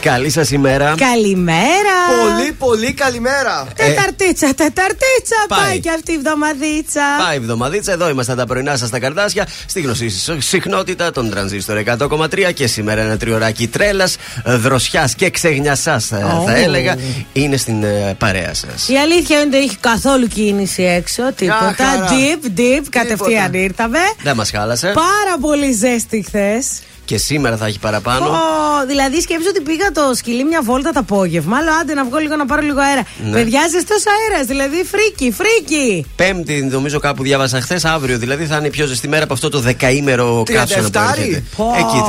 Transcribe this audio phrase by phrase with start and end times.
[0.00, 0.94] Καλή σας ημέρα.
[0.98, 1.96] Καλημέρα.
[2.36, 3.66] Πολύ, πολύ καλημέρα.
[3.76, 5.36] Ε, τεταρτίτσα, τεταρτίτσα.
[5.48, 5.60] Πάει.
[5.60, 7.02] πάει και αυτή η εβδομαδίτσα.
[7.26, 7.92] Πάει η εβδομαδίτσα.
[7.92, 9.46] Εδώ είμαστε τα πρωινά σας στα καρδάσια.
[9.66, 16.44] Στη γνωστή συχνότητα των τρανζίστορ 100,3 και σήμερα ένα τριωράκι τρέλας, δροσιάς και ξεγνιασάς, oh.
[16.46, 16.96] θα έλεγα,
[17.32, 18.88] είναι στην uh, παρέα σας.
[18.88, 21.32] Η αλήθεια είναι ότι έχει καθόλου κίνηση έξω.
[21.32, 22.08] Τίποτα.
[22.08, 23.98] Ντιπ, ντιπ, κατευθείαν ήρθαμε.
[24.22, 24.86] Δεν μας χάλασε.
[24.86, 26.80] Πάρα πολύ ζέστη χθες.
[27.06, 28.26] Και σήμερα θα έχει παραπάνω.
[28.26, 31.56] Oh, δηλαδή σκέψου ότι πήγα το σκυλί μια βόλτα το απόγευμα.
[31.56, 33.02] Αλλά άντε να βγω λίγο να πάρω λίγο αέρα.
[33.24, 33.30] Ναι.
[33.30, 34.46] Παιδιά, ζεστός αέρας.
[34.46, 36.06] Δηλαδή φρίκη, φρίκη.
[36.16, 38.18] Πέμπτη, νομίζω κάπου διάβασα χθες, αύριο.
[38.18, 41.42] Δηλαδή θα είναι η πιο ζεστή μέρα από αυτό το δεκαήμερο καύσωνα έρχεται.
[41.78, 42.02] Εκεί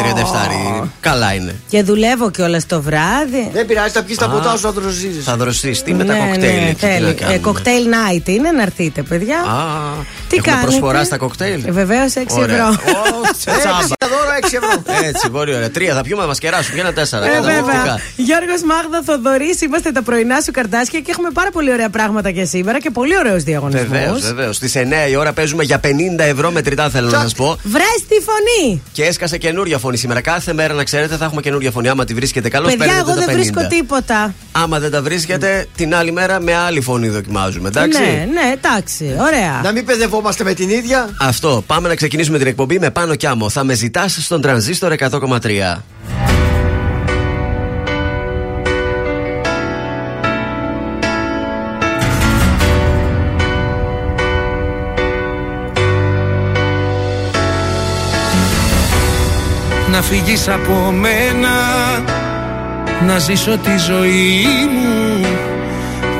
[0.81, 0.87] 37.
[0.99, 1.55] Καλά είναι.
[1.69, 3.49] Και δουλεύω κιόλας το βράδυ.
[3.53, 5.23] Δεν πειράζει, θα πιεις τα ποτά σου, θα δροσίζεις.
[5.23, 5.83] Θα δροσίσει.
[5.83, 6.63] Τι με τα ναι, κοκτέιλ.
[6.63, 9.37] Ναι, ε, κοκτέιλ night είναι να έρθείτε, παιδιά.
[10.29, 12.75] Τι κάνετε; προσφορά στα κοκτέιλ; Ε, Βεβαίως 6 ευρώ.
[14.41, 14.83] 6 ευρώ.
[15.03, 15.69] Έτσι, πολύ ωραία.
[15.71, 16.73] Τρία θα πιούμε, μας κεράσουν.
[16.73, 17.25] Για ένα τέσσερα.
[17.25, 17.29] Ε,
[18.15, 22.45] Γιώργος Μάγδα Θοδωρής, είμαστε τα πρωινά σου καρτάσια και έχουμε πάρα πολύ ωραία πράγματα και
[22.45, 23.87] σήμερα και πολύ ωραίους διαγωνισμούς.
[23.89, 24.55] Βεβαίως, βεβαίως.
[24.55, 27.57] Στις 9 η ώρα παίζουμε για 50 ευρώ μετρητά, θέλω να σας πω.
[27.63, 28.81] Βρε τη φωνή!
[28.91, 30.21] Και έσκασε καινούρια φωνή σήμερα.
[30.21, 31.89] Κάθε μέρα να ξέρετε θα έχουμε καινούρια φωνή.
[31.89, 34.33] Άμα τη βρίσκετε καλώς, Παιδιά, εγώ δεν βρίσκω τίποτα.
[34.51, 37.67] Άμα δεν τα βρίσκετε, την άλλη μέρα με άλλη φωνή δοκιμάζουμε.
[37.67, 39.15] Εντάξει; Ναι, ναι, εντάξει.
[39.19, 39.59] Ωραία.
[39.63, 41.09] Να μην παιδευόμαστε με την ίδια.
[41.19, 41.63] Αυτό.
[41.67, 43.49] Πάμε να ξεκινήσουμε την εκπομπή με πάνω κι άμμο.
[43.49, 44.41] Θα με ζητάς στον
[44.79, 45.81] τρανζίστορ 100,3.
[59.91, 61.49] Να φύγεις από μένα
[63.07, 65.27] Να ζήσω τη ζωή μου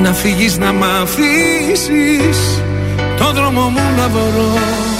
[0.02, 2.62] Να φύγεις να μ' αφήσεις
[3.18, 4.97] Το δρόμο μου να βρω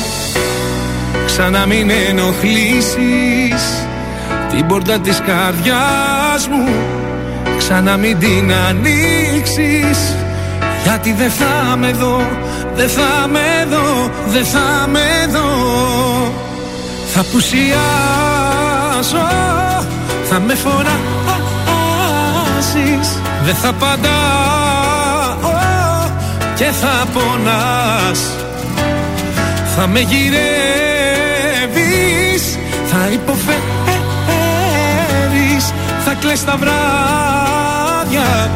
[1.40, 3.64] Ξανά μην ενοχλήσεις
[4.50, 6.68] Την πόρτα της καρδιάς μου.
[7.58, 10.16] Ξανά μην την ανοίξεις
[10.84, 12.22] Γιατί δεν θα με δω
[12.76, 15.50] Δεν θα με δω Δεν θα με δω.
[17.14, 17.78] Θα πουσιάσω
[20.30, 20.98] Θα με φοράσεις
[23.46, 25.52] Δεν θα παντάω
[26.56, 28.32] Και θα πονάς.
[29.76, 30.97] Θα με γυρεύεις
[33.08, 33.56] θα υποφέρεις
[36.06, 38.50] Θα κλαις τα βράδια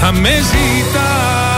[0.00, 1.57] Θα με ζητάς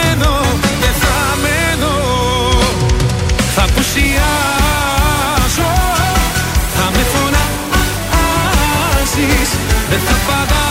[9.91, 10.70] Δεν θα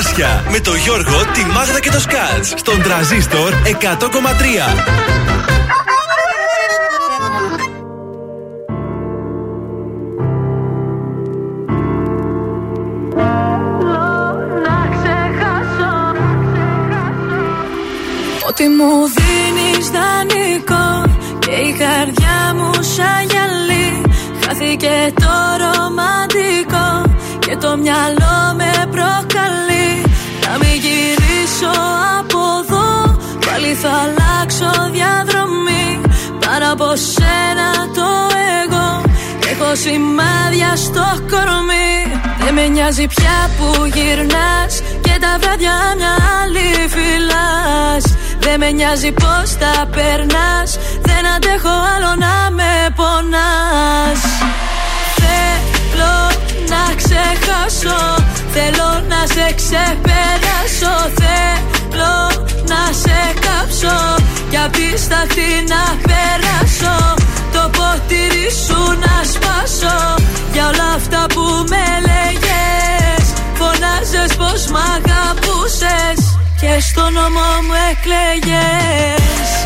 [0.00, 2.52] καρδάσια με το Γιώργο, τη Μάγδα και το Σκάτς.
[2.56, 3.76] Στον τραζίστορ 100,3.
[18.48, 24.02] Ότι μου δίνεις δανεικό και η καρδιά μου σαν γυαλί.
[24.46, 29.39] Χάθηκε το ρομαντικό και το το μυαλό με προκαλεί
[33.70, 36.00] Πάλι θα αλλάξω διαδρομή
[36.46, 38.10] Πάνω από σένα το
[38.62, 39.02] εγώ.
[39.50, 42.20] Έχω σημάδια στο κορμί.
[42.44, 48.04] Δεν με νοιάζει πια που γυρνάς Και τα βράδια μια άλλη φυλάς.
[48.38, 50.70] Δεν με νοιάζει πως τα περνάς.
[51.02, 54.20] Δεν αντέχω άλλο να με πονάς.
[55.20, 56.16] Θέλω
[56.72, 58.00] να ξεχάσω.
[58.54, 60.94] Θέλω να σε ξεπεράσω.
[61.18, 62.40] Θέλω
[62.72, 63.98] να σε κάψω.
[64.50, 66.98] Κι απ' τη σταθή να περάσω.
[67.54, 69.98] Το ποτήρι σου να σπάσω.
[70.52, 73.24] Για όλα αυτά που με λέγες
[73.58, 76.18] Φωνάζες πως μ' αγαπούσες.
[76.60, 79.59] Και στο νόμο μου εκλέγες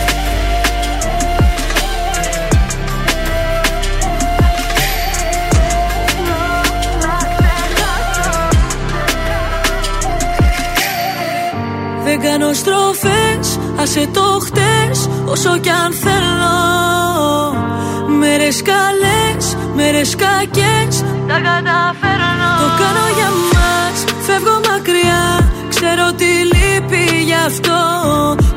[12.16, 16.56] Δεν κάνω στροφές, άσε το χτες Όσο κι αν θέλω.
[18.18, 20.94] Μέρες καλές, μέρες κακές
[21.28, 22.50] Τα καταφέρνω.
[22.60, 23.96] Το κάνω για μας,
[24.26, 27.80] φεύγω μακριά Ξέρω τι λείπει γι' αυτό.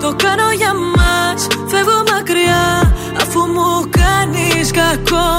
[0.01, 5.29] Το κάνω για μας, φεύγω μακριά Αφού μου κάνεις κακό.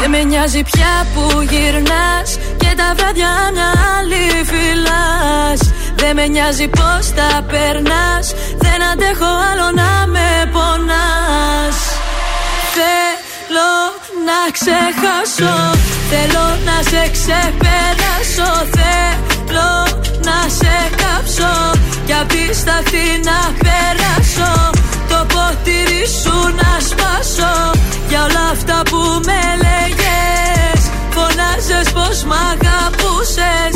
[0.00, 5.65] Δεν με νοιάζει πια που γυρνάς Και τα βράδια μια άλλη φυλάς
[6.06, 8.26] δεν με νοιάζει πως τα περνάς.
[8.64, 11.76] Δεν αντέχω άλλο να με πονάς.
[12.74, 13.72] Θέλω
[14.28, 15.54] να ξεχάσω.
[16.10, 18.50] Θέλω να σε ξεπεράσω.
[18.76, 19.72] Θέλω
[20.28, 21.54] να σε κάψω.
[22.06, 24.52] Κι απ' τη σταθή να περάσω.
[25.10, 27.54] Το ποτήρι σου να σπάσω.
[28.08, 30.80] Για όλα αυτά που με λέγες
[31.14, 33.75] Φωνάζες πως μ' αγαπούσες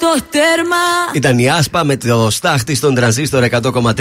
[0.00, 0.76] στο τέρμα
[1.12, 3.92] Ήταν η Άσπα με το στάχτη στον τρανζίστορ 100,3.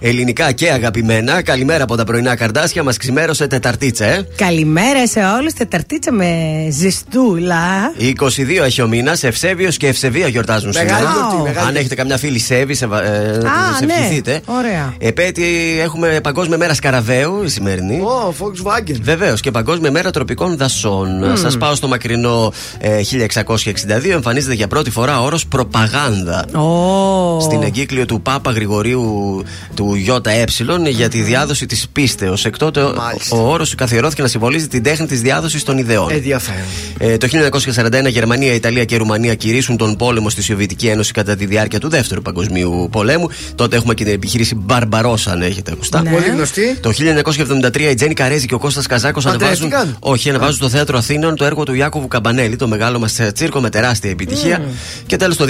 [0.00, 1.42] Ελληνικά και αγαπημένα.
[1.42, 2.82] Καλημέρα από τα πρωινά καρδάσια.
[2.82, 4.26] Μας ξημέρωσε Τεταρτίτσα, ε.
[4.36, 5.52] Καλημέρα σε όλους.
[5.52, 6.28] Τεταρτίτσα με
[6.70, 7.92] ζεστούλα.
[7.98, 9.22] 22 έχει ο μήνας.
[9.22, 11.26] Ευσέβιος και Ευσεβία γιορτάζουν Μεγάλη σήμερα.
[11.28, 12.88] γιορτή, μεγάλη Αν έχετε καμιά φίλη Σέβη, σε, ε,
[13.78, 13.92] σε ναι.
[13.92, 14.40] ευχηθείτε.
[14.44, 14.94] Ωραία.
[14.98, 18.00] Επέτη έχουμε Παγκόσμια Μέρα Σκαραβαίου η σημερινή.
[18.00, 18.96] Ω, Volkswagen.
[19.02, 21.36] Βεβαίως και Παγκόσμια Μέρα Τροπικών Δασών.
[21.36, 23.00] Σας πάω στο μακρινό ε,
[23.44, 24.10] 1662.
[24.10, 26.58] Εμφανίζεται για πρώτη φορά ο όρο προπαγάνδα.
[26.58, 27.40] Ω.
[27.40, 29.42] Στην εγκύκλιο του Πάπα Γρηγορίου
[29.74, 32.44] του ΙΕ για τη διάδοση της πίστεως.
[32.44, 33.36] Εκ τότε ο, Μάλιστα.
[33.36, 36.10] ο όρος καθιερώθηκε να συμβολίζει την τέχνη της διάδοσης των ιδεών.
[36.10, 36.60] Ενδιαφέρον.
[36.98, 37.28] Ε, το
[38.04, 41.88] 1941 Γερμανία, Ιταλία και Ρουμανία κηρύσουν τον πόλεμο στη Σοβιετική Ένωση κατά τη διάρκεια του
[41.88, 43.28] Δεύτερου Παγκοσμίου Πολέμου.
[43.54, 46.02] Τότε έχουμε και την επιχείρηση Μπαρμπαρόσα, αν έχετε ακουστά.
[46.02, 46.10] Ναι.
[46.10, 46.78] Πολύ γνωστή.
[46.80, 46.92] Το
[47.72, 51.36] 1973 η Τζέννη Καρέζη και ο Κώστας Καζάκος ανεβάζουν, Παντρεύτηκαν; όχι, ανεβάζουν στο θέατρο Αθήνων
[51.36, 54.62] το έργο του Ιάκωβου Καμπανέλη, το μεγάλο μας τσίρκο με τεράστια επιτυχία.
[55.06, 55.44] Και τέλος το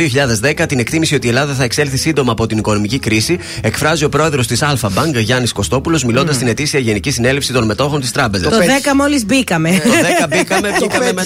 [0.63, 4.09] 2010 την εκτίμηση ότι η Ελλάδα θα εξέλθει σύντομα από την οικονομική κρίση εκφράζει ο
[4.09, 8.49] πρόεδρος της Αλφα Bank, Γιάννης Κωστόπουλος, μιλώντας στην ετήσια Γενική Συνέλευση των Μετόχων της Τράπεζας.
[8.49, 9.71] Το Το 10 μόλις μπήκαμε.
[9.71, 11.23] 10 μπήκαμε, βγήκαμε με-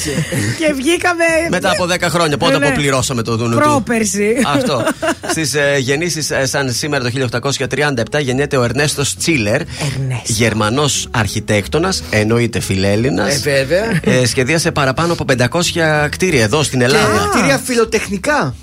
[0.59, 1.25] και βγήκαμε.
[1.51, 2.37] μετά από 10 χρόνια.
[2.37, 2.67] Πότε Ναι, ναι.
[2.67, 4.37] αποπληρώσαμε το δούνο του; Πρόπερση.
[4.47, 4.85] Αυτό.
[5.33, 7.29] Στις ε, γεννήσεις, ε, σαν σήμερα το
[8.17, 9.55] 1837, γεννιέται ο Ερνέστος Τσίλερ.
[9.61, 10.25] Ερνέστο.
[10.25, 13.35] Γερμανός αρχιτέκτονας, εννοείται φιλέλληνας.
[13.35, 14.01] Ε, βέβαια.
[14.05, 17.29] Ε, σχεδίασε παραπάνω από 500 κτίρια εδώ στην Και Ελλάδα.
[17.33, 18.40] κτίρια φιλοτεχνικά.
[18.43, 18.55] Ah,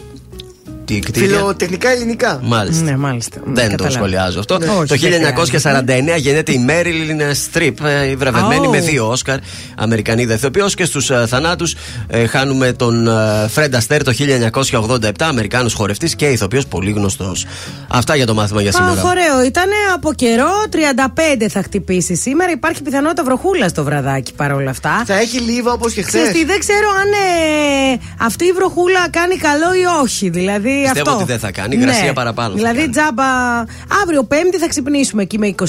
[0.88, 1.38] Τι κτίρια.
[1.38, 2.40] Φιλοτεχνικά ελληνικά.
[2.44, 2.84] Μάλιστα.
[2.84, 3.38] Ναι, μάλιστα.
[3.46, 3.90] Δεν το Καταλάβω.
[3.96, 4.58] σχολιάζω αυτό.
[4.58, 4.66] Ναι.
[4.66, 7.78] το Όχι, δεν 1949 γεννιέται η Μέριλιν Στριπ,
[8.12, 8.72] η βραβευμένη Oh.
[8.72, 9.38] με δύο Όσκαρ,
[9.78, 10.68] Αμερικανίδα ηθοποιό.
[10.76, 11.76] Και στους θανάτους
[12.30, 13.10] χάνουμε τον
[13.50, 17.46] Φρέντ Αστέρ το 1987, Αμερικάνος χορευτής και ηθοποιός πολύ γνωστός.
[17.88, 18.92] Αυτά για το μάθημα για σήμερα.
[18.92, 19.44] Αχ, ωραίο.
[19.46, 22.52] Ήταν από καιρό 35 θα χτυπήσει σήμερα.
[22.52, 25.04] Υπάρχει πιθανότητα βροχούλας στο βραδάκι παρόλα αυτά.
[25.06, 26.22] Θα έχει λίβα όπως και χθες.
[26.22, 30.30] Ξέρεις τι, δεν ξέρω αν ε, αυτή η βροχούλα κάνει καλό ή όχι.
[30.30, 31.22] Δηλαδή Πιστεύω αυτό.
[31.22, 32.90] ότι δεν θα κάνει, υγρασία παραπάνω θα Δηλαδή κάνει.
[32.90, 33.24] τζάμπα.
[34.04, 35.64] Αύριο Πέμπτη θα ξυπνήσουμε εκεί με 26,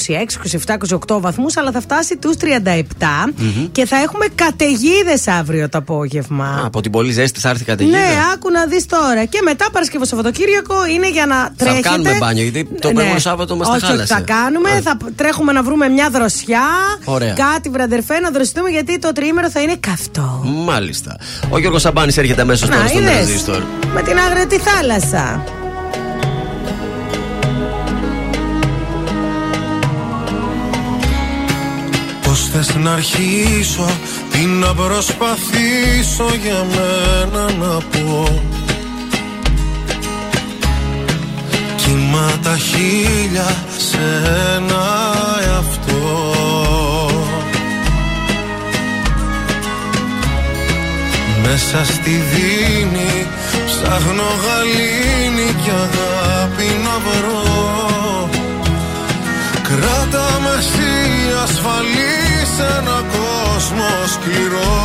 [0.67, 0.77] 27,
[1.09, 3.33] 28 βαθμούς, αλλά θα φτάσει τους 37
[3.73, 6.45] και θα έχουμε καταιγίδες αύριο το απόγευμα.
[6.47, 9.25] Α, από την πολύ ζέστη θα έρθει η καταιγίδα; Ναι, άκου να δεις τώρα.
[9.25, 11.81] Και μετά Παρασκευό Σαββατοκύριακο είναι για να τρέχετε.
[11.89, 14.15] κάνουμε μπάνιο, γιατί το προηγούμενο Σάββατο μας τα όχι, όχι, χάλασε.
[14.15, 14.71] θα κάνουμε.
[14.71, 14.81] Α.
[14.83, 16.63] Θα τρέχουμε να βρούμε μια δροσιά.
[17.05, 17.33] Ωραία.
[17.33, 20.43] Κάτι βραδερφέ να δροσιστούμε γιατί το τριήμερο θα είναι καυτό.
[20.65, 21.17] Μάλιστα.
[21.51, 23.13] Ο Γιώργος Σαμπάνης έρχεται αμέσως τώρα στον είδες.
[23.15, 23.63] τραζίστορ.
[23.95, 24.98] Με την άγρια τη θάλασσα.
[24.99, 25.07] Πώ
[32.23, 33.91] Πώς θες να αρχίσω,
[34.31, 38.43] τι να προσπαθήσω για μένα να πω.
[41.77, 43.99] Κύμα τα χίλια σε
[44.57, 44.87] ένα
[45.47, 46.33] εαυτό.
[51.43, 53.27] Μέσα στη δίνη
[53.83, 58.29] ψάχνω γαλήνη και αγάπη να βρω.
[59.69, 60.93] Κράτα με εσύ
[61.43, 62.19] ασφαλή
[62.57, 64.77] σε ένα κόσμο σκληρό.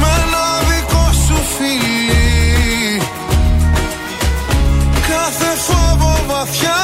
[0.00, 3.00] Με ένα δικό σου φιλί.
[5.08, 6.80] Κάθε φόβο βαθιά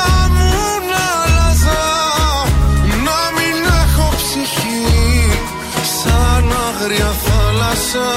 [6.82, 8.10] άγρια θάλασσα.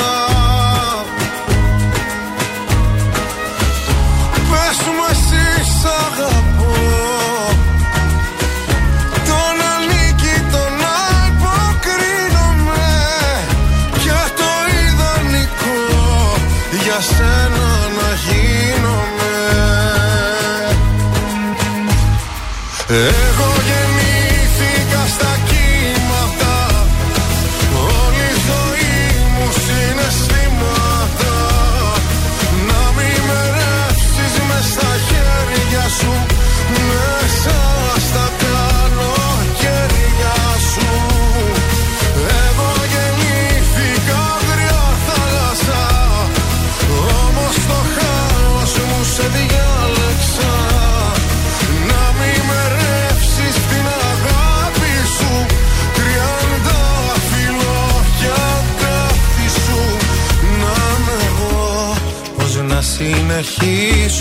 [4.49, 5.45] Πες μου εσύ
[5.79, 6.75] σ' αγαπώ.
[9.27, 10.75] Τον ανήκει τον
[11.25, 12.87] αποκρίνομαι
[14.03, 14.51] Και το
[14.85, 15.81] ιδανικό
[16.83, 17.67] για σένα
[17.97, 19.35] να γίνομαι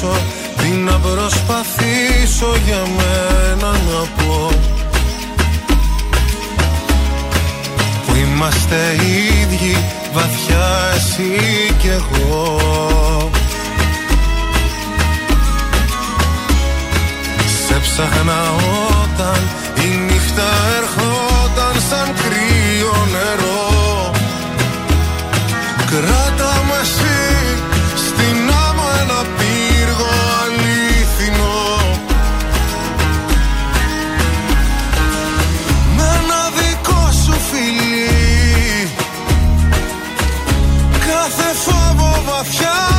[0.05, 0.21] συνεχίσω
[0.57, 4.51] Τι να προσπαθήσω για μένα να πω.
[8.07, 8.97] Που είμαστε
[9.43, 9.77] ίδιοι
[10.13, 11.41] βαθιά εσύ
[11.79, 12.59] κι εγώ.
[17.67, 18.43] Σε ψάχνα
[19.03, 19.39] όταν
[19.85, 24.13] η νύχτα ερχόταν σαν κρύο νερό.
[25.91, 26.85] Κράτα με
[42.35, 42.94] φόβο βαθιά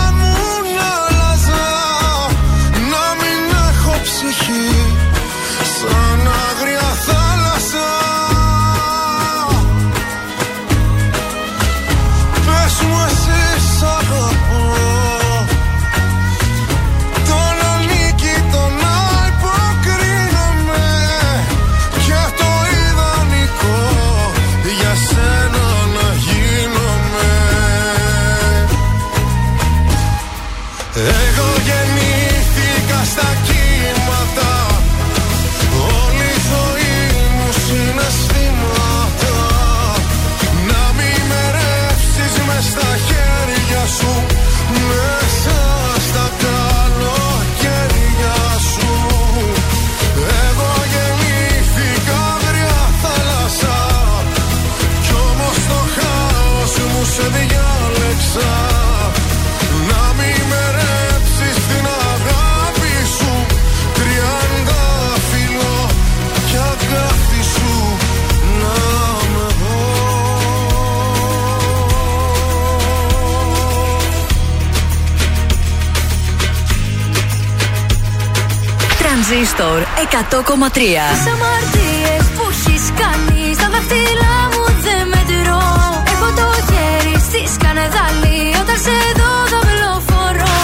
[79.75, 80.77] Τρανζίστορ 100,3
[81.13, 85.65] Τις αμαρτίες που έχεις κάνει Στα δάχτυλά μου δεν μετρώ.
[86.12, 90.55] Έχω το χέρι στη σκανεδάλη Όταν σε δω δαυλοφορώ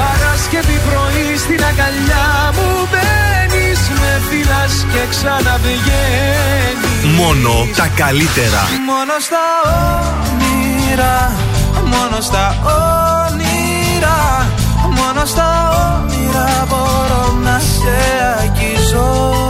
[0.00, 7.00] Παρασκευή πρωί στην αγκαλιά μου μπαίνεις Με φυλάς και ξαναβγαίνεις.
[7.20, 8.62] Μόνο τα καλύτερα.
[8.90, 9.44] Μόνο στα
[10.18, 11.16] όνειρα
[11.92, 12.44] Μόνο στα
[13.26, 14.18] όνειρα
[14.98, 15.48] Μόνο στα
[15.86, 18.16] όνειρα μπορώ να σε
[18.96, 19.48] αγγίζω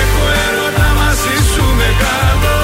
[0.00, 2.54] Έχω έρωτα μαζί σου μεγάλο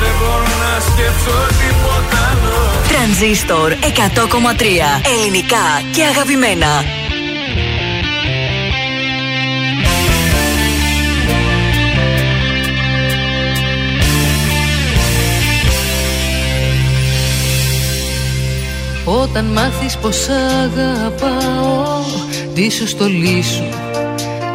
[0.00, 2.56] Δεν μπορώ να σκεφτώ τίποτα άλλο.
[2.88, 4.64] Τρανζίστορ 100,3
[5.16, 6.84] Ελληνικά και αγαπημένα.
[19.04, 22.02] Όταν μάθεις πως αγαπάω
[22.52, 23.85] Ντύσου στολί σου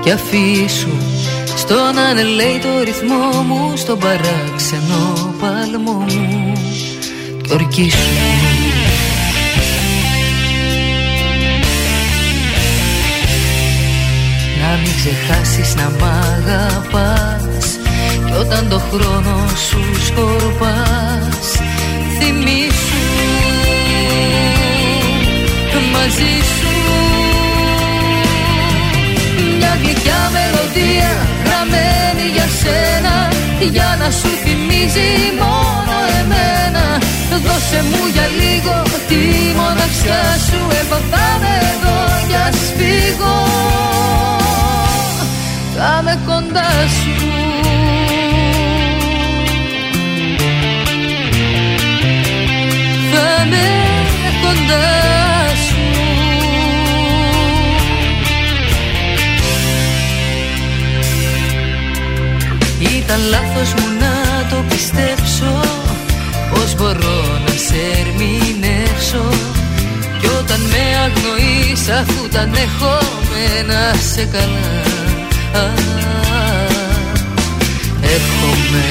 [0.04, 0.90] και αφήσου
[1.56, 6.54] στον ανελέει το ρυθμό μου στον παράξενο παλμό μου.
[7.42, 7.98] Και ορκίσου.
[14.62, 17.80] Να μην ξεχάσεις να μ' αγαπάς
[18.26, 21.48] Κι όταν το χρόνο σου σκορπάς
[22.20, 23.00] Θυμήσου.
[25.94, 26.81] Μαζί σου
[29.58, 31.12] Μια γλυκιά μελωδία
[31.46, 33.16] γραμμένη για σένα
[33.76, 35.10] Για να σου θυμίζει
[35.42, 36.86] μόνο εμένα.
[37.46, 38.76] Δώσε μου για λίγο
[39.08, 39.24] τη
[39.60, 41.98] μοναξιά σου Εγώ θα είμαι εδώ
[42.30, 43.38] για σφίγω
[45.76, 47.41] Θα είμαι κοντά σου
[63.14, 65.60] Ήταν λάθος μου να το πιστέψω.
[66.54, 69.30] Πώς μπορώ να σε ερμηνεύσω;
[70.20, 74.82] Κι όταν με αγνοείς αφού τα ανεχόμενα σε καλά.
[75.64, 75.70] Α,
[78.02, 78.86] Εύχομαι.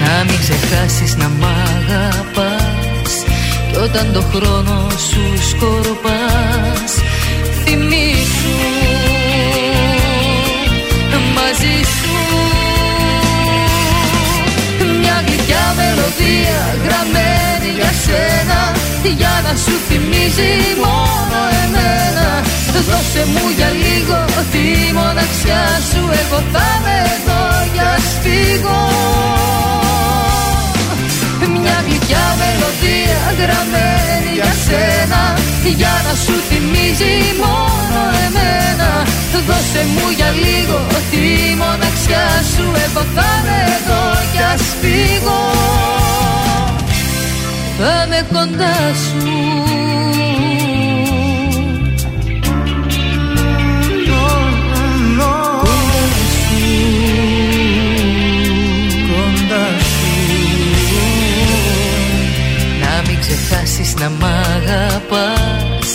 [0.00, 3.12] Να μην ξεχάσεις να μ' αγαπάς.
[3.70, 6.92] Κι όταν το χρόνο σου σκορπάς
[7.70, 8.17] Θυμήσου
[11.58, 12.14] μαζί σου.
[15.00, 18.60] Μια γλυκιά μελωδία γραμμένη για σένα
[19.16, 20.52] Για να σου θυμίζει
[20.84, 22.28] μόνο εμένα.
[22.88, 24.18] Δώσε μου για λίγο
[24.52, 27.42] τη μοναξιά σου Εγώ θα είμαι εδώ
[27.74, 28.80] για σφίγω
[31.68, 35.22] μια γλυκιά μελωδία γραμμένη για σένα.
[35.80, 38.90] Για να σου θυμίζει μόνο εμένα.
[39.46, 41.26] Δώσε μου για λίγο τη
[41.62, 42.64] μοναξιά σου.
[42.84, 44.02] Εγώ θα είμαι εδώ
[44.32, 45.42] κι ας φύγω.
[47.78, 50.17] Θα είμαι κοντά σου
[63.50, 65.88] Να μην ξεχάσεις να μ' αγαπάς.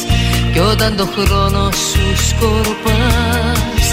[0.54, 3.86] Κι όταν το χρόνο σου σκορπάς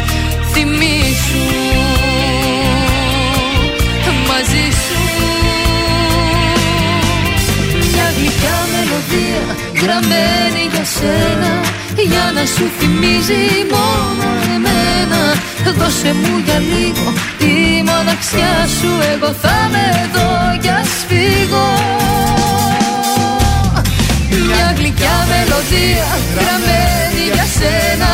[0.52, 1.46] Θυμήσου
[4.28, 5.00] μαζί σου.
[7.92, 9.44] Μια γλυκιά μελωδία
[9.82, 11.52] γραμμένη για σένα
[12.10, 13.44] Για να σου θυμίζει
[13.74, 15.22] μόνο εμένα.
[15.78, 21.68] Δώσε μου για λίγο τη μοναξιά σου Εγώ θα είμαι εδώ κι ας φύγω
[24.50, 28.12] μια γλυκιά μελωδία γραμμένη για σένα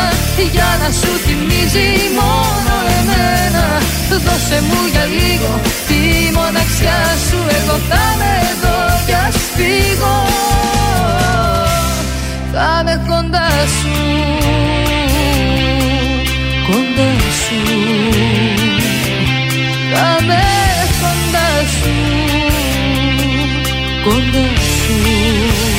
[0.55, 1.89] Για να σου θυμίζει
[2.21, 3.65] μόνο εμένα.
[4.25, 5.53] Δώσε μου για λίγο
[5.89, 6.01] τη
[6.37, 10.19] μοναξιά σου Εγώ θα είμαι εδώ κι ας φύγω.
[12.53, 13.95] Θα είμαι κοντά σου
[16.69, 17.11] Κοντά
[17.43, 17.61] σου.
[19.93, 20.43] Θα είμαι
[21.03, 21.95] κοντά σου
[24.05, 24.47] Κοντά
[24.77, 25.76] σου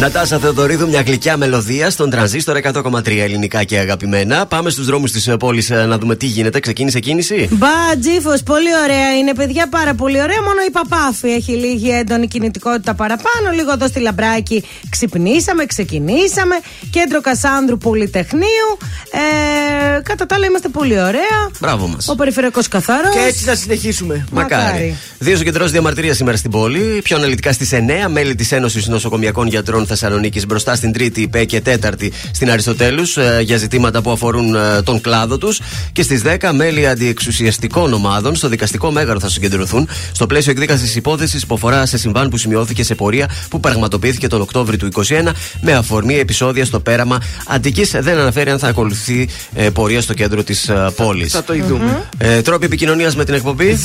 [0.00, 4.46] Νατάσα Θεοδωρίδου, μια γλυκιά μελωδία στον τρανζίστορ 100,3 ελληνικά και αγαπημένα.
[4.46, 6.60] Πάμε στους δρόμους της πόλης να δούμε τι γίνεται.
[6.60, 7.68] Ξεκίνησε κίνηση; Μπα,
[8.00, 10.42] τζίφος, πολύ ωραία είναι, παιδιά, πάρα πολύ ωραία.
[10.42, 13.50] Μόνο η Παπάφη έχει λίγη έντονη κινητικότητα παραπάνω.
[13.54, 16.54] Λίγο εδώ στη Λαμπράκη ξυπνήσαμε, ξεκινήσαμε.
[16.90, 18.78] Κέντρο Κασάνδρου Πολυτεχνείου.
[19.10, 21.50] Ε, κατά τα άλλα είμαστε πολύ ωραία.
[21.60, 22.08] Μπράβο μας.
[22.08, 23.14] Ο περιφερειακός καθαρός.
[23.14, 24.26] Και έτσι θα συνεχίσουμε.
[24.30, 24.62] Μακάρι.
[24.64, 24.96] Μακάρι.
[25.18, 27.00] Δύο συγκεντρώσεις διαμαρτυρίας σήμερα στην πόλη.
[27.02, 31.60] Πιο αναλυτικά στις 9, μέλη της Ένωσης Νοσοκομιακών Γιατρών Θεσσαλονίκης μπροστά στην Τρίτη, ΠΕ και
[31.60, 35.60] Τέταρτη στην Αριστοτέλους ε, για ζητήματα που αφορούν ε, τον κλάδο τους.
[35.92, 41.46] Και στις 10, μέλη αντιεξουσιαστικών ομάδων στο δικαστικό μέγαρο θα συγκεντρωθούν στο πλαίσιο εκδίκασης υπόθεσης
[41.46, 45.28] που αφορά σε συμβάν που σημειώθηκε σε πορεία που πραγματοποιήθηκε τον Οκτώβριο του 2021
[45.60, 47.90] με αφορμή επεισόδια στο πέραμα Αττικής.
[47.90, 51.32] Δεν αναφέρει αν θα ακολουθεί ε, πορεία στο κέντρο της πόλης.
[51.32, 52.08] Θα το ειδούμε.
[52.18, 53.78] Ε, τρόποι επικοινωνίας με την εκπομπή;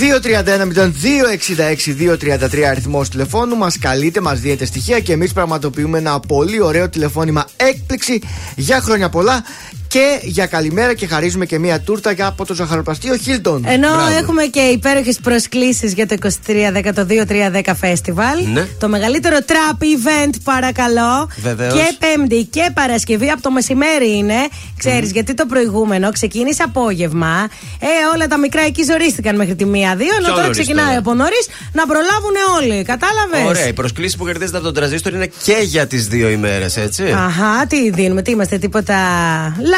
[2.51, 3.55] 231-0263 αριθμός τηλεφώνου.
[3.57, 8.21] Μας καλείτε, μας δίνετε στοιχεία και εμείς πραγματοποιούμε ένα πολύ ωραίο τηλεφώνημα έκπληξη
[8.55, 9.43] για χρόνια πολλά.
[9.91, 13.63] Και για καλημέρα και χαρίζουμε και μία τούρτα για από το ζαχαροπλαστείο Χίλτον.
[13.67, 13.87] Ενώ
[14.19, 16.15] έχουμε και υπέροχες προσκλήσεις για το
[16.47, 18.37] 23-12-310 Festival.
[18.53, 18.67] Ναι.
[18.79, 21.29] Το μεγαλύτερο trap event, παρακαλώ.
[21.41, 21.73] Βεβαίως.
[21.73, 24.35] Και Πέμπτη και Παρασκευή από το μεσημέρι είναι.
[24.77, 27.47] Ξέρεις, γιατί το προηγούμενο ξεκίνησε απόγευμα.
[27.79, 30.13] Ε, όλα τα μικρά εκεί ζορίστηκαν μέχρι τη μία-δύο.
[30.15, 30.97] Ενώ Πιο τώρα νωρίς ξεκινάει τώρα.
[30.97, 32.83] από νωρίς να προλάβουν όλοι.
[32.83, 36.77] Κατάλαβες; Ωραία, οι προσκλήσεις που κερδίζετε από τον τραζίστορ είναι και για τις δύο ημέρες,
[36.77, 37.03] έτσι.
[37.03, 38.97] Αχά, τι δίνουμε, τι είμαστε, τίποτα.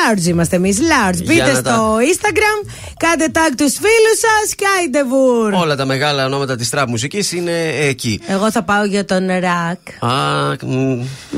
[0.03, 1.13] Large είμαστε εμείς, large.
[1.13, 5.53] Για Μπείτε να τα- στο Instagram, κάντε tag τους φίλους σας και άιντεβουρ.
[5.53, 8.19] Όλα τα μεγάλα ονόματα της τραπ μουσικής είναι εκεί.
[8.27, 9.79] Εγώ θα πάω για τον ρακ.
[10.13, 10.55] Α,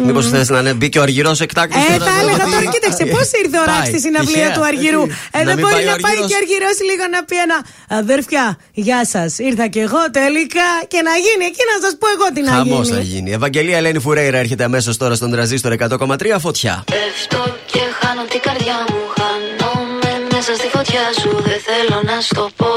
[0.06, 1.78] μήπως θες να είναι μπει και ο Αργυρός εκτάκτο.
[1.80, 5.02] Ε, θα έλεγα τώρα, κοίταξε, πώς ήρθε ο Ρακ στη συναυλία του Αργυρού.
[5.32, 7.58] Ε, δεν μπορεί να πάει και Αργυρός λίγο να πει ένα.
[8.00, 9.38] Αδέρφια, γεια σας.
[9.40, 12.86] Ήρθα κι εγώ τελικά και να γίνει εκεί να σας πω εγώ τι να Χαμός
[12.88, 12.98] γίνει.
[12.98, 13.32] θα γίνει.
[13.32, 16.84] Ευαγγελία Ελένη Φουρέιρα έρχεται αμέσως τώρα στον τραζίστορ 100,3 φωτιά.
[16.92, 22.50] Πέφτω και χάνω την καρδιά μου Χάνομαι μέσα στη φωτιά σου Δεν θέλω να στο
[22.56, 22.74] πω.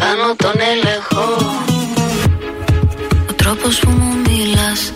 [0.00, 1.26] Χάνω τον έλεγχο.
[3.30, 4.92] Ο τρόπος που μου μιλάς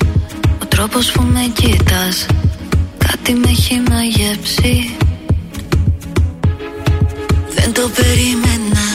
[0.62, 2.26] Ο τρόπος που με κοίτας
[2.98, 4.96] Κάτι με έχει μαγεύσει
[7.54, 8.86] Δεν το περίμενα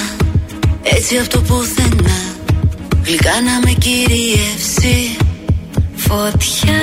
[0.84, 2.20] Έτσι αυτό πουθενά.
[3.04, 5.18] Γλυκά να με κυριεύσει.
[5.96, 6.82] Φωτιά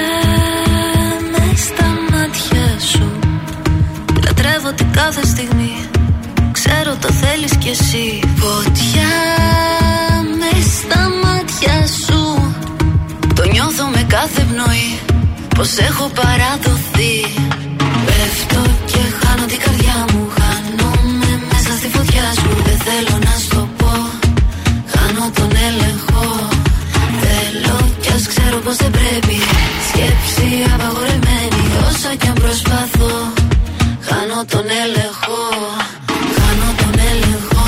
[4.64, 5.74] Λατρεύω την κάθε στιγμή.
[6.53, 8.20] Ξέρω το θέλεις κι εσύ.
[8.42, 9.14] Φωτιά
[10.40, 12.22] με στα μάτια σου.
[13.35, 14.90] Το νιώθω με κάθε πνοή.
[15.57, 17.16] Πως έχω παραδοθεί.
[18.07, 20.22] Πέφτω και χάνω την καρδιά μου.
[20.38, 22.50] Χάνομαι μέσα στη φωτιά σου.
[22.66, 23.92] Δεν θέλω να στο πω.
[24.92, 26.24] Χάνω τον έλεγχο.
[27.22, 29.37] Θέλω κι ας ξέρω πως δεν πρέπει.
[29.88, 33.34] Σκέψη απαγορεμένη Όσο κι αν προσπαθώ
[34.35, 35.40] Χάνω τον έλεγχο.
[36.37, 37.66] Χάνω τον έλεγχο.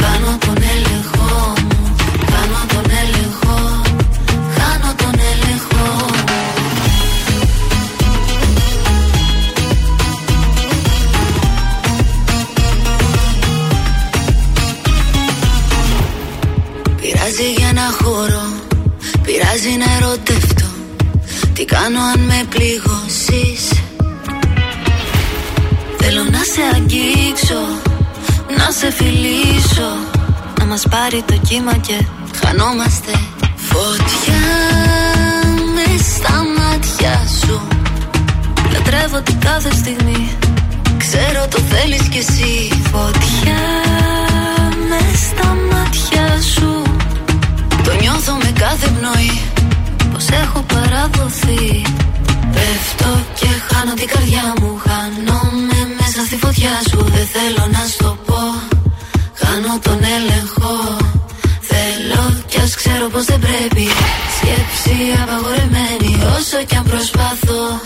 [0.00, 1.28] Χάνω τον έλεγχο.
[1.68, 1.94] Μου
[2.30, 3.56] Χάνω τον έλεγχο.
[4.56, 5.86] Χάνω τον έλεγχο.
[17.00, 18.46] Πειράζει για να χωρώ
[19.22, 20.66] Πειράζει να ερωτευτώ.
[21.54, 23.57] Τι κάνω αν με πληγώσεις
[26.58, 27.62] σε αγγίξω
[28.58, 29.90] Να σε φιλήσω
[30.58, 32.04] Να μας πάρει το κύμα και
[32.40, 33.12] χανόμαστε
[33.56, 34.44] Φωτιά.
[35.74, 37.60] Με στα μάτια σου
[38.72, 40.36] Λατρεύω την κάθε στιγμή.
[40.98, 42.82] Ξέρω το θέλεις κι εσύ.
[42.92, 43.62] Φωτιά
[44.88, 46.82] με στα μάτια σου
[47.84, 49.40] Το νιώθω με κάθε πνοή.
[50.12, 51.82] Πως έχω παραδοθεί.
[52.52, 54.80] Πέφτω και χάνω την καρδιά μου.
[54.86, 58.42] Χάνομαι μέσα στη φωτιά σου Δεν θέλω να στο πω.
[59.40, 60.74] Χάνω τον έλεγχο.
[61.60, 63.86] Θέλω κι ας ξέρω πως δεν πρέπει.
[64.36, 67.80] Σκέψη απαγορεμένη Όσο κι αν προσπαθώ.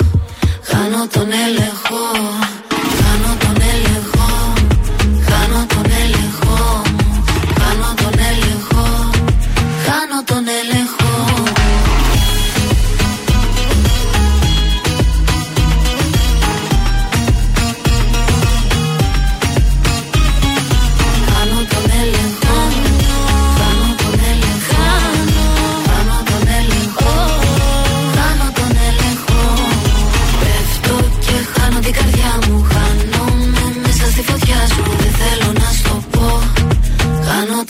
[0.62, 2.41] Χάνω τον έλεγχο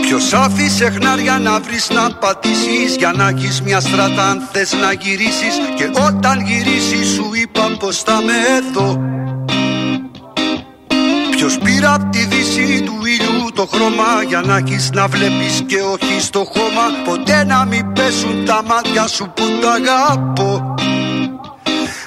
[0.00, 4.92] Ποιος άφησε χνάρια να βρεις να πατήσεις Για να έχεις μια στράτα αν θες να
[4.92, 5.54] γυρίσεις.
[5.76, 9.10] Και όταν γυρίσεις σου είπα πως θα με εδώ
[11.40, 15.76] Ποιος πήρε απ' τη δύση του ήλιου το χρώμα Για να έχεις να βλέπεις και
[15.92, 16.82] όχι στο χώμα.
[17.04, 20.74] Ποτέ να μην πέσουν τα μάτια σου που τα αγαπώ.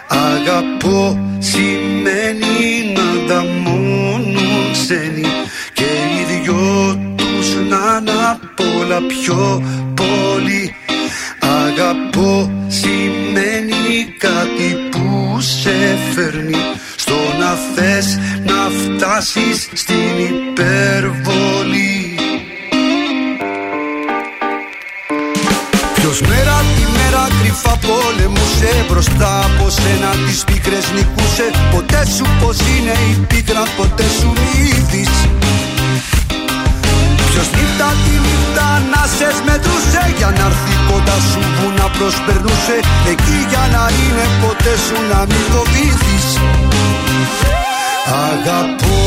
[0.08, 5.26] Αγαπώ σημαίνει να ανταμώνουν ξένοι
[5.74, 10.76] Και οι δυο τους να είναι απ' όλα πιο πολύ.
[11.39, 16.58] Αγαπώ σημαίνει κάτι που σε φέρνει
[17.04, 22.16] Στο να θες να φτάσεις στην υπερβολή.
[25.94, 31.50] Ποιος μέρα τη μέρα κρυφά πολεμούσε Μπροστά από σένα τις πίκρες νικούσε.
[31.72, 35.10] Ποτέ σου πως είναι η πίκρα ποτέ σου μύθις
[37.34, 42.78] Ποιος νύχτα τη νύχτα να σε μετρούσε Για να έρθει κοντά σου που να προσπερνούσε.
[43.12, 46.28] Εκεί για να είναι ποτέ σου να μην φοβήθεις
[48.30, 49.00] Αγαπώ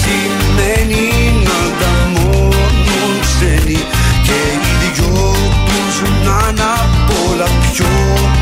[0.00, 1.04] σημαίνει
[1.46, 3.80] να τα μόνον ξένοι
[4.26, 5.34] Και οι δυο
[5.68, 7.92] τους να είναι απ' όλα πιο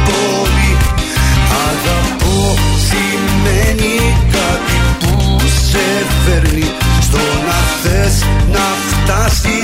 [0.09, 0.73] πολύ
[1.69, 2.39] Αγαπώ
[2.87, 4.12] σημαίνει
[9.13, 9.62] να φτάσεις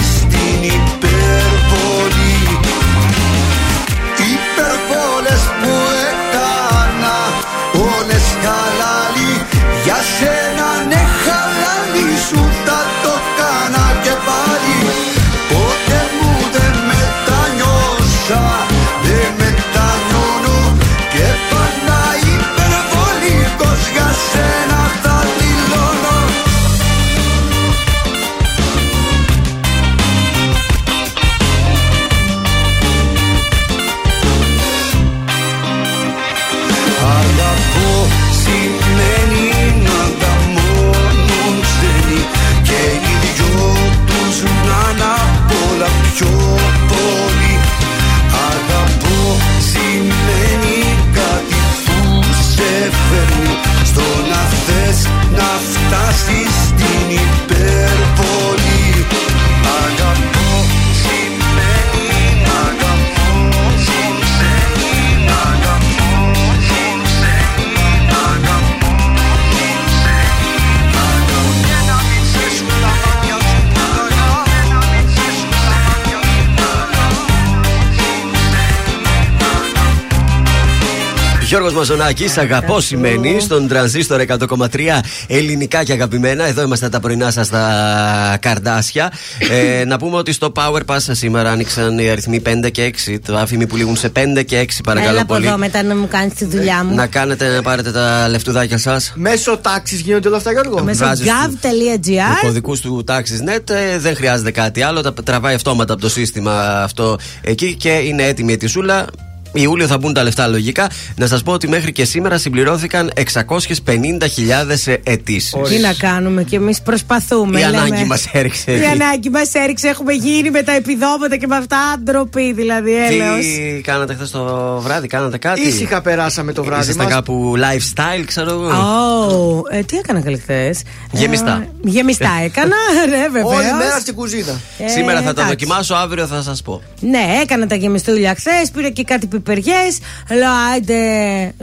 [81.49, 86.47] Γιώργος Μαζονάκης, αγαπώ σημαίνει στον τρανζίστορ 100,3 ελληνικά και αγαπημένα.
[86.47, 89.13] Εδώ είμαστε τα πρωινά σας στα καρδάσια.
[89.51, 93.19] ε, να πούμε ότι στο Power Pass σήμερα άνοιξαν οι αριθμοί 5 και 6.
[93.27, 95.47] Το άφημοι που λήγουν σε 5 και 6, παρακαλώ Έλα από πολύ.
[95.47, 96.95] εδώ μετά να μου κάνεις τη δουλειά μου.
[96.95, 99.13] Να κάνετε να πάρετε τα λεφτουδάκια σας.
[99.15, 103.99] Μέσω τάξης γίνονται όλα αυτά, Γιώργο; Μέσω βάζεις του- Με gov.gr κωδικούς του TaxisNet ε,
[103.99, 105.01] δεν χρειάζεται κάτι άλλο.
[105.01, 109.07] Τα τραβάει αυτόματα από το σύστημα αυτό εκεί και είναι έτοιμη η ετησούλα.
[109.53, 110.91] Ιούλιο θα μπουν τα λεφτά λογικά.
[111.17, 115.55] Να σας πω ότι μέχρι και σήμερα συμπληρώθηκαν 650.000 αιτήσεις.
[115.69, 117.61] Τι να κάνουμε κι εμείς προσπαθούμε.
[117.61, 117.77] Η λέμε.
[117.79, 118.73] ανάγκη μας έριξε.
[118.73, 119.89] Η ανάγκη μας έριξε.
[119.89, 122.97] Έχουμε γίνει με τα επιδόματα και με αυτά ντροπή δηλαδή.
[122.97, 123.47] Έλεος.
[123.47, 127.15] Τι κάνατε χθες το βράδυ, κάνατε κάτι; Ήσυχα περάσαμε το βράδυ Ήσασταν μας.
[127.15, 128.67] κάπου lifestyle, ξέρω εγώ.
[128.67, 131.67] Ω, ε, τι έκανα καλή χθες; Γεμιστά.
[131.83, 132.77] γεμιστά έκανα,
[133.11, 133.55] ναι, βεβαίως.
[133.55, 134.61] Όλη μέρα στην κουζίνα.
[134.95, 135.49] Σήμερα θα τα εντάξει.
[135.49, 136.83] δοκιμάσω, αύριο θα σας πω.
[137.01, 139.99] Ναι, έκανα τα γεμιστούλια χθες, πήρα και κάτι πιπεριές.
[140.31, 140.99] Λέω, άιντε,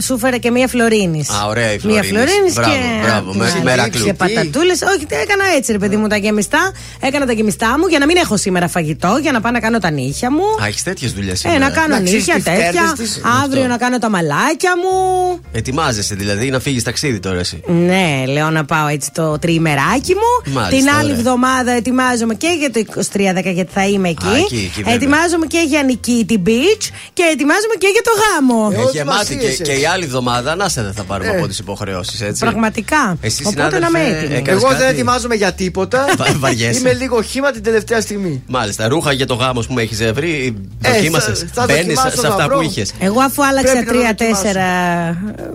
[0.02, 1.30] σου φέρα και μία φλωρίνης.
[1.30, 2.10] Α, ωραία η Μία Φλωρίνης.
[2.10, 2.80] φλωρίνης Μπράβο, και.
[3.06, 4.06] μπράβο, με- Ναι, μερακλού.
[4.06, 4.82] Και πατατούλες.
[4.82, 6.72] Όχι, τι έκανα έτσι, ρε παιδί μου, τα γεμιστά.
[7.00, 9.80] Έκανα τα γεμιστά μου για να μην έχω σήμερα φαγητό, για να πάω να κάνω
[9.80, 10.44] τα νύχια μου.
[10.64, 11.60] Α, έχεις τέτοιες δουλειές Ε, σήμερα.
[11.60, 12.68] να κάνω Να ξέρεις νύχια τις τέτοια.
[12.70, 13.22] φτέρνεις τις.
[13.44, 15.40] Αύριο να κάνω τα μαλάκια μου.
[15.52, 17.62] Ετοιμάζεσαι δηλαδή να φύγεις ταξίδι τώρα εσύ.
[17.68, 20.54] Ναι, λέω να πάω έτσι το τριημεράκι μου.
[20.54, 21.16] Μάλιστα, Την άλλη ωραία.
[21.18, 24.28] εβδομάδα ετοιμάζομαι και για το 23 γιατί θα είμαι εκεί.
[24.28, 24.94] Α, εκεί, εκεί, βέβαια.
[24.94, 28.70] ετοιμάζομαι και για Νικήτη Beach και ετοιμάζομαι και για το γάμο.
[28.72, 29.64] Ε, Ε, ό,τι γεμάτη μας και, είσαι.
[29.64, 31.38] και η άλλη εβδομάδα να σε δεν θα πάρουμε Ε.
[31.38, 32.40] από τι υποχρεώσεις, έτσι.
[32.46, 33.18] Πραγματικά.
[33.22, 34.36] Εσύ, Οπότε συνάδελφε, να είμαι έτοιμη.
[34.36, 36.06] έκανες Εγώ δεν κάτι; ετοιμάζομαι για τίποτα.
[36.18, 36.80] Βα- βαριέσαι.
[36.80, 38.44] Είμαι λίγο χήμα την τελευταία στιγμή.
[38.48, 40.56] Μάλιστα, ρούχα για το γάμο που με έχεις βρει.
[40.82, 41.40] Ε, Δοκίμασες.
[41.40, 42.56] θα- θα Μπαίνεις δοκιμάσω σε να αυτά βρω.
[42.58, 44.66] που είχες; Εγώ αφού άλλαξα Πρέπει να το τρία-τέσσερα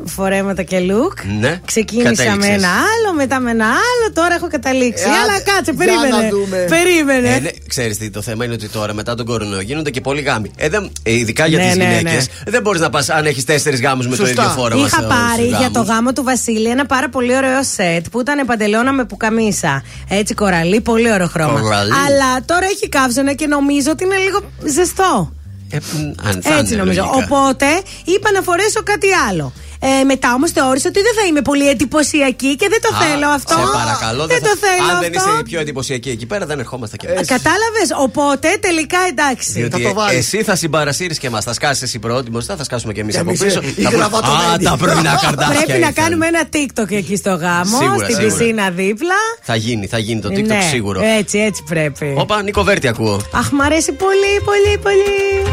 [0.04, 2.54] φορέματα και look, Ναι, ξεκίνησα με κατέληξες.
[2.54, 5.04] ένα άλλο, μετά με ένα άλλο, τώρα έχω καταλήξει.
[5.04, 6.22] Ε, Αλλά άντε, κάτσε, για περίμενε.
[6.22, 6.66] να δούμε.
[6.68, 7.28] Περίμενε.
[7.34, 10.20] Ε, ναι, ξέρεις τι, το θέμα είναι ότι τώρα μετά τον κορονοϊό γίνονται και πολλοί
[10.20, 10.50] γάμοι.
[10.56, 12.16] Ε, δεν, ε, ειδικά για Ναι, τις ναι, γυναίκε.
[12.44, 12.50] ναι.
[12.50, 14.42] Δεν μπορείς να πας αν έχεις τέσσερις γάμους με το Σωστά.
[14.42, 14.86] ίδιο φόρμα.
[14.86, 15.88] Είχα σε- πάρει στους για το γάμους.
[15.88, 19.82] γάμο του Βασίλη ένα πάρα πολύ ωραίο σετ που ήταν παντελώνα με πουκαμίσα.
[20.08, 21.60] Έτσι κοραλί, πολύ ωραίο χρώμα.
[21.60, 21.90] Κοραλί.
[21.92, 24.40] Αλλά τώρα έχει καύσωνα και νομίζω ότι είναι λίγο
[24.74, 25.32] ζεστό.
[25.72, 27.02] Ε, μ, αν θα Έτσι είναι, νομίζω.
[27.04, 27.24] λογικά.
[27.24, 27.66] Οπότε
[28.04, 29.52] είπα να φορέσω κάτι άλλο.
[29.82, 33.28] Ε, μετά όμως θεώρησα ότι δεν θα είμαι πολύ εντυπωσιακή και δεν το Α, θέλω
[33.28, 33.54] αυτό.
[33.54, 35.00] Σε παρακαλώ, δεν θα- το θέλω Αν αυτό.
[35.04, 37.28] δεν είσαι η πιο εντυπωσιακή εκεί πέρα, δεν ερχόμαστε κι εμείς.
[37.28, 39.52] Κατάλαβες; Οπότε τελικά εντάξει.
[39.52, 40.18] Διότι Θα το βάλεις.
[40.18, 41.44] εσύ θα συμπαρασύρεις και εμάς.
[41.44, 43.60] Θα σκάσεις εσύ πρώτη, μετά θα σκάσουμε κι εμείς από Εμείς, πίσω.
[43.62, 44.64] ε, η Θα πούμε, Α, γραβατωμένη.
[44.64, 45.54] τα πρωινά καρτάσια.
[45.54, 45.92] Πρέπει να ήρθαν».
[45.92, 48.36] κάνουμε ένα TikTok εκεί στο γάμο, Σίγουρα, στην σίγουρα.
[48.36, 49.14] πισίνα δίπλα.
[49.42, 51.00] Θα γίνει, θα γίνει το TikTok Ναι, σίγουρο.
[51.18, 52.14] Έτσι, έτσι πρέπει.
[52.18, 53.20] Όπα, Νίκο Βέρτη ακούω.
[53.34, 55.52] Αχ, μ' αρέσει πολύ, πολύ, πολύ.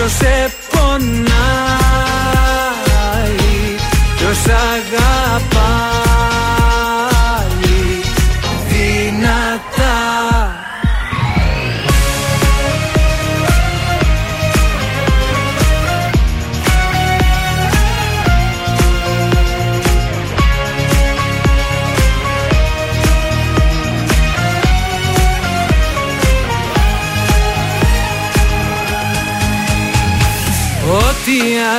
[0.00, 1.30] Ποιος σε πονάει
[4.16, 4.99] Ποιος αγαπάει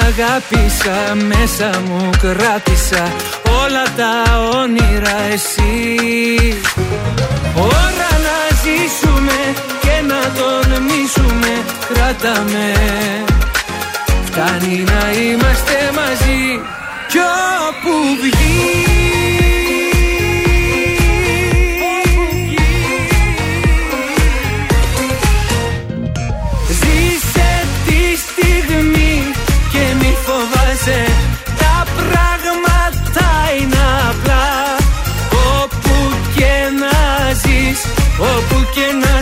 [0.02, 3.14] αγάπησα μέσα μου κράτησα
[3.64, 5.98] όλα τα όνειρα εσύ
[7.56, 9.40] Ώρα να ζήσουμε
[9.82, 12.74] και να τολμήσουμε κράταμε
[14.26, 16.62] Φτάνει να είμαστε μαζί
[17.08, 17.18] κι
[17.68, 19.41] όπου βγει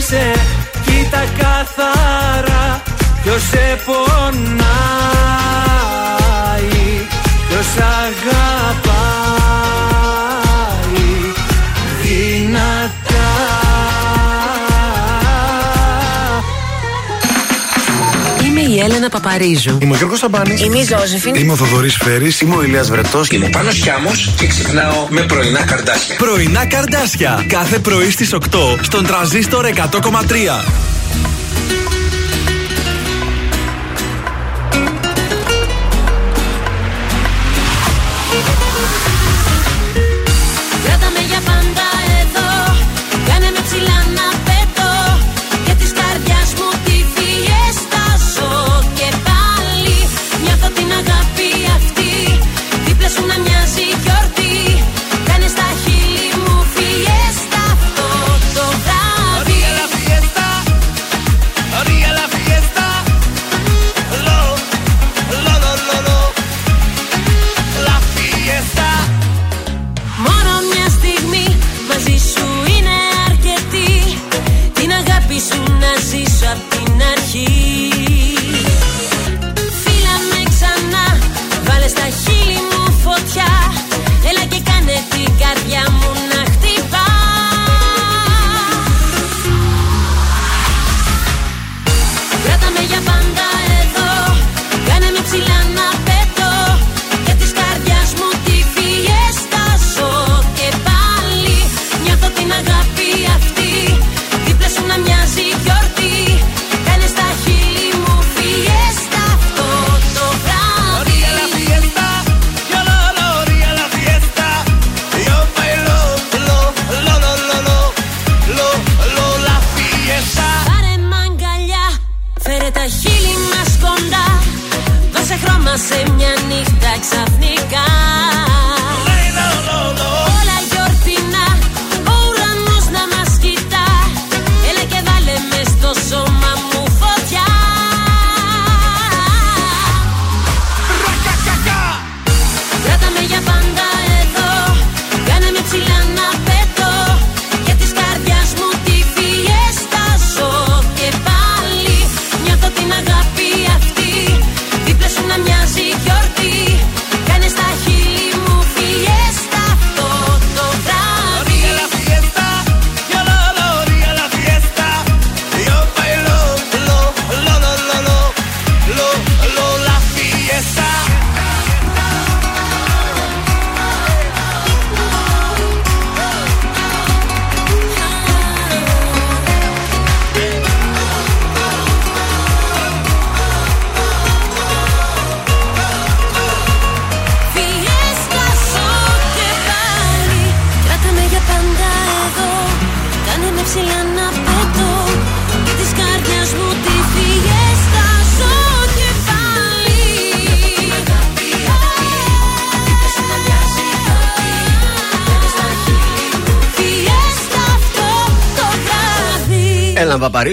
[0.09, 0.33] σε
[0.85, 2.81] κοίτα καθαρά
[3.23, 4.69] Ποιος σε πονάει
[7.47, 9.19] Ποιος αγαπάει
[18.79, 19.77] η Έλενα Παπαρίζου.
[19.81, 20.61] Είμαι ο Γιώργος Σαμπάνης.
[20.61, 21.35] Είμαι η Ζώζεφιν.
[21.35, 22.41] Είμαι ο Θοδωρής Φέρης.
[22.41, 23.29] Είμαι ο Ηλίας Βρετός.
[23.29, 26.15] Είμαι Πάνος Χιάμος και ξυπνάω με πρωινά καρδάσια.
[26.15, 27.45] Πρωινά καρδάσια.
[27.47, 30.63] Κάθε πρωί στις 8 στον τραζίστορ 100,3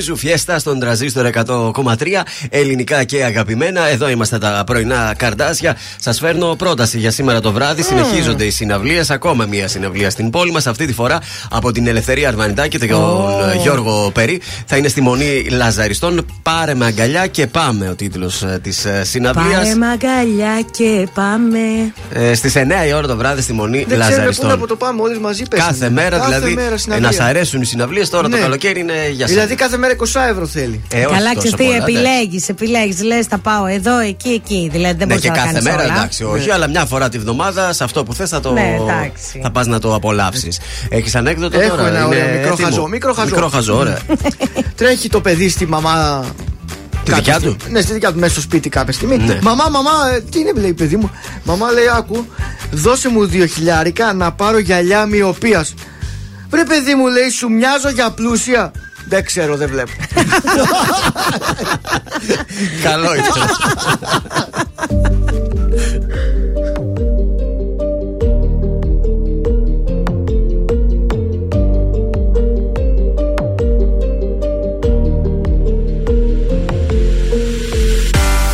[0.09, 2.07] Έλα Παπαρίζου, φιέστα στον τραζίστορ 100,3
[2.49, 3.89] ελληνικά και αγαπημένα.
[3.89, 5.77] Εδώ είμαστε τα πρωινά καρδάσια.
[6.01, 7.83] Σας φέρνω πρόταση για σήμερα το βράδυ.
[7.83, 9.11] Συνεχίζονται οι συναυλίες.
[9.11, 10.67] Ακόμα μία συναυλία στην πόλη μας.
[10.67, 11.19] Αυτή τη φορά
[11.51, 14.41] από την Ελευθερία Αρβανιτάκη και τον ε, Γιώργο Περί.
[14.67, 16.27] Θα είναι στη μονή Λαζαριστών.
[16.43, 19.57] Πάρε με αγκαλιά και πάμε ο τίτλος της συναυλίας.
[19.63, 21.59] Πάρε μαγκαλιά και πάμε.
[22.13, 24.51] Ε, Στις 9 η ώρα το βράδυ στη μονή Δεν ξέρουμε πού να Λαζαριστών.
[24.51, 25.69] από το πάμε όλοι μαζί πέσουμε.
[25.71, 26.55] Κάθε μέρα Κάθε δηλαδή.
[26.55, 27.09] μέρα ε, συναυλία.
[27.09, 28.43] να σ' αρέσουν οι συναυλίες τώρα το Ναι.
[28.43, 30.83] καλοκαίρι είναι για Δηλαδή κάθε μέρα 20 ευρώ θέλει.
[30.93, 31.93] Ε, όχι Καλά, τόσο ξέρεις τι, πολλά, εντάξει.
[31.95, 33.03] επιλέγεις, επιλέγεις.
[33.03, 34.69] Λες, θα πάω εδώ, εκεί, εκεί.
[34.73, 35.93] Δηλαδή δεν Ναι, μπορείς και να κάθε κάνεις μέρα όλα.
[35.95, 38.53] εντάξει, όχι, αλλά μια φορά τη βδομάδα σε αυτό που θες θα το.
[38.53, 39.41] Ναι, εντάξει.
[39.43, 40.61] θα πας να το απολαύσεις.
[40.89, 41.89] Έχεις ανέκδοτο Έχω τώρα.
[41.89, 42.69] ένα είναι ωραίο μικρό έτοιμο.
[42.69, 43.31] χαζό, μικρό χαζό.
[43.31, 43.99] Μικρό χαζό, ωραία.
[44.77, 46.25] Τρέχει το παιδί στη μαμά.
[47.05, 47.57] Τη κάποια δικιά στιγμή.
[47.57, 49.17] του; Ναι, στη δικιά του, μέσα στο σπίτι κάποια στιγμή.
[49.17, 49.39] Ναι.
[49.43, 51.11] Μαμά, μαμά, ε, τι είναι, λέει παιδί μου;
[51.45, 52.27] Μαμά λέει, άκου,
[52.71, 55.75] δώσε μου δύο χιλιάρικα να πάρω γυαλιά μοιοπίας.
[56.51, 58.71] Βρε παιδί μου, λέει, σου μοιάζω για πλούσια.
[59.09, 59.91] Δεν ξέρω, δεν βλέπω.
[62.83, 63.47] Καλό ήταν.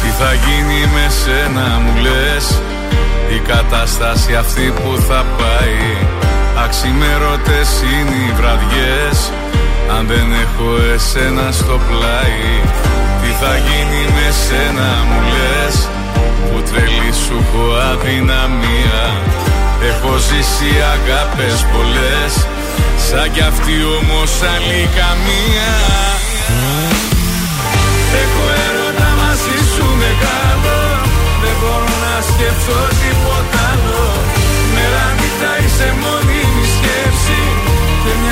[0.02, 2.60] Τι θα γίνει με σένα μου λες;
[3.34, 5.96] Η κατάσταση αυτή που θα πάει
[6.64, 9.30] Αξιμέρωτες είναι οι βραδιές
[9.90, 12.44] Αν δεν έχω εσένα στο πλάι
[13.20, 15.88] Τι θα γίνει με σένα μου λες;
[16.48, 19.02] Που τρελή σου έχω αδυναμία.
[19.90, 22.32] Έχω ζήσει αγάπες πολλές
[23.06, 25.72] Σαν κι αυτή όμως άλλη καμία.
[28.22, 30.78] Έχω έρωτα μαζί σου μεγάλο
[31.42, 34.04] Δεν μπορώ να σκεφτώ τίποτα άλλο.
[34.74, 36.31] Μέρα νύχτα είσαι μόνιμη σκέψη Και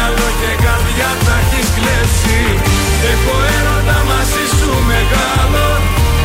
[0.00, 2.40] μυαλό και καρδιά τα έχεις κλέψει.
[3.12, 5.66] Έχω έρωτα μαζί σου μεγάλο.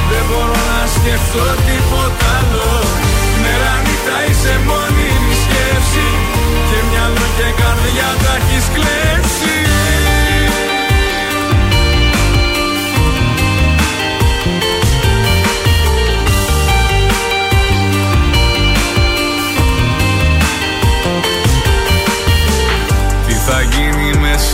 [0.09, 2.69] Δεν μπορώ να σκεφτώ τίποτα άλλο.
[3.41, 6.07] Μέρα νύχτα είσαι μόνιμη σκέψη.
[6.67, 9.24] Και μυαλό και καρδιά τα έχεις κλέψει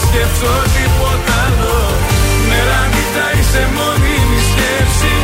[0.00, 1.78] μπορώ να σκεφτώ τίποτα άλλο.
[2.48, 5.14] Μέρα νύχτα είσαι μόνιμη σκέψη.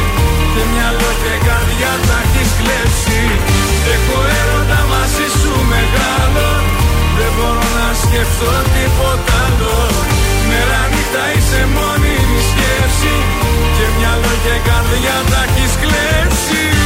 [0.53, 3.21] Και μυαλό και καρδιά τα έχεις κλέψει.
[3.95, 6.49] Έχω έρωτα μαζί σου μεγάλο.
[7.19, 9.77] Δεν μπορώ να σκεφτώ τίποτα άλλο.
[10.49, 13.15] Μέρα νύχτα είσαι μόνιμη σκέψη.
[13.77, 16.86] Και μυαλό και καρδιά τα έχεις κλέψει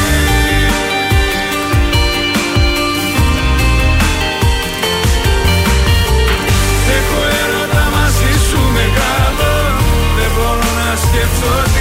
[11.13, 11.80] μεγάλο Δεν μπορώ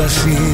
[0.00, 0.49] Χωρίς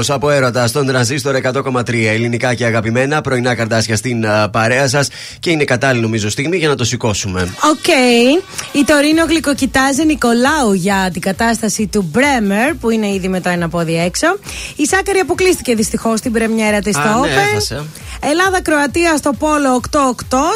[0.00, 3.20] Οικονομόπουλο από έρωτα στον τρανζίστορ 100,3 ελληνικά και αγαπημένα.
[3.20, 7.42] Πρωινά Καρντάσια στην παρέα σας και είναι κατάλληλη νομίζω στιγμή για να το σηκώσουμε.
[7.42, 7.76] OK.
[7.76, 8.42] Okay.
[8.72, 13.68] Η Τορίνο γλυκοκοιτάζει Νικολάου για την κατάσταση του Μπρέμερ που είναι ήδη με το ένα
[13.68, 14.26] πόδι έξω.
[14.76, 17.84] Η Σάκαρη αποκλείστηκε δυστυχώς στην πρεμιέρα της στο ναι, Open.
[18.20, 19.98] Ελλάδα-Κροατία στο Πόλο 8-8.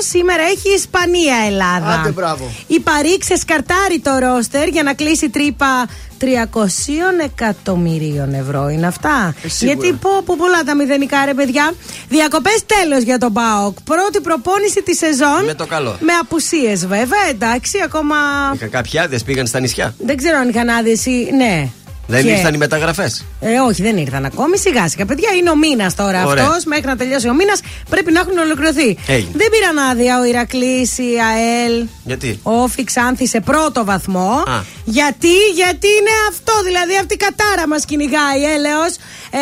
[0.09, 2.01] Σήμερα έχει Ισπανία-Ελλάδα.
[2.01, 2.51] Άντε, μπράβο.
[2.66, 5.86] Η Παρί σκαρτάρει το ρόστερ για να κλείσει τρύπα
[6.25, 9.35] 300 εκατομμυρίων ευρώ είναι αυτά.
[9.43, 11.72] Ε, Γιατί πω, πω πολλά τα μηδενικά ρε παιδιά.
[12.09, 13.77] Διακοπές τέλος για τον Μπάοκ.
[13.85, 15.45] Πρώτη προπόνηση τη σεζόν.
[15.45, 15.97] Με το καλό.
[16.01, 18.16] Με απουσίες βέβαια, εντάξει, ακόμα.
[18.55, 19.95] Είχαν κάποιοι άδειες, πήγαν στα νησιά.
[19.99, 21.31] Δεν ξέρω αν είχαν άδειες ή.
[21.37, 21.68] Ναι.
[22.07, 22.30] Δεν και...
[22.30, 23.24] ήρθαν οι μεταγραφές.
[23.40, 24.59] Ε, όχι, δεν ήρθαν ακόμη.
[24.59, 25.07] Σιγά σιγά.
[25.07, 26.64] Παιδιά, είναι ο μήνας τώρα αυτός.
[26.64, 28.98] Μέχρι να τελειώσει ο μήνας πρέπει να έχουν ολοκληρωθεί.
[29.07, 29.30] Έγινε.
[29.34, 31.86] Δεν πήραν άδεια ο Ηρακλής, η ΑΕΛ.
[32.05, 34.42] Γιατί; Όφη Ξάνθη σε πρώτο βαθμό.
[34.46, 34.61] Α.
[34.84, 36.52] Γιατί, γιατί είναι αυτό.
[36.64, 38.92] Δηλαδή αυτή η κατάρα μας κυνηγάει, έλεος.
[39.30, 39.38] Ε,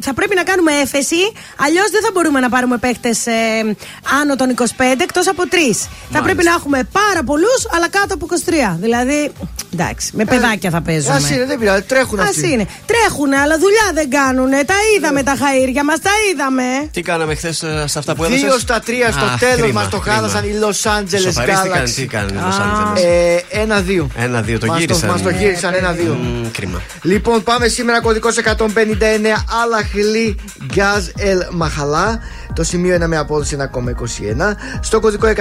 [0.00, 1.22] θα πρέπει να κάνουμε έφεση.
[1.56, 3.72] Αλλιώς δεν θα μπορούμε να πάρουμε παίχτε ε,
[4.20, 4.64] άνω των 25
[5.00, 5.88] εκτός από τρεις.
[6.10, 8.26] Θα πρέπει να έχουμε πάρα πολλούς, αλλά κάτω από
[8.74, 8.76] 23.
[8.80, 9.30] Δηλαδή,
[9.72, 11.14] εντάξει, με παιδάκια θα παίζουμε.
[11.14, 11.82] Ας είναι, δεν πειράζει.
[11.88, 12.50] Τρέχουν Α αυτοί.
[12.52, 12.66] είναι.
[12.86, 14.64] Τρέχουνε, αλλά δουλειά δεν κάνουνε.
[14.64, 16.62] Τα είδαμε τα χαΐρια μας, τα είδαμε.
[16.92, 20.44] Τι κάναμε χθες σε αυτά που έδωσες; Δύο στα τρία στο τέλος μας το χάλασαν
[20.44, 21.90] οι Los Angeles Σοφαρίστηκαν, Galaxy.
[21.96, 24.08] τι κάνανε οι Los Angeles; Ε, Ένα-δύο.
[24.16, 25.10] Ένα-δύο, το Μας γύρισαν.
[25.10, 26.12] Μας το γύρισαν ένα-δύο.
[26.14, 26.82] Μμ, Κρίμα.
[27.02, 30.36] Λοιπόν, πάμε σήμερα κωδικός 159 Αλαχλή
[30.74, 32.18] Γκάζ Ελ Μαχαλά.
[32.54, 34.56] Το σημείο 1 με απόδοση 1,21.
[34.80, 35.36] Στο κωδικό 169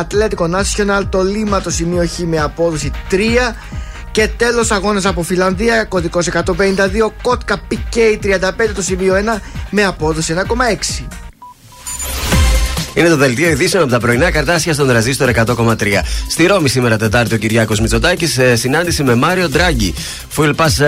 [0.00, 1.02] Ατλέτικο National.
[1.08, 3.16] Το Λίμα το σημείο Χ με απόδοση 3.
[4.12, 9.40] Και τέλος αγώνα από Φιλανδία, κωδικός 152, Κότκα PK35 το σημείο 1
[9.70, 11.27] με απόδοση 1,6.
[12.98, 15.74] Είναι το δελτίο ειδήσεων από τα πρωινά καρτάσια στον Ραζίστορ 100,3.
[16.28, 19.94] Στη Ρώμη σήμερα Τετάρτη ο Κυριάκος Μητσοτάκης σε συνάντηση με Μάριο Ντράγκη.
[20.36, 20.84] Full Pass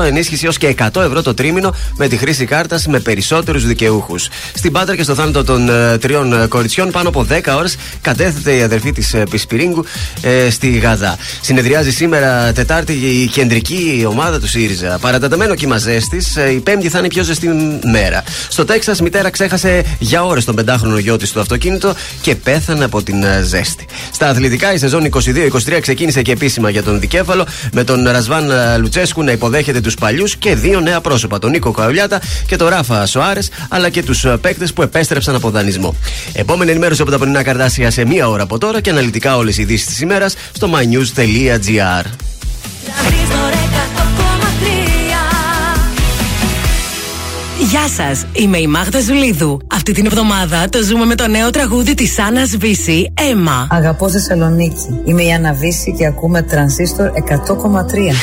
[0.00, 4.28] 2 ενίσχυση έως και 100 ευρώ το τρίμηνο με τη χρήση κάρτας με περισσότερους δικαιούχους.
[4.54, 8.56] Στην Πάτρα και στο θάνατο των ε, τριών ε, κοριτσιών πάνω από 10 ώρες κατέθεται
[8.56, 9.84] η αδερφή της Πισπυρίγκου
[10.20, 11.16] ε, στη Γαδά.
[11.40, 14.98] Συνεδριάζει σήμερα Τετάρτη η κεντρική ομάδα του ΣΥΡΙΖΑ.
[15.00, 17.48] Παραταταμένο κύμα ζέστης, η Πέμπτη θα είναι η πιο ζεστή
[17.90, 18.22] μέρα.
[18.48, 23.02] Στο Τέξας, μητέρα ξέχασε για ώρες τον πεντάχρονο γιο της στο αυτοκίνητο και πέθανε από
[23.02, 23.86] την ε, ζέστη.
[24.12, 28.76] Στα αθλητικά, η σεζόν 22-23 ξεκίνησε και επίσημα για τον Δικέφαλο, με τον Ρασβάν ε,
[28.78, 33.06] Λουτσέσκου να υποδέχεται τους παλιούς και δύο νέα πρόσωπα, τον Νίκο Καουλιάτα και τον Ράφα
[33.06, 35.96] Σοάρες, αλλά και τους παίκτες που επέστρεψαν από δανεισμό.
[36.32, 39.62] Επόμενη ενημέρωση από τα πρωινά καρτάσια σε μία ώρα από τώρα και αναλυτικά όλες οι
[39.62, 42.04] ειδήσεις της ημέρας στο mynews.gr.
[47.70, 49.60] Γεια σας, είμαι η Μάγδα Ζουλίδου.
[49.66, 53.66] Αυτή την εβδομάδα το ζούμε με το νέο τραγούδι της Άννας Βύση, Έμα.
[53.70, 55.00] Αγαπώ Θεσσαλονίκη.
[55.04, 58.14] Είμαι η Άννα Βύση και ακούμε τρανσίστορ 100,3.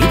[0.00, 0.04] Η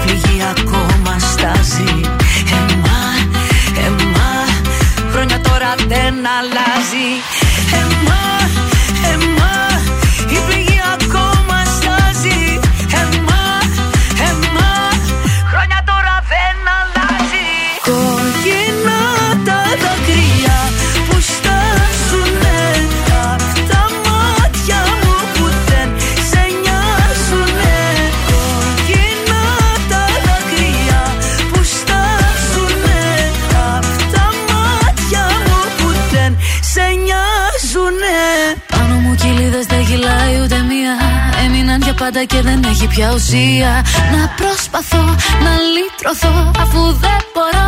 [42.02, 43.72] πάντα και δεν έχει πια ουσία.
[44.14, 45.04] Να προσπαθώ
[45.44, 47.66] να λύτρωθώ αφού δεν μπορώ.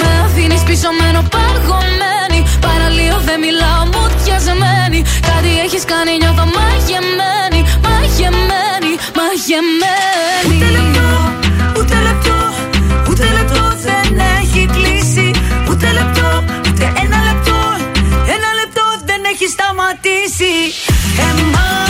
[0.00, 2.40] Με αφήνεις πίσω μένω παγωμένη.
[2.66, 10.48] Παραλίω δεν μιλάω μου διασμένη Κάτι έχεις κάνει νιώθω μαγεμένη Μαγεμένη, μαγεμένη.
[10.48, 11.10] Ούτε λεπτό,
[11.78, 12.38] ούτε λεπτό
[13.08, 15.28] Ούτε λεπτό δεν έχει κλείσει.
[15.70, 16.28] Ούτε λεπτό,
[16.68, 17.58] ούτε ένα λεπτό
[18.34, 20.54] Ένα λεπτό δεν έχει σταματήσει.
[21.28, 21.87] Εμάς,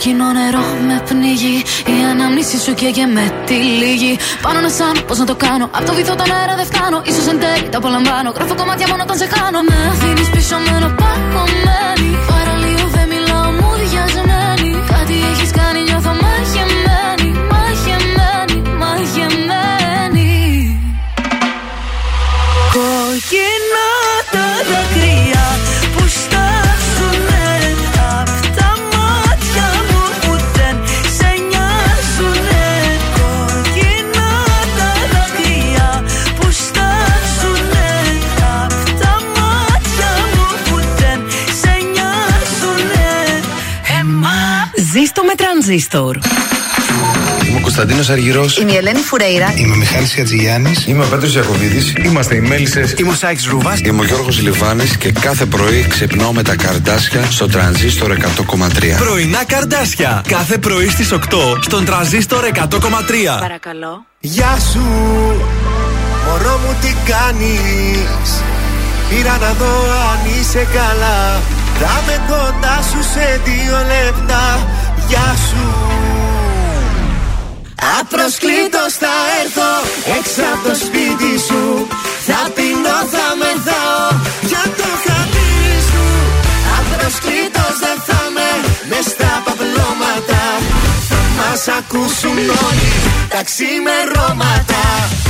[0.00, 1.56] κόκκινο νερό με πνίγει.
[1.86, 5.64] Η αναμνήση σου καίγε με τη λίγη Πάνω να σαν πώς να το κάνω.
[5.76, 7.02] Απ' το βυθό τον αέρα δεν φτάνω.
[7.04, 8.30] Ίσως εν τέλει τα απολαμβάνω.
[8.36, 9.60] Γράφω κομμάτια μόνο όταν σε χάνω.
[9.68, 12.29] Με αφήνεις πίσω μένω παγωμένη
[44.80, 46.16] Ζήστο με τρανζίστορ.
[47.46, 48.58] Είμαι ο Κωνσταντίνος Αργυρός.
[48.58, 49.52] Είμαι η Ελένη Φουρέιρα.
[49.56, 50.86] Είμαι ο Μιχάλης Ατζηγιάννης.
[50.86, 51.92] Είμαι ο Πέτρος Ιακοβίδης.
[52.04, 52.94] Είμαστε οι Μέλισσες.
[52.98, 53.80] Είμαι ο Σάιξ Ρούβας.
[53.80, 58.96] Είμαι ο Γιώργος Λιβάνης και κάθε πρωί ξυπνάω με τα καρδάσια στο τρανζίστορ 100,3.
[58.98, 60.22] Πρωινά καρδάσια.
[60.28, 63.38] Κάθε πρωί στις 8 στον τραζίστορ 100,3.
[63.40, 64.82] Παρακαλώ Γεια σου,
[66.26, 68.30] μωρό μου τι κάνεις;
[69.08, 69.74] Πήρα να δω
[70.12, 71.40] αν είσαι καλά
[71.80, 74.44] Θα με κοντά σου σε δύο λεπτά.
[75.08, 75.64] Γεια σου.
[78.00, 79.72] Απροσκλήτως θα έρθω
[80.18, 81.62] έξω από το σπίτι σου.
[82.26, 84.06] Θα πεινώ, θα μεθάω
[84.50, 86.04] για το χατήρι σου.
[86.78, 88.50] Απροσκλήτως δεν θα με
[88.90, 90.42] μες στα παπλώματα.
[91.08, 92.92] Θα μας ακούσουν όλοι
[93.32, 95.29] τα ξημερώματα ξημερώματα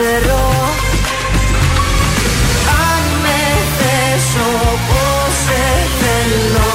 [0.00, 0.42] ξέρω
[2.88, 3.40] Αν με
[3.78, 4.26] θες
[4.72, 5.62] όπως σε
[6.00, 6.72] θέλω.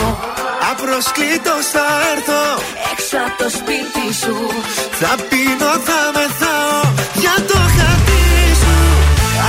[0.71, 2.43] Απροσκλήτως θα έρθω.
[2.91, 4.37] Έξω από το σπίτι σου.
[5.01, 6.79] Θα πίνω, θα μεθάω
[7.21, 8.25] Για το χαρτί
[8.61, 8.75] σου.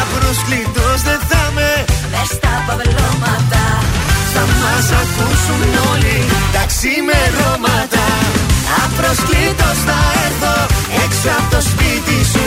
[0.02, 1.72] Απροσκλήτως δεν θα με.
[2.12, 3.64] Μες στα παυλώματα
[4.34, 5.62] Θα μας ακούσουν
[5.92, 6.18] όλοι
[6.54, 8.06] Τα ξημερώματα.
[8.84, 10.54] Απροσκλήτως θα έρθω
[11.04, 12.36] Έξω από το σπίτι σου.
[12.36, 12.45] Θα πίνω,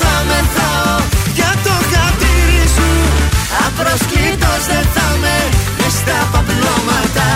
[0.00, 0.96] θα μεθάω
[1.34, 2.38] Για το χαρτί
[2.74, 2.90] σου
[3.66, 5.36] Απροσκλήτως δεν θα με
[5.78, 7.28] Μες στα παπλώματα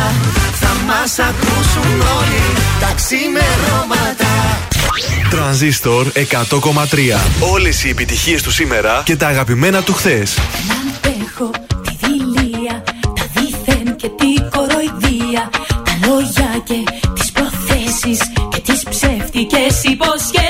[0.61, 2.45] Θα μας ακούσουν όλοι
[2.81, 4.33] Τα ξημερώματα
[5.31, 6.23] Τρανζίστορ 100,3.
[7.53, 10.39] Όλες οι επιτυχίες του σήμερα και τα αγαπημένα του χθες.
[10.69, 11.51] Να αντέχω
[11.83, 16.83] τη δειλία, τα δίθεν και την κοροϊδία, τα λόγια και
[17.15, 18.19] τις προθέσεις
[18.51, 20.42] και τις ψεύτικες υποσχέσεις.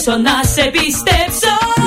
[0.00, 1.79] Αργήσω να σε πιστέψω.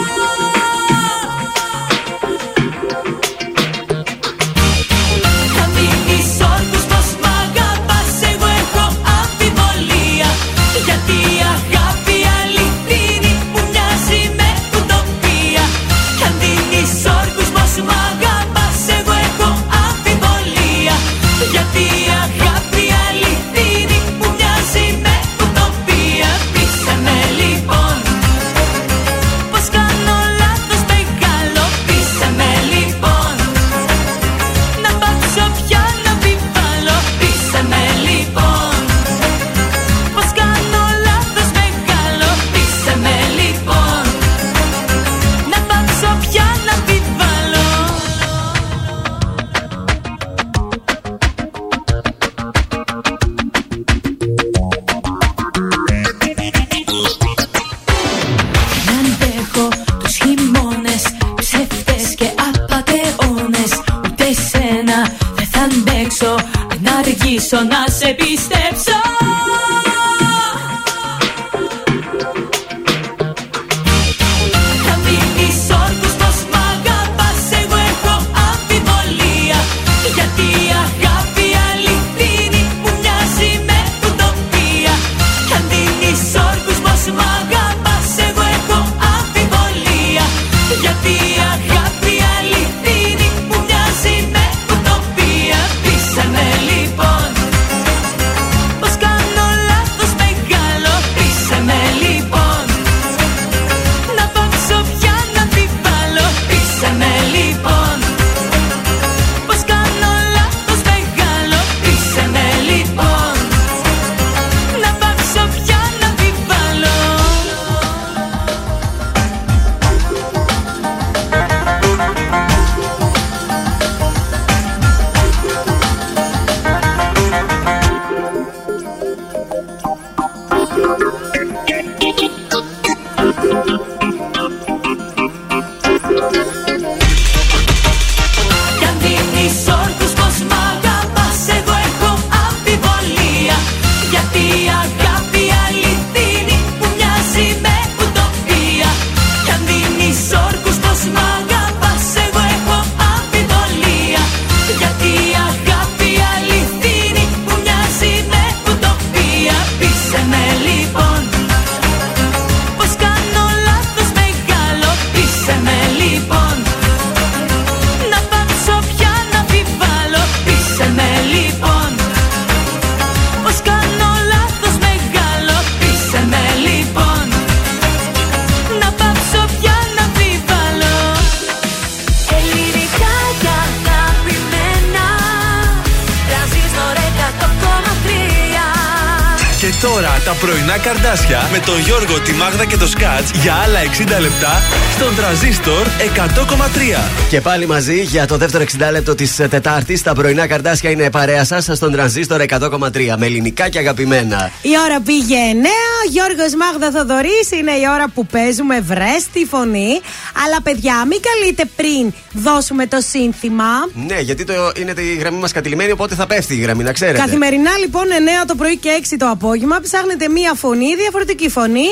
[193.84, 194.62] 60 λεπτά
[194.96, 197.10] στον τραζίστορ 100,3.
[197.30, 200.02] Και πάλι μαζί για το δεύτερο 60 λεπτό της Τετάρτης.
[200.02, 204.52] Τα πρωινά καρδάσια είναι παρέα σας στον τραζίστορ 100,3 με ελληνικά και αγαπημένα.
[204.62, 205.66] Η ώρα πήγε 9.
[206.10, 210.02] Γιώργος Μάγδα Θοδωρής είναι η ώρα που παίζουμε βρέστη φωνή.
[210.46, 213.66] Αλλά παιδιά, μην καλείτε πριν δώσουμε το σύνθημα.
[214.08, 217.18] Ναι, γιατί το, είναι η γραμμή μας κατηλημένη, οπότε θα πέφτει η γραμμή, να ξέρετε.
[217.18, 218.04] Καθημερινά λοιπόν
[218.44, 221.88] 9 το πρωί και 6 το απόγευμα ψάχνετε μία φωνή, διαφορετική φωνή.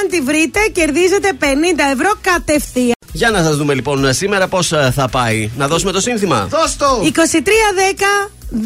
[0.00, 1.44] Αν τη βρείτε, κερδίζετε 50
[1.92, 2.92] ευρώ κατευθείαν.
[3.12, 5.50] Για να σας δούμε λοιπόν σήμερα πώς θα πάει.
[5.56, 6.46] Να δώσουμε το σύνθημα.
[6.50, 7.02] Δώσ' το!
[7.14, 8.56] 2310 266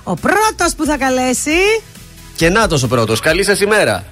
[0.04, 1.82] Ο πρώτος που θα καλέσει
[2.40, 3.20] Και να ο πρώτος.
[3.20, 4.04] Καλή σας ημέρα.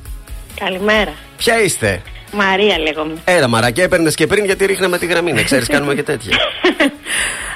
[0.59, 1.13] Καλημέρα.
[1.38, 2.01] Ποια είστε,
[2.32, 3.13] Μαρία λέγομαι.
[3.25, 5.32] Έλα, μαρακέ, έπαιρνες και πριν γιατί ρίχναμε τη γραμμή.
[5.34, 6.38] Να ξέρεις, κάνουμε και τέτοια.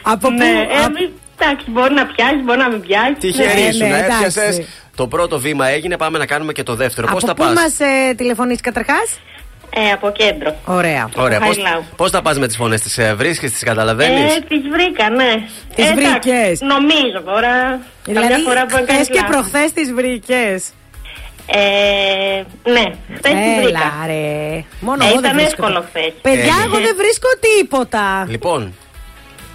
[0.02, 3.18] Από ναι, ε, μη- εντάξει, μπορεί να πιάσεις, μπορεί να μην πιάσεις.
[3.20, 4.16] Τυχερή Ναι, σου ναι, να εντάξει.
[4.40, 4.68] έπιασε.
[4.96, 7.08] Το πρώτο βήμα έγινε, πάμε να κάνουμε και το δεύτερο.
[7.08, 9.20] Πώς Από θα πού πας; μας ε, τηλεφωνείς καταρχάς;
[9.76, 10.56] Ε, από κέντρο.
[10.66, 11.84] Ωραία Ωραία, Από πώς, Χαριλάου.
[11.96, 15.34] πώς θα πας με τις φωνές τις ε, βρίσκεις, τις καταλαβαίνεις; Ε, τις βρήκα, ναι.
[15.76, 16.62] Τις Ε, εντάξει, βρήκες.
[16.62, 17.80] Νομίζω τώρα.
[18.06, 19.30] Δηλαδή Καμιά φορά μπορεί να χθες κάνεις και λάθος.
[19.32, 20.70] προχθές τις βρήκες
[21.46, 22.84] Ε, ναι,
[23.16, 23.92] χθες τις Έλα βρήκα.
[24.08, 26.14] ρε Μόνο Ε, εγώ δεν ήταν βρίσκω εύκολο τα- χθες.
[26.22, 28.74] Παιδιά Ε, εγώ δεν βρίσκω τίποτα Λοιπόν,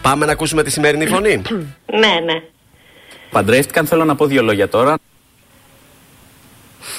[0.02, 1.42] πάμε να ακούσουμε τη σημερινή φωνή
[2.02, 2.42] Ναι, ναι.
[3.30, 4.98] Παντρεύτηκαν, θέλω να πω δύο λόγια τώρα.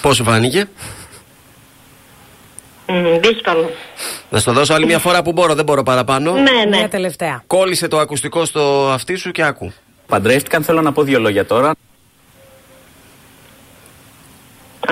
[0.02, 0.68] Πώς σου φάνηκε;
[2.88, 3.72] Μμ, δύσκολο.
[4.30, 6.78] Να στο δώσω άλλη μια φορά που μπορώ, δεν μπορώ παραπάνω Ναι, ναι.
[6.78, 9.72] Μια τελευταία Κόλλησε το ακουστικό στο αυτί σου και άκου
[10.08, 11.72] Παντρεύτηκαν, θέλω να πω δύο λόγια τώρα.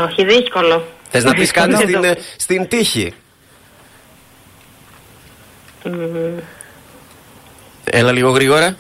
[0.01, 0.85] Όχι, δύσκολο.
[1.09, 1.97] Θες να πεις κάτι Δύσκολο.
[1.97, 3.13] στην, ε, στην τύχη;
[5.83, 6.37] Μμ,
[7.83, 8.75] Έλα λίγο γρήγορα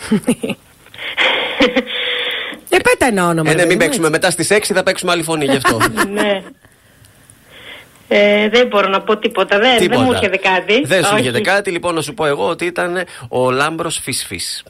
[2.69, 4.83] Ε πέτα ένα όνομα Ε, ναι, ρε, μην παιδί μου, παίξουμε μετά στις 6 θα
[4.83, 5.77] παίξουμε άλλη φωνή γι' αυτό
[6.13, 6.43] ναι.
[8.07, 9.59] Ε, δεν μπορώ να πω τίποτα.
[9.59, 10.81] Δεν, δεν μου έρχεται κάτι.
[10.85, 11.19] Δεν σου Όχι.
[11.19, 14.63] έρχεται κάτι, λοιπόν να σου πω εγώ ότι ήταν ο Λάμπρος Φυσφής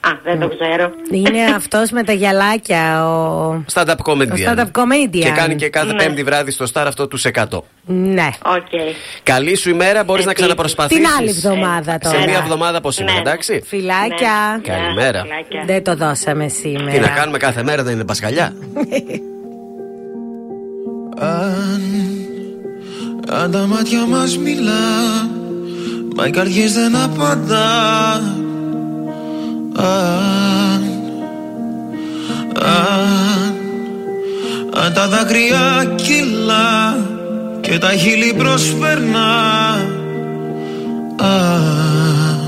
[0.00, 0.90] Α, δεν το ξέρω.
[1.10, 3.64] Είναι αυτός με τα γυαλάκια ο...
[3.74, 4.28] Stand-up comedian.
[4.30, 5.08] Ο stand-up comedian.
[5.20, 6.02] Και κάνει και κάθε Ναι.
[6.04, 7.44] πέμπτη βράδυ στο Star αυτό του 100.
[7.86, 8.80] Ναι Οκ.
[9.22, 10.46] Καλή σου ημέρα, μπορείς να Επίσης.
[10.48, 11.02] ξαναπροσπαθήσεις.
[11.04, 13.20] Την άλλη εβδομάδα τώρα Σε μία εβδομάδα από σήμερα, Ναι.
[13.20, 15.22] εντάξει; Φιλάκια Καλημέρα.
[15.22, 15.62] Φιλάκια.
[15.66, 18.52] Δεν το δώσαμε σήμερα Τι να κάνουμε κάθε μέρα, δεν είναι Πασχαλιά;
[21.18, 21.82] Αν,
[23.32, 25.28] αν τα μάτια μας μιλά
[26.16, 28.14] Μα οι καρδιές δεν απαντά.
[29.76, 30.82] Αν,
[32.54, 33.54] αν,
[34.84, 36.98] αν τα δάκρυα κυλά
[37.60, 39.74] Και τα χείλη προσπερνά.
[41.16, 42.40] Αν,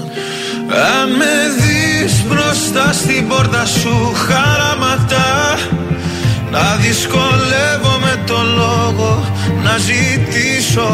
[0.68, 5.56] αν με δεις μπροστά στην πόρτα σου χαραματά
[6.52, 9.10] να δυσκολεύομαι το λόγο
[9.64, 10.90] να ζητήσω.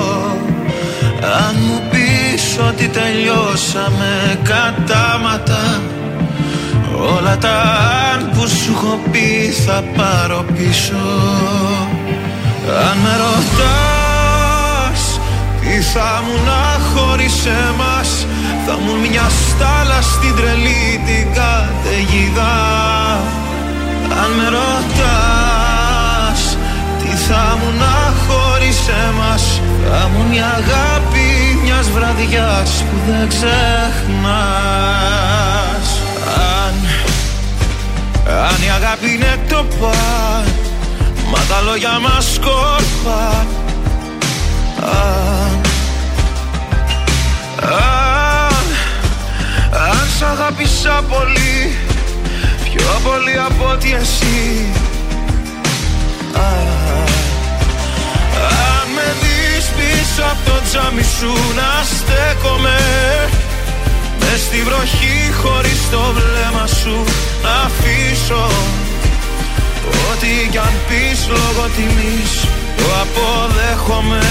[1.20, 5.80] Αν μου πεις ότι τελειώσαμε κατάματα
[7.16, 7.62] Όλα τα
[8.12, 11.06] αν που σου έχω πει θα πάρω πίσω.
[12.88, 15.02] Αν με ρωτάς
[15.60, 18.26] τι θα μου να χωρίς εμάς
[18.66, 22.56] Θα μου μια στάλα στην τρελή την καταιγίδα.
[24.22, 25.47] Αν με ρωτάς Τι
[27.30, 29.60] θα μου να χωρίς εμάς
[29.90, 33.48] Θα μου μια αγάπη μιας βραδιάς που δεν ξεχνάς.
[36.36, 36.74] Αν,
[38.48, 40.44] αν η αγάπη είναι το παν
[41.30, 43.46] Μα τα λόγια μας σκόρπαν
[44.80, 45.60] Αν,
[47.62, 48.66] αν,
[49.90, 51.78] αν σ' αγάπησα πολύ
[52.64, 54.66] Πιο πολύ από ότι εσύ.
[56.36, 56.87] Α, Αν
[60.18, 62.78] πίσω από το τζάμι σου να στέκομαι.
[64.20, 66.96] Μες στη βροχή χωρίς το βλέμμα σου
[67.42, 68.46] να αφήσω.
[70.10, 72.32] Ό,τι κι αν πεις λόγω τιμής
[72.76, 74.26] το αποδέχομαι.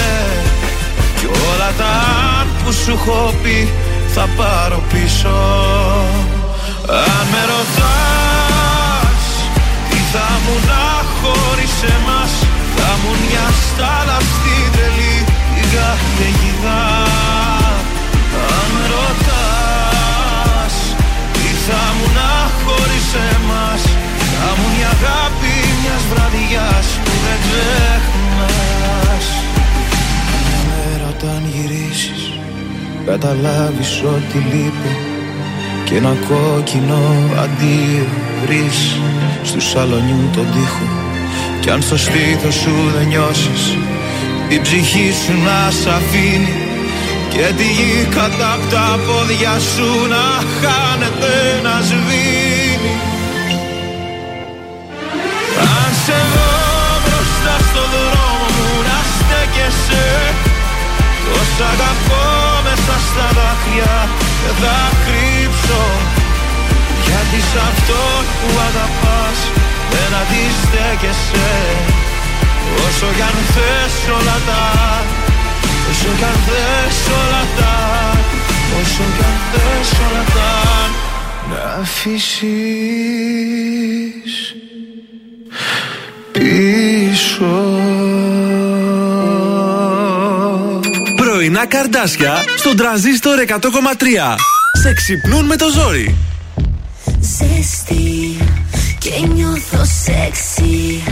[1.18, 1.92] Κι όλα τα
[2.38, 3.68] αν που σου έχω πει
[4.14, 5.36] θα πάρω πίσω.
[7.08, 9.22] Αν με ρωτάς
[9.88, 10.86] τι θα μου να
[11.18, 12.32] χωρίς εμάς
[12.76, 15.17] Θα μου μια στάλα στην τρελή
[15.68, 16.82] την καταιγίδα
[18.56, 20.74] Αν με ρωτάς
[21.32, 22.30] τι θα μου να
[22.64, 23.82] χωρίς εμάς;
[24.32, 29.26] Θα μου μια αγάπη μιας βραδιάς που δεν ξεχνάς.
[30.44, 32.22] Μια μέρα όταν γυρίσεις
[33.06, 34.92] Καταλάβεις ότι λείπει.
[35.84, 37.00] Και ένα κόκκινο
[37.42, 38.06] αντίο
[38.42, 38.78] βρεις.
[39.42, 40.86] Στου σαλονιού τον τοίχο.
[41.60, 43.76] Κι αν στο στήθος σου δεν νιώσεις
[44.48, 46.54] Η ψυχή σου να σ' αφήνει
[47.28, 50.24] Και τη γη κατά απ' τα πόδια σου να
[50.58, 51.34] χάνεται
[51.66, 52.94] να σβήνει.
[55.76, 56.52] Αν σε δω
[57.02, 60.06] μπροστά στο δρόμο μου να στέκεσαι
[61.24, 62.26] Τόσα αγαπώ
[62.66, 63.96] μέσα στα δάκρυα
[64.42, 65.82] δεν θα κρύψω.
[67.06, 68.02] Γιατί σ' αυτό
[68.38, 69.38] που αγαπάς
[69.92, 71.48] δεν αντιστέκεσαι
[72.86, 74.64] Όσο κι αν θες όλα τα
[75.90, 77.74] Όσο κι αν θες όλα τα
[78.80, 80.52] Όσο κι αν θες όλα τα
[81.50, 82.38] Να αφήσεις
[86.32, 87.56] πίσω
[91.16, 93.54] Πρωινά καρδάσια στον τραζίστορ 100,3.
[94.82, 96.16] Σε ξυπνούν με το ζόρι.
[97.20, 98.36] Ζέστη
[98.98, 101.02] και νιώθω σεξι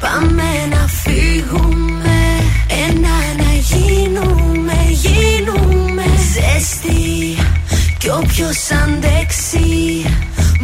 [0.00, 2.20] Πάμε να φύγουμε
[2.86, 7.36] Ένα να γίνουμε, γίνουμε Ζέστη.
[7.98, 9.68] Κι όποιος αντέξει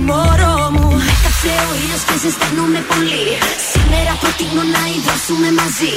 [0.06, 3.26] Μωρό μου Έκαψε ο ήλιος και ζεσταίνομαι πολύ.
[3.70, 5.94] Σήμερα προτείνω να ιδρώσουμε μαζί.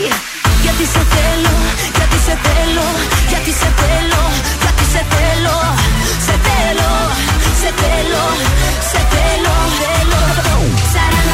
[0.63, 1.55] Γιατί σε θέλω,
[1.97, 2.87] γιατί σε θέλω
[3.31, 4.23] Γιατί σε θέλω,
[4.63, 5.57] γιατί σε θέλω.
[6.25, 6.91] Σε θέλω,
[7.61, 8.25] σε θέλω,
[8.89, 11.28] σε θέλω, θέλω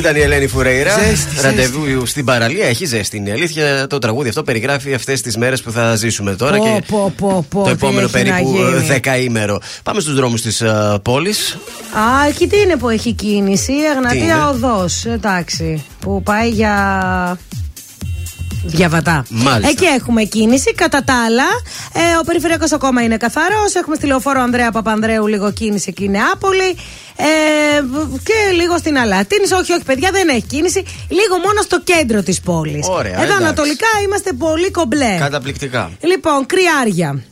[0.00, 0.98] Ήταν η Ελένη Φουρέιρα.
[0.98, 2.66] Ζέστη, Ραντεβού στην παραλία.
[2.66, 3.16] Έχει ζέστη.
[3.16, 3.86] Είναι η αλήθεια.
[3.86, 7.46] Το τραγούδι αυτό περιγράφει αυτές τις μέρες που θα ζήσουμε τώρα Πω, και πω, πω,
[7.48, 8.86] πω, το τι επόμενο έχει να περίπου γίνει.
[8.86, 9.60] δεκαήμερο.
[9.82, 10.62] Πάμε στους δρόμους της
[11.02, 11.58] πόλης.
[11.92, 13.72] Α, εκεί τι είναι που έχει κίνηση.
[13.72, 15.04] είναι; Εγνατία οδός.
[15.04, 15.84] Εντάξει.
[16.00, 17.38] Που πάει για.
[18.64, 19.24] Διαβατά.
[19.28, 19.68] Μάλιστα.
[19.68, 20.74] Εκεί έχουμε κίνηση.
[20.74, 21.44] Κατά τα άλλα,
[21.92, 23.74] ε, ο περιφερειακός ακόμα είναι καθαρός.
[23.74, 26.76] Έχουμε στη λεωφόρο Ανδρέα Παπανδρέου λίγο κίνηση εκεί Νεάπολη.
[27.16, 27.24] Ε,
[28.22, 29.44] και λίγο στην Αλατίνη.
[29.60, 30.82] Όχι, όχι, παιδιά, δεν έχει κίνηση.
[31.08, 32.86] Λίγο μόνο στο κέντρο της πόλης.
[32.88, 33.42] Ωραία, Εδώ εντάξει.
[33.42, 35.16] ανατολικά είμαστε πολύ κομπλέ.
[35.18, 35.90] Καταπληκτικά.
[36.00, 37.22] Λοιπόν, κρυάρια.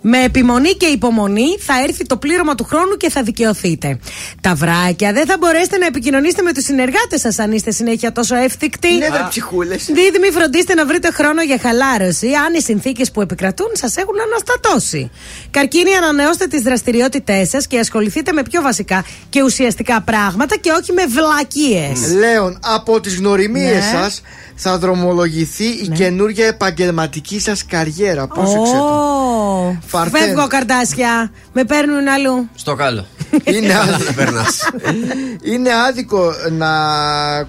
[0.00, 3.98] Με επιμονή και υπομονή θα έρθει το πλήρωμα του χρόνου και θα δικαιωθείτε.
[4.40, 8.36] Τα βράκια δεν θα μπορέσετε να επικοινωνήσετε με τους συνεργάτες σας αν είστε συνέχεια τόσο
[8.36, 8.88] εύθυκτοι.
[8.98, 9.84] Ναι, βρε ψυχούλες.
[9.84, 15.10] Δίδυμοι, φροντίστε να βρείτε χρόνο για χαλάρωση αν οι συνθήκες που επικρατούν σας έχουν αναστατώσει.
[15.50, 20.92] Καρκίνοι, ανανεώστε τις δραστηριότητές σας και ασχοληθείτε με πιο βασικά και ουσιαστικά πράγματα και όχι
[20.92, 22.12] με βλακίες.
[22.12, 23.98] Λέων, από τις γνωριμίες Ναι.
[24.00, 24.22] σας
[24.54, 28.26] θα δρομολογηθεί η καινούργια επαγγελματική σας καριέρα.
[28.26, 29.78] Πρόσεξε το.
[29.90, 30.20] Φαρθέν.
[30.22, 31.30] Φεύγω καρτάσια.
[31.52, 32.48] Με παίρνουν αλλού.
[32.54, 33.06] Στο κάλο.
[33.54, 34.70] Είναι, Αλλά άδικο, δεν περνάς.
[35.52, 36.68] είναι άδικο να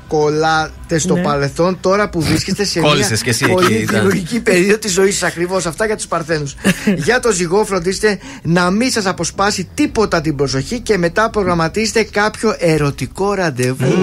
[0.07, 1.21] κολλάτε στο Ναι.
[1.21, 3.95] παρελθόν τώρα που βρίσκεστε σε μια Κόλλησες κι εσύ εκεί, πολύ ήταν.
[3.95, 5.29] δημιουργική περίοδο της ζωής σας.
[5.29, 6.55] Ακριβώς αυτά για τους Παρθένους.
[7.05, 12.55] για το ζυγό, φροντίστε να μην σας αποσπάσει τίποτα την προσοχή και μετά προγραμματίστε κάποιο
[12.59, 13.93] ερωτικό ραντεβού.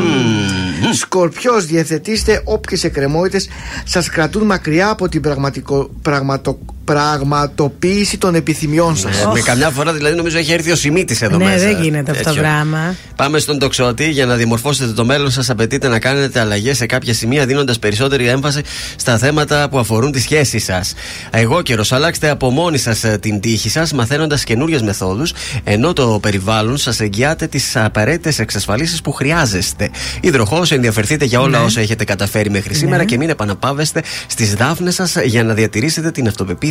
[0.92, 3.48] Σκορπιός, διευθετήστε όποιες εκκρεμότητες
[3.84, 6.58] σας κρατούν μακριά από την πραγματικό, πραγματο,
[6.92, 9.22] πραγματοποίηση των επιθυμιών σας.
[9.22, 11.56] Ε, Με καμιά φορά δηλαδή νομίζω έχει έρθει ο Σιμίτης εδώ Ναι, μέσα.
[11.58, 12.42] δεν γίνεται αυτό το Τέτοιο.
[12.42, 12.94] πράγμα.
[13.16, 14.10] Πάμε στον τοξότη.
[14.10, 18.26] Για να διαμορφώσετε το μέλλον σας, απαιτείται να κάνετε αλλαγές σε κάποια σημεία, δίνοντας περισσότερη
[18.26, 18.60] έμφαση
[18.96, 20.94] στα θέματα που αφορούν τη σχέση σας.
[21.30, 25.32] Εγώ καιρο, αλλάξτε από μόνοι σας την τύχη σας, μαθαίνοντας καινούριες μεθόδους,
[25.64, 29.90] ενώ το περιβάλλον σας εγγυάται τις απαραίτητες εξασφαλίσεις που χρειάζεστε.
[30.20, 31.64] Υδροχό, ενδιαφερθείτε για όλα Ναι.
[31.64, 36.26] όσα έχετε καταφέρει μέχρι σήμερα και μην επαναπάβεστε στις δάφνες σας για να διατηρήσετε την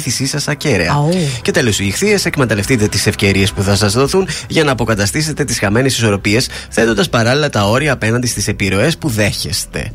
[0.08, 0.92] αυτοπεποίθησή σας ακέραια.
[0.92, 1.10] Αου.
[1.42, 5.60] Και τέλος, οι ηχθείες, εκμεταλλευτείτε τις ευκαιρίες που θα σας δοθούν για να αποκαταστήσετε τις
[5.60, 9.92] χαμένες ισορροπίες, θέτοντας παράλληλα τα όρια απέναντι στις επιρροές που δέχεστε.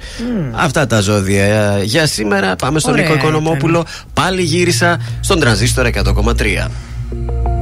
[0.52, 2.56] Αυτά τα ζώδια ε, για σήμερα.
[2.56, 3.86] Πάμε στον Ωραία Νίκο Οικονομόπουλο.
[4.14, 7.61] Πάλι γύρισα στον τρανζίστορ 100,3.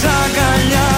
[0.00, 0.97] πια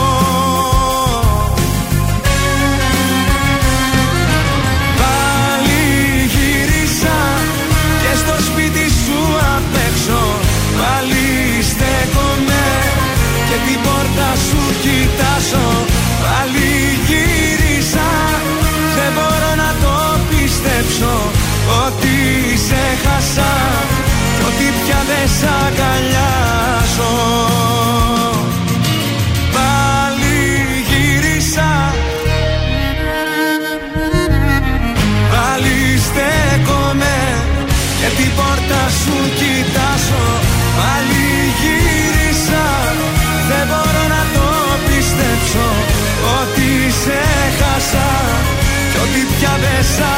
[14.47, 15.30] σου κοιτά
[49.61, 50.10] δεν σ'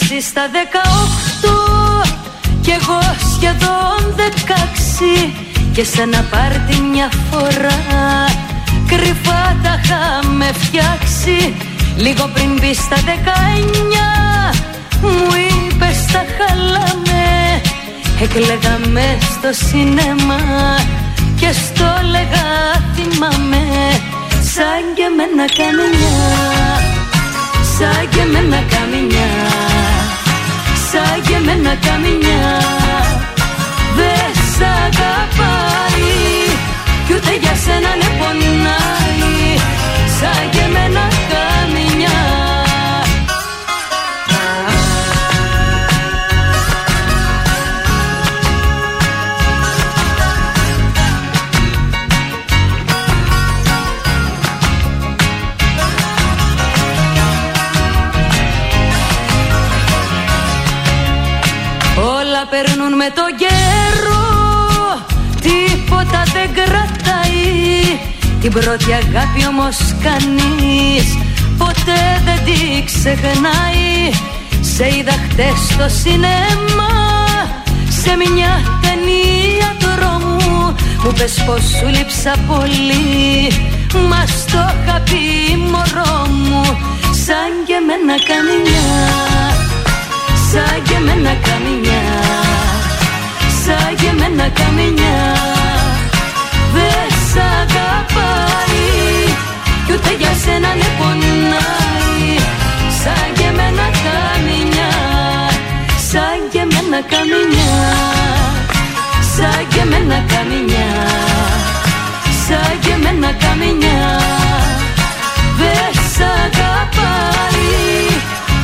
[0.00, 2.16] εσύ στα 18
[2.60, 3.00] Κι εγώ
[3.34, 4.14] σχεδόν
[5.26, 5.32] 16
[5.72, 7.78] Και σε ένα πάρτι μια φορά.
[8.86, 11.54] Κρυφά τα είχαμε φτιάξει.
[11.96, 14.54] Λίγο πριν μπει στα 19
[15.00, 17.24] Μου είπες τα χαλάμε
[18.20, 20.40] Εκλεγαμε στο σινέμα
[21.40, 22.46] Και στο λέγα
[22.94, 23.62] θυμάμαι
[24.54, 26.16] Σαν και με ένα καμιά
[27.78, 29.75] Σαν και με ένα καμιά
[31.16, 32.58] Σαν και με ένα καμιά
[33.96, 36.12] Δεν σ' αγαπάει.
[37.06, 39.56] Κι ούτε για σένα ναι πονάει.
[40.18, 41.65] Σαν και με ένα καμιά
[66.32, 67.98] δεν κρατάει.
[68.40, 71.06] Την πρώτη αγάπη όμως κανείς
[71.58, 74.10] Ποτέ δεν τη ξεχνάει.
[74.74, 76.92] Σε είδα χτες στο σινέμα
[78.02, 80.74] Σε μια ταινία τρόμου
[81.04, 83.50] Μου πες πως σου λείψα πολύ
[84.08, 86.62] Μα στο είχα πει μωρό μου.
[87.24, 88.88] Σαν και με ένα καμιά
[90.50, 92.04] Σαν και με ένα καμιά
[93.64, 95.55] Σαν και με ένα καμιά
[96.76, 98.84] Δεν σ' αγαπάει.
[99.86, 101.86] Κι ούτε για σένα ναι πονάει.
[103.00, 104.90] Σαν και με ένα καμιά
[106.10, 107.74] Σαν και με ένα καμιά
[109.36, 110.90] Σαν και με ένα καμιά
[112.46, 114.00] Σαν και με ένα καμιά
[115.60, 117.70] Δεν σ' αγαπάει.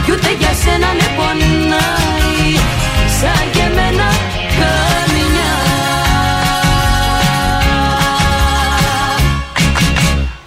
[0.05, 2.51] Κι ούτε για σένα με πονάει.
[3.20, 3.44] Σαν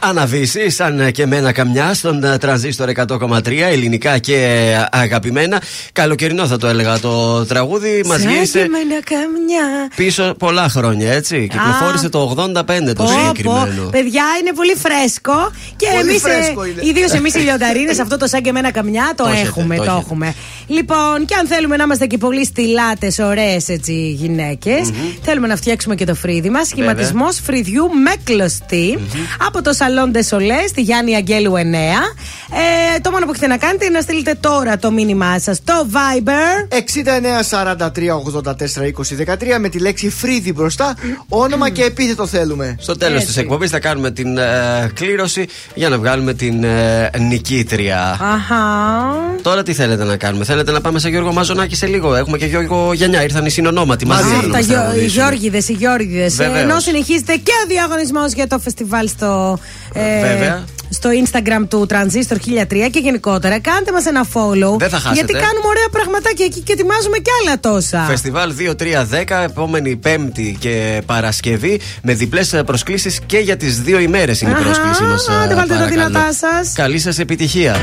[0.09, 5.61] Αναβήσει, σαν και μένα καμιά, στον ε, τρανζίστορ 100,3 ελληνικά και ε, αγαπημένα.
[5.93, 8.01] Καλοκαιρινό θα το έλεγα το τραγούδι.
[8.05, 11.47] Μα Σαν γύρισε και με ένα καμιά πίσω πολλά χρόνια, έτσι.
[11.51, 12.63] Κυκλοφόρησε το 85
[12.95, 13.83] το Πω, συγκεκριμένο.
[13.83, 13.89] πω.
[13.91, 16.81] Παιδιά είναι πολύ φρέσκο και Πολύ εμείς, φρέσκο είναι.
[16.83, 19.75] ιδίως εμείς οι λιονταρίνες, αυτό το σαν και εμένα καμιά το, Το έχετε, έχουμε.
[19.75, 20.03] το Το, έχετε.
[20.05, 20.33] έχουμε.
[20.67, 24.89] Λοιπόν, και αν θέλουμε να είμαστε και πολύ στυλάτε, ωραίες έτσι γυναίκες,
[25.21, 26.67] θέλουμε να φτιάξουμε και το φρύδι μας.
[26.67, 28.99] Σχηματισμός φρυδιού με κλωστή
[29.47, 31.57] από το Σαλόν Ντεσολέ στη Γιάννη Αγγέλου 9.
[31.57, 35.87] Ε, το μόνο που έχετε να κάνετε είναι να στείλετε τώρα το μήνυμά σας στο
[35.91, 36.75] Viber.
[36.75, 40.95] 69 43 84 20 13 με τη λέξη φρύδι μπροστά.
[41.29, 42.75] Όνομα και επίθετο θέλουμε.
[42.79, 44.43] Στο τέλος της εκπομπής θα κάνουμε την ε,
[44.93, 47.99] κλήρωση για να βγάλουμε την ε, νικήτρια.
[48.09, 48.63] Αχα.
[49.41, 52.45] Τώρα τι θέλετε να κάνουμε, Θέλετε να πάμε σε Γιώργο Μαζονάκη σε λίγο; Έχουμε και
[52.45, 54.33] Γιώργο Γενιά, ήρθαν οι συνονόματοι μαζί.
[54.33, 55.09] Α, να τα μας Γιώ- οι τραγουδήσουν.
[55.09, 56.35] Γιώργιδες, οι Γιώργιδες.
[56.35, 56.61] Βεβαίως.
[56.61, 59.59] Ενώ συνεχίζεται και ο διαγωνισμός για το φεστιβάλ στο.
[59.93, 60.63] Ε, Βέβαια.
[60.89, 63.59] στο Instagram του Transistor 1003 και γενικότερα.
[63.59, 64.77] Κάντε μας ένα follow.
[64.77, 65.13] Δεν θα χάσετε.
[65.13, 68.05] Γιατί κάνουμε ωραία πραγματάκια εκεί και ετοιμάζουμε και άλλα τόσα.
[68.07, 74.51] Φεστιβάλ 2-3-10, επόμενη Πέμπτη και Παρασκευή, με διπλές προσκλήσεις και για τις δύο ημέρες είναι
[74.51, 75.29] η Αχα, πρόσκλησή μας.
[75.43, 76.71] άντε, βάλτε τα δυνατά σας.
[76.73, 77.75] Καλή σας επιτυχία.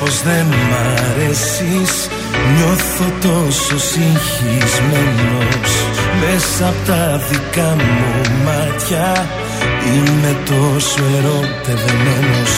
[0.00, 1.92] Πως δεν μ' αρέσεις.
[2.54, 5.70] Νιώθω τόσο συγχυσμένος.
[6.20, 8.10] Μέσα απ' τα δικά μου
[8.44, 9.26] μάτια
[9.94, 12.52] Είμαι τόσο ερωτευμένος.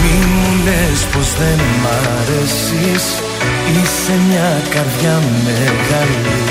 [0.00, 3.04] Μη μου λες πως δεν μ' αρέσεις.
[3.76, 5.16] Είσαι μια καρδιά
[5.46, 6.42] μεγάλη.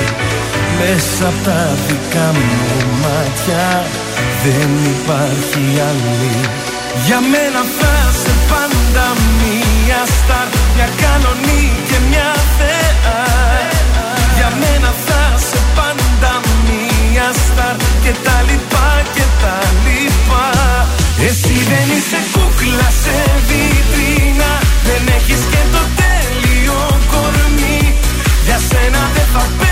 [0.77, 2.65] Μέσα απ' τα δικά μου
[3.01, 3.65] μάτια
[4.43, 6.35] Δεν υπάρχει άλλη.
[7.05, 8.36] Για μένα θα σε
[8.97, 13.19] πάντα μία στάρ Μια κανονή και μια θεά
[14.35, 16.31] Για μένα θα σε πάντα
[16.65, 20.45] μία στάρ Και τα λοιπά και τα λοιπά.
[21.27, 23.17] Εσύ δεν είσαι κούκλα σε
[23.47, 24.51] βιτρίνα
[24.87, 26.79] Δεν έχεις και το τέλειο
[27.11, 27.81] κορμί.
[28.45, 29.66] Για σένα δεν θα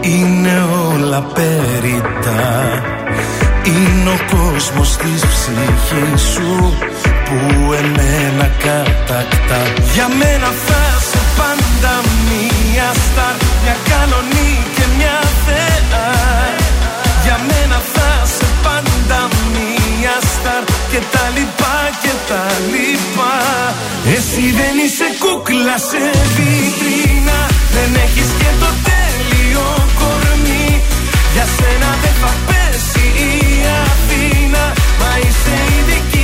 [0.00, 2.40] Είναι όλα περίτα
[3.64, 6.74] Είναι ο κόσμος της ψυχής σου
[7.24, 9.60] Που εμένα κατακτά.
[9.94, 11.94] Για μένα θα σε πάντα
[12.28, 16.08] μία στάρ Μια κανονή και μια θεά.
[17.24, 19.20] Για μένα θα σε πάντα
[19.54, 23.36] μία στάρ Και τα λοιπά και τα λοιπά.
[24.16, 26.02] Εσύ δεν είσαι κούκλα σε
[26.34, 27.38] βιτρίνα.
[27.74, 28.70] Δεν έχεις και το
[29.50, 29.68] τέλειο
[29.98, 30.82] κορμί.
[31.32, 36.19] Για σένα δεν θα πέσει η Αθήνα Μα είσαι η δική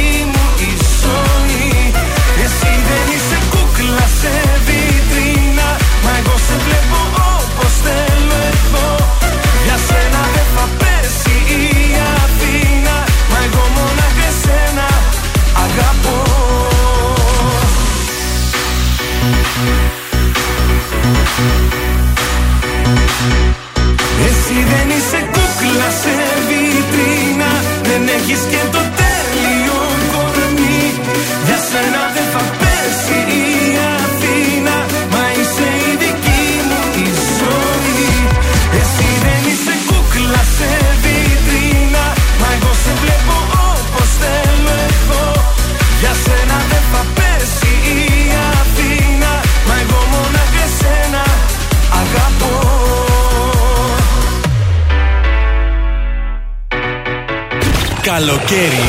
[58.19, 58.85] Καλοκαίρι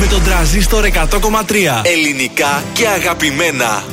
[0.00, 0.90] με τον τραζίστορ 100,3.
[1.82, 3.84] Ελληνικά και αγαπημένα.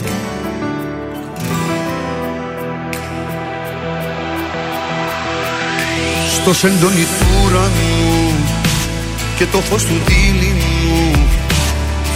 [6.32, 8.34] Στο σεντόνι του ουρανού
[9.38, 11.12] και το φως του δίληνου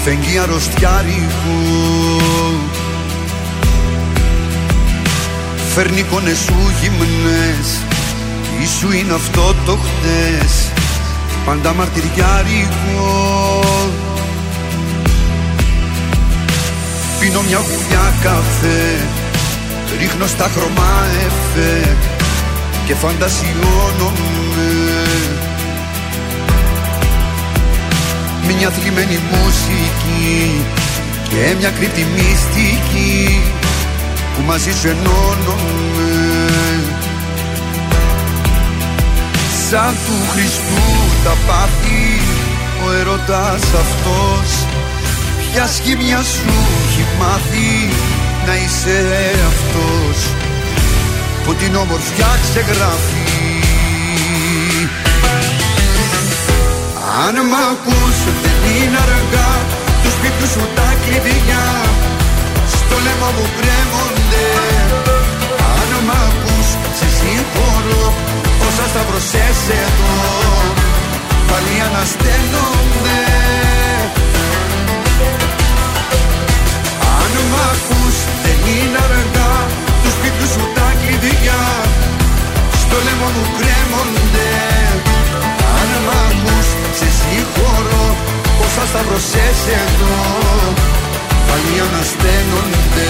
[0.03, 1.59] φεγγεί αρρωστιάρικου
[5.73, 7.81] Φέρνει εικόνες σου γυμνές
[8.61, 10.71] Ίσου είναι αυτό το χτες
[11.47, 13.59] Πάντα μαρτυριάρικο.
[17.19, 19.07] Πίνω μια γουλιά καφέ
[19.99, 21.95] Ρίχνω στα χρώμα εφέ
[22.85, 24.71] Και φαντασιώνομαι.
[28.57, 30.61] Μια θλιμμένη μουσική
[31.29, 33.41] Και μια κρύπτη μυστική
[34.35, 36.16] Που μαζί σου ενώνομαι
[39.69, 40.83] Σαν του Χριστού
[41.23, 42.21] τα πάθη
[42.85, 44.49] Ο ερωτάς αυτός.
[45.51, 46.53] Ποια σχήμια σου
[46.85, 47.89] έχει μάθει
[48.45, 48.99] Να είσαι
[49.51, 50.17] αυτός;
[51.43, 53.27] Που την όμορφιά ξεγράφει.
[57.25, 59.51] Αν μ' ακούς δεν είναι αργά.
[60.03, 61.65] Τους σπίτου σου τα κλειδιά.
[62.73, 64.76] Στο λαιμό μου κρέμονται
[68.91, 70.15] σταυρωσές εδώ.
[71.49, 73.21] Πάλι ανασταίνονται
[77.21, 79.53] Αν μ' ακούς δεν είναι αργά.
[80.01, 81.63] Τους σπίτου σου τα κλειδιά.
[82.81, 84.49] Στο λαιμό μου κρέμονται.
[85.79, 88.05] Αν μ' ακούς σε συγχωρώ.
[88.63, 90.17] Όσα σταυρωσές εδώ.
[91.47, 93.09] Πάλι ανασταίνονται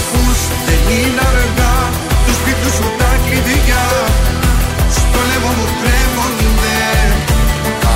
[0.00, 1.76] ακούς δεν είναι αργά.
[2.24, 3.86] Του σπίτου σου τα κλειδιά.
[4.96, 6.80] Στο λαιμό μου κρέμονται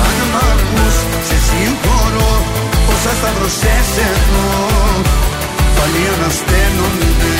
[0.03, 0.95] Αν μ' ακούς
[1.27, 2.33] σε συγχωρώ.
[2.91, 4.47] Όσα θα βρωσές εδώ
[5.75, 7.35] Πάλι ανασταίνονται.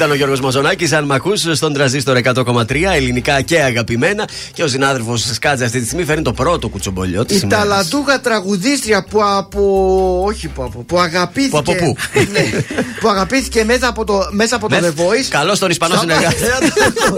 [0.00, 0.92] Ήταν ο Γιώργος Μαζονάκης.
[0.92, 4.28] Αν μ' ακούς στον τραζίστορ 100,3 ελληνικά και αγαπημένα.
[4.52, 9.04] Και ο συνάδελφος Σκάτζα αυτή τη στιγμή φέρνει το πρώτο κουτσομπολιό της Η ταλαντούχα τραγουδίστρια
[9.04, 10.22] που από.
[10.26, 10.82] Όχι που από.
[10.82, 11.50] Που αγαπήθηκε.
[11.50, 11.96] Που από πού;
[12.32, 12.50] Ναι,
[13.00, 15.26] που αγαπήθηκε μέσα από το, μέσα από το The Voice.
[15.28, 16.36] Καλώς τον Ισπανό συνεργάτη.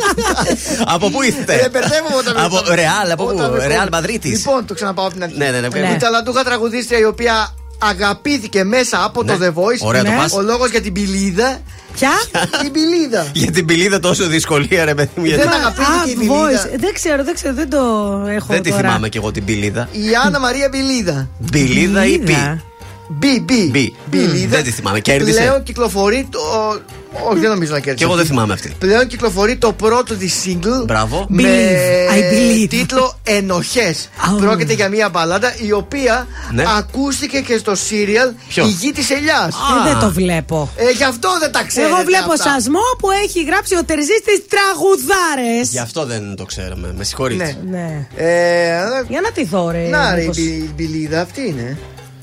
[0.95, 1.55] από πού ήρθε.
[1.55, 4.29] Ε, μπερδεύομαι όταν Από με- Ρεάλ, από πού; όταν με- Ρεάλ Μαδρίτη.
[4.29, 5.37] Λοιπόν, το ξαναπάω από την αρχή.
[5.39, 5.91] Ναι, ναι, ναι.
[5.95, 7.55] Η ταλαντούχα τραγουδίστρια η οποία
[7.91, 9.37] αγαπήθηκε μέσα από Ναι.
[9.37, 9.87] το The Voice.
[9.87, 10.17] Ωραία το Ναι.
[10.17, 10.33] πας.
[10.33, 11.61] Ο λόγος για την πιλίδα.
[11.95, 12.11] Ποια;
[12.63, 13.27] Την πιλίδα.
[13.43, 15.25] Για την πιλίδα τόσο δυσκολία, ρε παιδί μου.
[15.25, 16.35] γιατί- Δεν αγαπήθηκε η Α, πιλίδα.
[16.35, 16.79] voice.
[16.81, 17.79] Δεν ξέρω, δεν ξέρω, δεν το
[18.29, 18.81] έχω Δεν τη τώρα.
[18.83, 19.89] θυμάμαι κι εγώ την πιλίδα.
[19.93, 21.29] Η Άννα Μαρία Μπιλίδα.
[21.39, 22.37] Μπιλίδα ή πι;
[23.09, 23.69] Μπι, μπι.
[23.71, 23.95] Μπι.
[24.11, 24.49] Μπιλίδα.
[24.57, 25.01] Δεν τη θυμάμαι.
[25.01, 25.41] Κέρδισε.
[25.41, 26.41] Πλέον κυκλοφορεί το.
[27.31, 27.95] Όχι, δεν νομίζω να κέρδισε.
[27.97, 28.73] Κι εγώ δεν θυμάμαι αυτή.
[28.79, 31.27] Πλέον κυκλοφορεί το πρώτο της single Μπράβο.
[31.29, 32.15] με Believe.
[32.15, 32.67] I believe.
[32.69, 34.09] τίτλο Ενοχές.
[34.39, 36.65] Πρόκειται για μια μπαλάντα η οποία Ναι.
[36.79, 39.55] ακούστηκε και στο σύριαλ Ποιος; Η γη της Ελιάς.
[39.55, 40.71] Ε, δεν το βλέπω.
[40.77, 41.93] Ε, γι' αυτό δεν τα ξέρετε.
[41.93, 42.51] Εγώ βλέπω αυτά.
[42.51, 45.71] σασμό που έχει γράψει ο Τερζής τη τραγουδάρες.
[45.71, 46.95] Γι' αυτό δεν το ξέραμε.
[46.97, 47.57] Με συγχωρείτε.
[47.65, 47.79] Ναι.
[47.79, 48.07] Ναι.
[48.17, 48.79] Ε,
[49.09, 49.89] Για να τη δω, ρε.
[49.89, 51.79] να ρε, η μήπως- μπι- μπιλίδα αυτή είναι.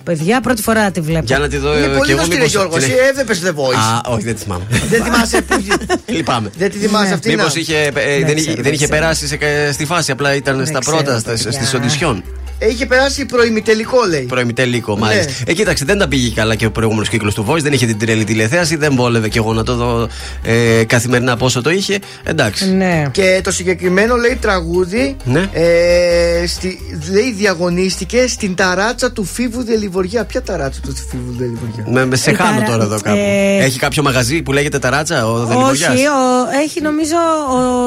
[0.09, 1.25] Παιδιά, πρώτη φορά τη βλέπω.
[1.25, 2.83] Για να τη δω Είναι ε, πολύ κι εγώ γνωστή, ρε μήπως Γιώργος.
[2.83, 3.75] την Εσύ έχει- έβλεπε The Voice.
[4.07, 4.63] Α, όχι, δεν τη θυμάμαι.
[4.89, 5.55] Δεν θυμάσαι που.
[6.15, 6.49] Λυπάμαι.
[6.57, 7.29] Δεν τη θυμάσαι αυτή.
[7.29, 7.59] Μήπως να.
[7.59, 8.99] είχε, ε, δεν, είχε, ξέρω, δεν είχε ξέρω.
[8.99, 11.51] περάσει σε- στη φάση, απλά ήταν στα ξέρω, πρώτα, στα- παιδιά.
[11.51, 12.23] στι οντισιόν.
[12.69, 14.21] Είχε περάσει προημιτελικό, λέει.
[14.21, 15.31] Προημιτελικό, μάλιστα.
[15.31, 15.51] Ναι.
[15.51, 17.61] Ε, κοίταξε, δεν τα πήγε καλά και ο προηγούμενος κύκλος του Voice.
[17.61, 18.75] Δεν είχε την τρελή τηλεθέαση.
[18.75, 20.07] Δεν βόλευε και εγώ να το δω
[20.43, 21.99] ε, καθημερινά πόσο το είχε.
[22.23, 22.69] Εντάξει.
[22.71, 23.03] Ναι.
[23.11, 25.49] Και το συγκεκριμένο λέει τραγούδι Ναι.
[25.53, 26.79] ε, στη,
[27.11, 30.23] λέει διαγωνίστηκε στην ταράτσα του Φίβου Δελιβοριά.
[30.25, 33.17] Ποια ταράτσα του Φίβου Δελιβοριά; Με, με σε Ε, χάνω ταρα- τώρα εδώ κάπου.
[33.19, 37.15] ε, Έχει κάποιο μαγαζί που λέγεται Ταράτσα, ο Δελιβοριάς; Όχι, ο, έχει νομίζω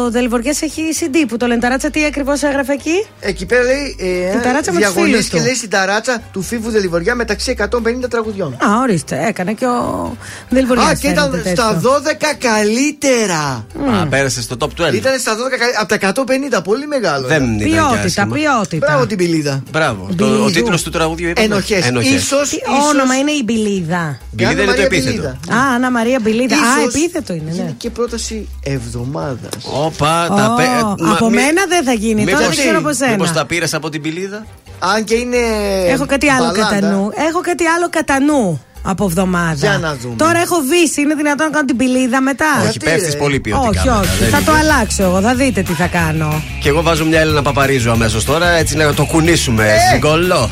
[0.07, 1.90] ο Δελβοργιάς έχει CD που το λένε ταράτσα.
[1.90, 5.43] Τι ακριβώς έγραφε εκεί; Εκεί πέρα λέει ε, Την ταράτσα με τους φίλους διαγωνίστηκε του.
[5.45, 8.53] λέει στην ταράτσα του Φίβου Δελιβοριά μεταξύ 150 τραγουδιών.
[8.53, 10.17] Α, ορίστε, έκανε και ο
[10.49, 10.91] Δελβοργιάς.
[10.91, 11.91] Α, και ήταν φαίνεται στα τέτοιο.
[11.91, 13.67] 12 καλύτερα.
[14.03, 14.95] Α, πέρασε στο top 12.
[14.95, 15.81] Ήταν στα 12 καλύτερα.
[15.81, 15.95] Από τα
[16.59, 17.27] 150, πολύ μεγάλο.
[17.27, 17.55] Δεν ήταν.
[17.55, 18.35] ήταν και Ποιότητα, άσχημα.
[18.35, 18.87] ποιότητα.
[18.87, 19.63] Μπράβο την πιλίδα.
[19.71, 20.09] Μπράβο.
[20.17, 20.51] Το, ο Μπιλιδού.
[20.51, 21.47] τίτλος του τραγουδιού είπαμε.
[21.47, 21.79] Ενοχές.
[21.89, 24.19] Ίσως, Τι ίσως- όνομα είναι η Μπιλίδα.
[24.31, 25.11] Μπιλίδα είναι το Άννα Μαρία επίθετο.
[25.11, 25.57] Μπιλίδα.
[25.63, 26.57] Α, Άννα Μαρία Μπιλίδα.
[26.57, 27.63] Α, Ίσως επίθετο είναι, ναι.
[27.63, 29.53] Είναι και πρόταση εβδομάδας.
[29.85, 32.25] Όπα, τα Ω, πέ- μα- από μη- μένα δεν θα γίνει.
[32.25, 32.97] Τώρα δεν Μήπως- ξέρω από Μήπως
[33.29, 33.33] σένα.
[33.33, 34.47] τα πήρες από την πιλίδα.
[34.85, 35.37] Αν και είναι.
[35.89, 36.75] Έχω κάτι άλλο μπαλάντα.
[36.77, 37.11] κατά νου.
[37.29, 39.55] Έχω κάτι άλλο κατά νου από εβδομάδα.
[39.55, 40.15] Για να δούμε.
[40.17, 41.01] Τώρα έχω βύσει.
[41.01, 43.69] Είναι δυνατόν να κάνω την πιλίδα μετά; Όχι, Γιατί, πέφτεις ρε; πολύ ποιοτικά.
[43.69, 44.09] όχι, μετά, όχι.
[44.21, 44.47] δεν Θα είναι.
[44.47, 45.21] το αλλάξω εγώ.
[45.21, 46.43] Θα δείτε τι θα κάνω.
[46.61, 49.65] Και εγώ βάζω μια Έλληνα Παπαρίζου αμέσως τώρα, έτσι να το κουνήσουμε.
[49.67, 49.93] Ε!
[49.95, 50.51] Συγκολό.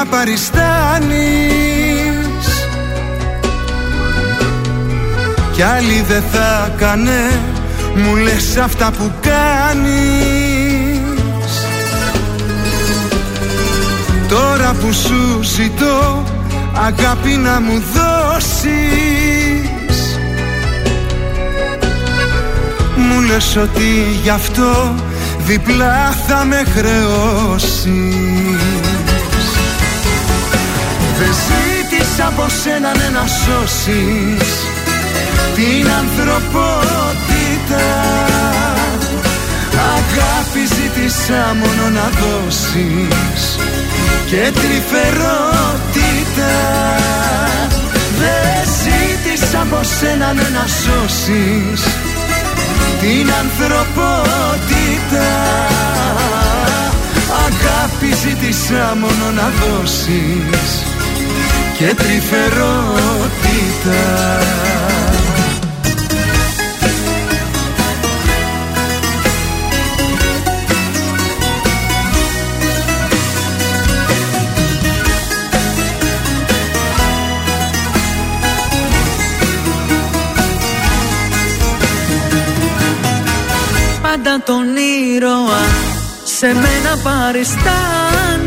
[0.00, 1.66] Το θύμα παριστάνεις.
[5.52, 7.40] Κι άλλη δεν θα κάνε
[7.94, 9.90] μου λες αυτά που κάνεις.
[14.28, 16.24] Τώρα που σου ζητώ
[16.74, 18.78] αγάπη να μου δώσεις.
[22.96, 24.94] Μου λες ότι γι' αυτό
[25.46, 27.80] διπλά θα με χρεώσεις
[31.20, 34.50] Δεν ζήτησα από σένα ναι, να σώσεις
[35.54, 37.86] την ανθρωπότητα.
[39.96, 43.58] Αγάπη ζήτησα μόνο να δώσεις
[44.26, 46.54] και τρυφερότητα.
[48.18, 51.82] Δεν ζήτησα από σένα ναι, να σώσεις
[53.00, 55.28] την ανθρωπότητα.
[57.46, 60.89] Αγάπη ζήτησα μόνο να δώσεις
[61.80, 62.40] και τρυφερότητα.
[84.02, 84.64] Πάντα τον
[85.16, 85.60] ήρωα
[86.24, 88.39] σε μένα παριστάνεις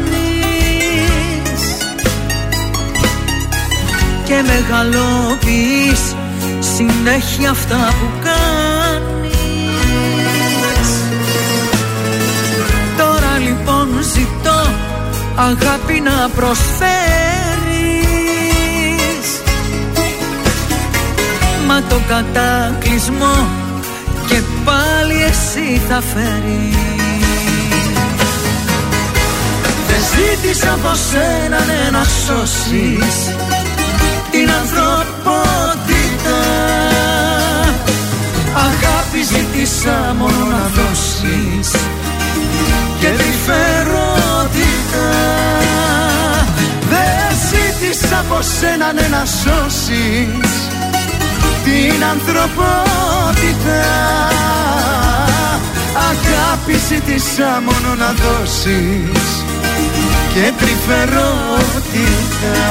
[4.33, 6.15] και μεγαλοποιείς
[6.59, 9.35] συνέχεια αυτά που κάνεις.
[12.97, 14.73] Τώρα λοιπόν ζητώ
[15.35, 16.87] αγάπη να προσφέρεις.
[21.67, 23.47] Μα το κατάκλυσμό
[24.27, 26.77] και πάλι εσύ θα φέρεις.
[29.87, 33.42] Δεν ζήτησα από σένα ναι, να σώσεις
[34.33, 36.39] την ανθρωπότητα.
[38.67, 41.69] Αγάπη ζήτησα μόνο να δώσεις
[42.99, 45.09] και τρυφερότητα
[46.89, 50.51] Δεν ζήτησα από σένα ναι, να σώσεις
[51.63, 53.81] την ανθρωπότητα.
[56.09, 59.27] Αγάπη ζήτησα μόνο να δώσεις
[60.33, 62.61] και τρυφερότητα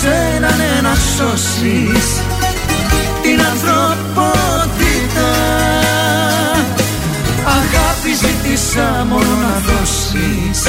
[0.00, 2.06] σένα ναι, να σώσεις
[3.22, 5.30] την ανθρωπότητα.
[7.58, 10.60] Αγάπη ζήτησα μόνο να δώσεις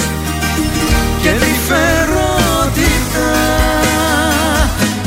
[1.22, 3.30] και τρυφερότητα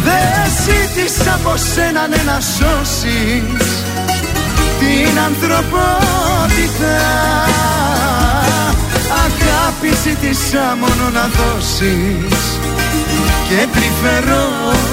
[0.05, 3.69] Δεν ζήτησα από σένα ναι, να σώσεις
[4.78, 6.99] την ανθρωπότητα.
[9.24, 12.72] Αγάπη ζήτησα μόνο να δώσεις και
[14.02, 14.90] τρυφερότητα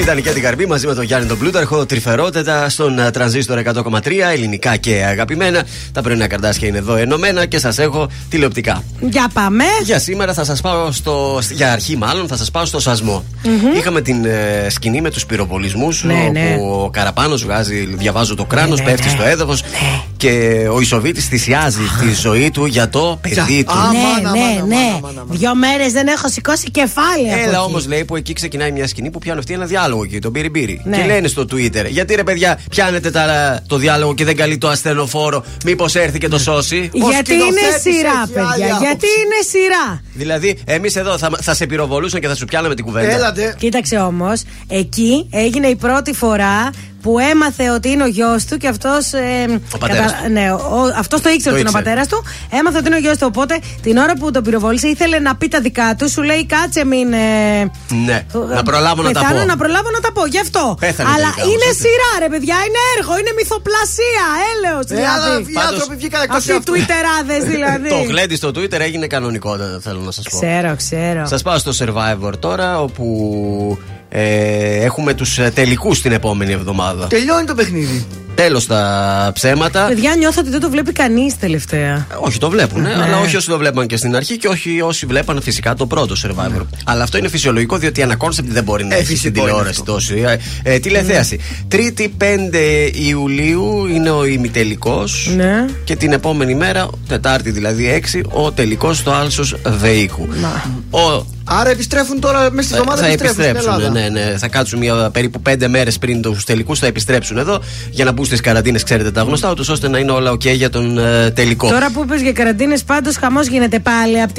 [0.00, 1.86] Ήταν και την καρμπή μαζί με τον Γιάννη τον Πλούταρχο.
[1.86, 5.62] Τρυφερότητα στον uh, τρανζίστορ 100,3 ελληνικά και αγαπημένα.
[5.92, 8.84] Τα πρωινά καρδάσια είναι εδώ ενωμένα και σας έχω τηλεοπτικά.
[9.00, 9.64] Για πάμε.
[9.84, 11.40] Για σήμερα θα σας πάω στο.
[11.52, 13.76] Για αρχή, μάλλον θα σας πάω στο σασμο Μμμ.
[13.76, 16.04] Είχαμε την ε, σκηνή με τους πυροβολισμούς.
[16.04, 16.56] Ναι, όπου ναι.
[16.60, 19.10] ο Καραπάνος βγάζει, διαβάζω το κράνος, ναι, πέφτει ναι.
[19.10, 19.62] στο έδαφος.
[20.24, 23.74] Και ο Ισοβίτης θυσιάζει τη ζωή του για το παιδί του.
[23.92, 25.00] ναι, ναι, ναι.
[25.28, 27.64] Δύο μέρες δεν έχω σηκώσει κεφάλι από Έλα εκεί.
[27.66, 30.80] όμως λέει που εκεί ξεκινάει μια σκηνή που πιάνουν αυτοί ένα διάλογο εκεί, τον πυρι
[30.84, 30.96] Ναι.
[30.96, 34.68] Και λένε στο Twitter, γιατί ρε παιδιά πιάνετε τα, το διάλογο και δεν καλεί το
[34.68, 36.90] ασθενοφόρο, μήπως έρθει και το σώσει.
[37.10, 38.48] Γιατί είναι σειρά, έχει παιδιά.
[38.52, 39.06] άλλη Γιατί άποψη.
[39.06, 40.02] είναι σειρά.
[40.14, 43.34] Δηλαδή, εμείς εδώ θα, θα σε πυροβολούσαν και θα σου πιάναμε την κουβέντα.
[43.58, 46.70] Κοίταξε όμως, εκεί έγινε η πρώτη φορά
[47.04, 49.04] που έμαθε ότι είναι ο γιος του και αυτός.
[49.74, 50.30] Ο πατέρας του.
[50.36, 50.46] Ναι,
[51.02, 51.82] αυτός το ήξερε Το ότι είναι ο ήξερε.
[51.82, 52.18] πατέρας του.
[52.58, 53.26] Έμαθε ότι είναι ο γιος του.
[53.32, 56.10] Οπότε την ώρα που τον πυροβόλησε ήθελε να πει τα δικά του.
[56.10, 57.12] Σου λέει κάτσε μην.
[57.12, 57.70] ε,
[58.08, 58.18] Ναι,
[58.58, 59.44] να προλάβω να τα πεθάνω, πω.
[59.52, 60.22] να προλάβω να τα πω.
[60.34, 60.76] Γι' αυτό.
[60.80, 61.80] Πέθανε Αλλά τελικά όμως, είναι έτσι.
[61.84, 62.56] σειρά, ρε παιδιά.
[62.66, 64.24] Είναι έργο, είναι μυθοπλασία.
[64.52, 65.52] Έλεος Ε, αλλά δηλαδή.
[65.52, 66.72] οι άνθρωποι βγήκαν εκτός Αυτοί οι εαυτού.
[66.72, 67.88] τουιτεράδε δηλαδή.
[67.96, 70.36] Το γλέντι στο Twitter έγινε κανονικότητα, θέλω να σας πω.
[70.40, 71.22] Ξέρω, ξέρω.
[71.32, 73.06] Σας πάω στο Survivor τώρα, όπου
[74.16, 77.06] Ε, έχουμε τους τελικούς την επόμενη εβδομάδα.
[77.06, 78.06] Τελειώνει το παιχνίδι.
[78.34, 79.84] Τέλος τα ψέματα.
[79.88, 82.06] Παιδιά, νιώθω ότι δεν το βλέπει κανείς τελευταία.
[82.18, 82.94] Όχι, το βλέπουν, Ναι.
[83.02, 86.14] αλλά όχι όσοι το βλέπαν και στην αρχή και όχι όσοι βλέπαν φυσικά το πρώτο
[86.26, 86.62] survivor.
[86.84, 89.46] Αλλά αυτό είναι φυσιολογικό διότι ένα concept δεν μπορεί να Ε, έχει στην φυσικό είναι
[89.48, 89.92] τηλεόραση αυτό.
[89.92, 90.24] τόση.
[90.62, 91.40] Ε, ε, τηλεθέαση.
[91.68, 95.30] Τρίτη 5 Ιουλίου είναι ο ημιτελικός.
[95.36, 95.64] Ναι.
[95.84, 100.28] Και την επόμενη μέρα, Τετάρτη δηλαδή 6, ο τελικός στο Άλσος Δεϊκού.
[100.90, 103.84] Ο Άρα επιστρέφουν τώρα μέσα στη θα, εβδομάδα θα επιστρέφουν, στην επιστρέψουν.
[103.94, 104.10] Ελλάδα.
[104.10, 104.38] Ναι, ναι.
[104.38, 106.78] Θα κάτσουν μια, περίπου πέντε μέρες πριν τους τελικούς.
[106.78, 110.10] Θα επιστρέψουν εδώ για να μπουν στι καραντίνες, ξέρετε τα γνωστά, ούτως ώστε να είναι
[110.10, 111.68] όλα OK για τον ε, τελικό.
[111.68, 114.32] Τώρα που είπες για καραντίνες, πάντως χαμός γίνεται πάλι από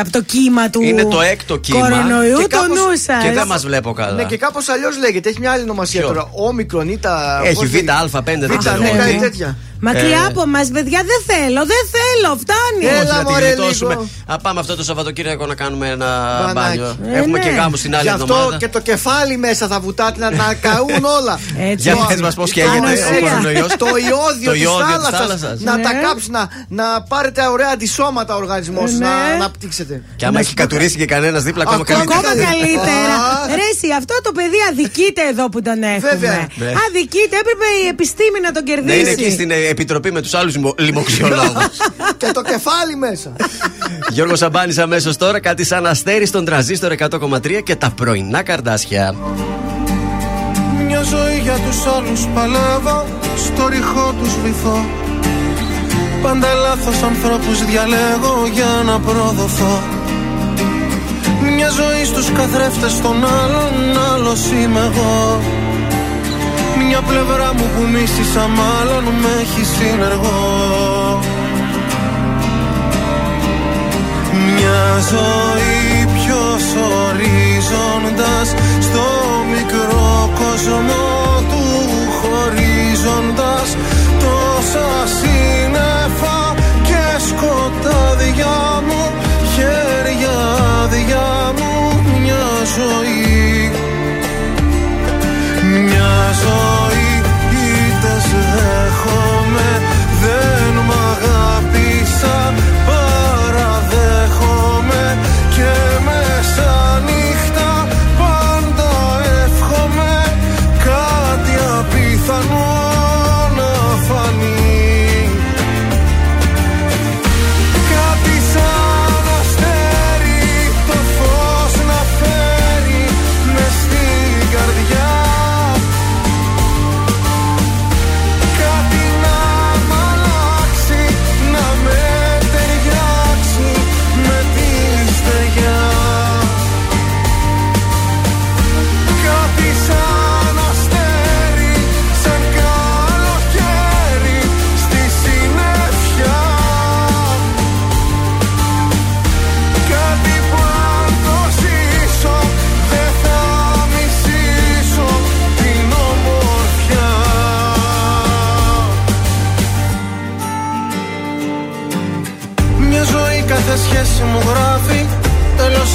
[0.00, 0.82] από το κύμα του.
[0.82, 1.80] Είναι το έκτο κύμα.
[1.80, 3.22] Κορονοϊού, Και το κάπως- νου σας.
[3.24, 4.12] Και δεν μας βλέπω καλά.
[4.12, 5.28] Ναι, και κάπως αλλιώς λέγεται.
[5.28, 6.28] Έχει μια άλλη ονομασία Ποιο; τώρα.
[6.32, 7.40] Όμικρον ή τα.
[7.44, 8.76] Έχει πώς λέγεται; ΒΑ5, δεν Β, ξέρω
[9.80, 10.10] ναι, εγώ κάτι τι.
[10.10, 10.16] τέτοια.
[10.16, 12.82] Μακριά Ε, από μας, παιδιά, δεν θέλω, δεν θέλω, φτάνει.
[13.00, 13.94] Έλα, Όχι, να τη μωρέ, γλιτώσουμε.
[13.94, 14.08] λίγο.
[14.26, 16.06] Α, πάμε αυτό το Σαββατοκύριακο να κάνουμε ένα
[16.40, 16.54] Μπανάκι.
[16.78, 16.96] μπάνιο.
[17.14, 17.44] Ε, Έχουμε ναι.
[17.44, 18.56] και γάμο την άλλη Γι' αυτό εβδομάδα.
[18.56, 21.34] και το κεφάλι μέσα θα βουτάτε να, να καούν όλα.
[21.70, 21.82] Έτσι.
[21.86, 23.20] Για Λοιπόν, πες μας πώς και έγινε ο Ανοσία.
[23.20, 23.70] κορονοϊός.
[23.84, 25.60] Το ιόδιο Το της ιόδιο της θάλασσας θάλασσας.
[25.60, 25.82] να Ναι.
[25.82, 26.42] τα κάψει, να,
[26.80, 28.98] να πάρετε ωραία αντισώματα ο οργανισμός Ναι.
[29.06, 29.94] να αναπτύξετε.
[30.16, 32.18] Και άμα έχει κατουρίσει και κανένας δίπλα, ακόμα Ακόμα καλύτερα.
[32.18, 33.14] Ακόμα καλύτερα.
[33.14, 33.46] Α.
[33.58, 36.08] Ρε, εσύ, αυτό το παιδί αδικείται εδώ που τον έχουμε.
[36.12, 36.38] Βέβαια.
[36.62, 36.70] Ναι.
[36.86, 39.46] Αδικείται, έπρεπε η επιστήμη να τον Να κερδίσει.
[39.68, 41.52] Είναι εκεί στην ε, επιτροπή με τους άλλους λοιμοξιολόγου.
[42.20, 43.32] και το κεφάλι μέσα.
[44.14, 49.14] Γιώργος Σαμπάνης αμέσως τώρα, κάτι σαν αστέρι στον τραζίστορ 100,3 και τα πρωινά καρδάσια.
[50.86, 54.84] Μια ζωή για τους άλλους παλεύω Στο ρηχό τους βυθώ
[56.22, 59.82] Πάντα λάθος ανθρώπους διαλέγω για να προδοθώ
[61.56, 65.40] Μια ζωή στους καθρέφτες των άλλων Άλλος είμαι εγώ
[66.90, 71.20] Μια πλευρά μου που μίσησα μάλλον με έχει συνεργό.
[74.46, 74.82] Μια
[75.12, 76.64] ζωή ποιος
[77.04, 78.48] ορίζοντας
[78.80, 79.06] Στο
[79.50, 81.04] μικρό κόσμο
[81.50, 81.64] του
[82.18, 83.76] χωρίζοντας
[84.20, 84.88] Τόσα
[85.18, 89.02] σύννεφα και σκοτάδια μου
[89.54, 90.38] Χέρια
[90.82, 92.46] άδεια μου μια
[92.76, 93.27] ζωή
[95.98, 97.10] μια ζωή
[97.86, 99.70] ήτες δέχομαι
[100.22, 102.52] Δεν μ' αγάπησα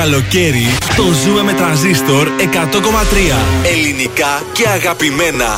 [0.00, 0.66] καλοκαίρι
[0.96, 2.44] το ζούμε με τραζίστορ 100,3.
[3.72, 5.50] Ελληνικά και αγαπημένα.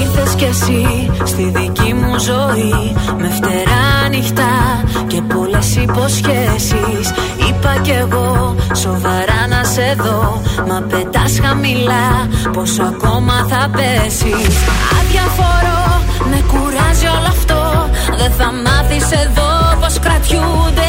[0.00, 7.06] Ήρθες κι εσύ στη δική μου ζωή Με φτερά νυχτά και πολλές υποσχέσεις
[7.48, 14.54] Είπα κι εγώ σοβαρά να σε δω Μα πετάς χαμηλά πόσο ακόμα θα πέσεις
[14.98, 15.76] Αδιαφορώ
[16.30, 19.50] με κουράζει όλο αυτό Δεν θα μάθεις εδώ
[19.80, 20.88] πως κρατιούνται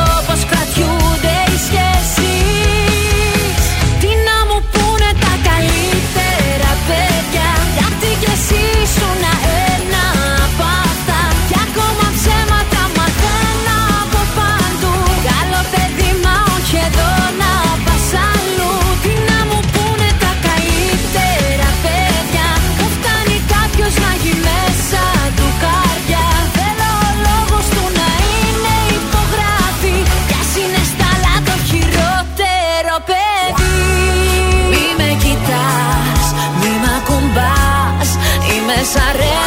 [38.93, 39.40] Είμαι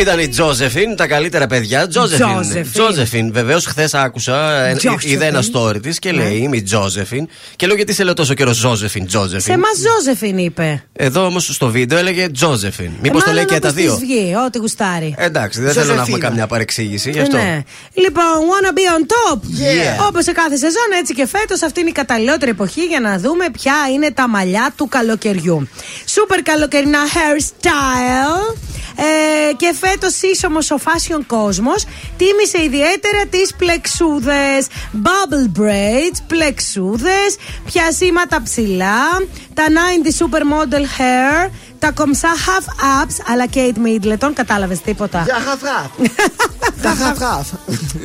[0.00, 1.88] Ήταν η Τζόζεφιν, τα καλύτερα παιδιά.
[1.88, 2.26] Τζόζεφιν.
[2.26, 2.72] Τζόζεφιν.
[2.72, 3.32] Τζόζεφιν.
[3.32, 5.10] Βεβαίως, χθες άκουσα, ε, Τζόζεφιν.
[5.12, 7.28] είδα ένα story της και λέει: Είμαι η Τζόζεφιν.
[7.56, 9.58] Και λέω: Γιατί σε λέω τόσο καιρό Τζόζεφιν, Σε Τζόζεφιν.
[9.58, 10.84] μας Ζώζεφιν είπε.
[10.92, 12.90] Εδώ όμως στο βίντεο έλεγε Τζόζεφιν.
[13.02, 13.96] Μήπως Ε, το λέει μάλλον και τα όπως της δύο.
[13.96, 15.14] βγει, ό,τι γουστάρει.
[15.18, 16.28] Εντάξει, δεν θέλω να έχουμε Ζωζεφίνα.
[16.28, 17.36] καμιά παρεξήγηση γι' Ε, αυτό.
[17.36, 17.62] Ναι.
[17.94, 19.38] Λοιπόν, wanna be on top.
[19.38, 20.06] Yeah.
[20.08, 23.44] Όπως σε κάθε σεζόν, έτσι και φέτος, αυτή είναι η καταλληλότερη εποχή για να δούμε
[23.52, 25.68] ποια είναι τα μαλλιά του καλοκαιριού.
[26.06, 28.56] Σούπερ καλοκαιρινά hairstyle.
[29.02, 31.84] Ε, και φέτος ίσομο ο fashion κόσμος
[32.16, 34.66] τίμησε ιδιαίτερα τις πλεξούδες.
[35.02, 39.06] Bubble braids, πλεξούδες, πιασίματα ψηλά,
[39.54, 41.50] τα 90 supermodel hair,
[41.80, 42.66] τα κομψά half
[43.04, 45.22] ups, αλλά Kate Middleton, κατάλαβες τίποτα.
[45.24, 45.86] Για χαφράφ.
[46.82, 47.46] Τα χαφράφ.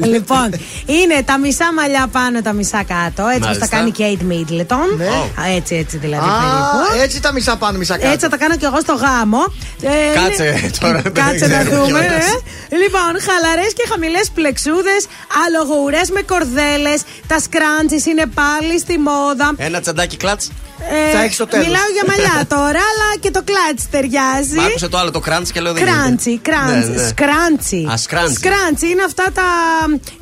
[0.03, 0.49] λοιπόν,
[0.85, 3.21] είναι τα μισά μαλλιά πάνω, τα μισά κάτω.
[3.27, 3.67] Έτσι όπως Μάλιστα.
[3.67, 4.97] τα κάνει η Kate Middleton.
[4.97, 5.05] Ναι.
[5.41, 7.01] Α, Έτσι, έτσι δηλαδή Α, περίπου.
[7.03, 8.07] έτσι τα μισά πάνω, μισά κάτω.
[8.07, 9.43] Έτσι θα τα κάνω κι εγώ στο γάμο.
[9.81, 11.85] Ε, Κάτσε είναι- τώρα, δεν Κάτσε να ξέρω δούμε.
[11.99, 12.25] κιόλας.
[12.69, 12.75] ε.
[12.81, 15.01] Λοιπόν, χαλαρές και χαμηλές πλεξούδες,
[15.45, 17.01] αλογοουρέ με κορδέλες.
[17.27, 19.53] Τα σκράντζι είναι πάλι στη μόδα.
[19.57, 20.49] Ένα τσαντάκι κλατς.
[20.79, 21.65] Ε, Θα έχεις το τέλος.
[21.65, 24.55] Μιλάω για μαλλιά τώρα, αλλά και το κλάτ ταιριάζει.
[24.55, 26.49] Μ' άκουσε το άλλο το κράντ και λέω δεν Κράντσι, γίνεται.
[26.51, 27.07] κράντσι, Ναι, ναι.
[27.07, 27.87] σκράντσι.
[27.91, 28.33] Α, σκράντσι.
[28.35, 29.43] Σκράντσι είναι αυτά τα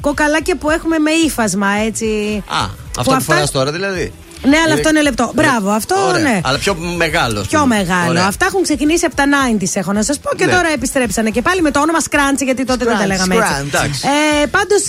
[0.02, 2.44] κοκαλάκια που έχουμε με ύφασμα, έτσι.
[2.48, 2.64] Α,
[2.98, 4.14] αυτό που αυτά- φοράς τώρα δηλαδή.
[4.48, 5.32] Ναι, αλλά αυτό είναι λεπτό.
[5.36, 6.22] Μπράβο, αυτό Ωραία.
[6.22, 6.42] ναι.
[6.44, 7.40] Αλλά πιο μεγάλο.
[7.40, 7.76] ας Πιο πούμε.
[7.76, 8.10] μεγάλο.
[8.10, 8.26] Ωραία.
[8.26, 10.36] Αυτά έχουν ξεκινήσει από τα 90s, έχω να σας πω.
[10.36, 10.52] Και Ναι.
[10.52, 13.42] τώρα επιστρέψανε και πάλι με το όνομα Scrunch, γιατί τότε δεν τα Scrunch, λέγαμε Scrunch,
[13.42, 13.64] έτσι.
[13.68, 14.02] εντάξει.
[14.42, 14.82] Ε, Πάντως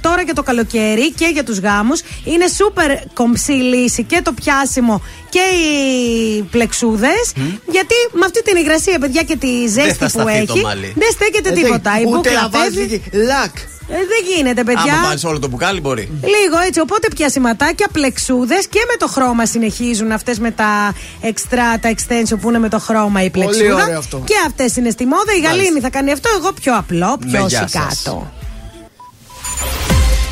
[0.00, 5.02] τώρα και το καλοκαίρι και για τους γάμους είναι σούπερ κομψή λύση και το πιάσιμο
[5.30, 7.32] και οι πλεξούδες.
[7.70, 10.92] Γιατί με αυτή την υγρασία, παιδιά, και τη ζέστη θα που σταθεί το έχει, μαλλί.
[10.96, 11.90] δεν στέκεται Ε, τίποτα.
[12.00, 13.02] Η Ούτε μπούκλα να βάζει φεύγει.
[13.12, 13.54] λακ.
[13.92, 14.92] Ε, δεν γίνεται, παιδιά.
[14.92, 16.00] Άμα βάλει όλο το μπουκάλι, μπορεί.
[16.22, 16.80] Λίγο έτσι.
[16.80, 22.48] Οπότε πιασηματάκια, πλεξούδες και με το χρώμα συνεχίζουν αυτές με τα εξτρά, τα extension που
[22.48, 23.82] είναι με το χρώμα η πλεξούδα.
[23.84, 24.22] ωραίο αυτό.
[24.24, 25.32] Και αυτές είναι στη μόδα.
[25.36, 26.28] Η Γαλήνη θα κάνει αυτό.
[26.38, 27.96] Εγώ πιο απλό, Ναι, πιο γεια σας.
[27.98, 28.32] σικάτο.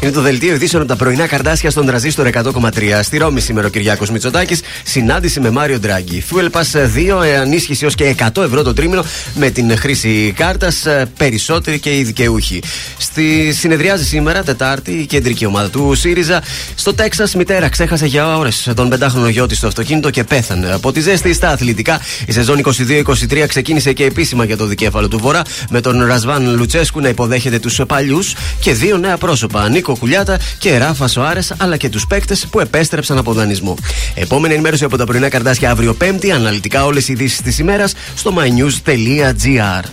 [0.02, 2.70] Είναι το δελτίο ειδήσεων από τα πρωινά καρδάσια στον τραζίστορ 100,3.
[3.02, 4.60] Στη Ρώμη σήμερα ο Κυριάκος Μητσοτάκης.
[4.84, 6.24] Συνάντηση με Μάριο Ντράγκη.
[6.30, 9.04] Fuel Pass 2, ε, ανίσχυση ως και 100 ευρώ το τρίμηνο
[9.34, 10.86] με την χρήση κάρτας.
[11.16, 12.62] Περισσότεροι και οι δικαιούχοι.
[12.98, 16.42] Στη συνεδριάζει σήμερα, Τετάρτη, η κεντρική ομάδα του ΣΥΡΙΖΑ.
[16.74, 20.72] Στο Τέξας, μητέρα ξέχασε για ώρες τον πεντάχρονο γιο της στο αυτοκίνητο και πέθανε.
[20.72, 25.18] Από τη ζέστη στα αθλητικά, η σεζόν 22-23 ξεκίνησε και επίσημα για το δικέφαλο του
[25.18, 30.38] Βορρά με τον Ρασβάν Λουτσέσκου να υποδέχεται τους παλιούς και δύο νέα πρόσωπα, Νίκο Κουλιάτα
[30.58, 33.76] και Ράφα Σοάρες, αλλά και τους παίκτες που επέστρεψαν από δανεισμό.
[34.14, 38.32] Επόμενη ενημέρωση από τα πρωινά καρδάσια αύριο Πέμπτη, αναλυτικά όλες οι ειδήσεις της ημέρας στο
[38.36, 39.84] mynews.gr.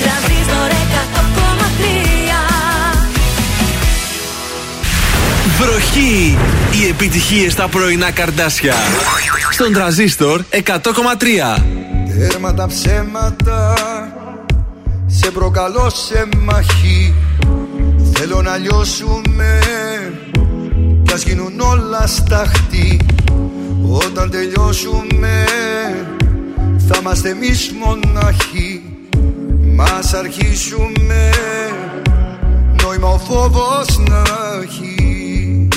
[0.00, 2.08] Τρανζίστορ 100,3
[5.60, 6.38] Βροχή!
[6.72, 8.74] Οι επιτυχίες στα πρωινά καρδάσια.
[9.50, 11.62] Στον τραζίστορ 100,3.
[12.18, 13.74] Τέρμα τα ψέματα
[15.06, 17.14] Σε προκαλώ σε μαχή
[18.30, 19.58] Θέλω να λιώσουμε
[21.02, 23.00] Κι ας γίνουν όλα σταχτή
[23.92, 25.44] Όταν τελειώσουμε
[26.88, 28.82] Θα είμαστε εμείς μοναχοί
[29.74, 31.30] Μας αρχίσουμε
[32.82, 34.22] Νόημα ο φόβος να
[34.62, 35.68] έχει.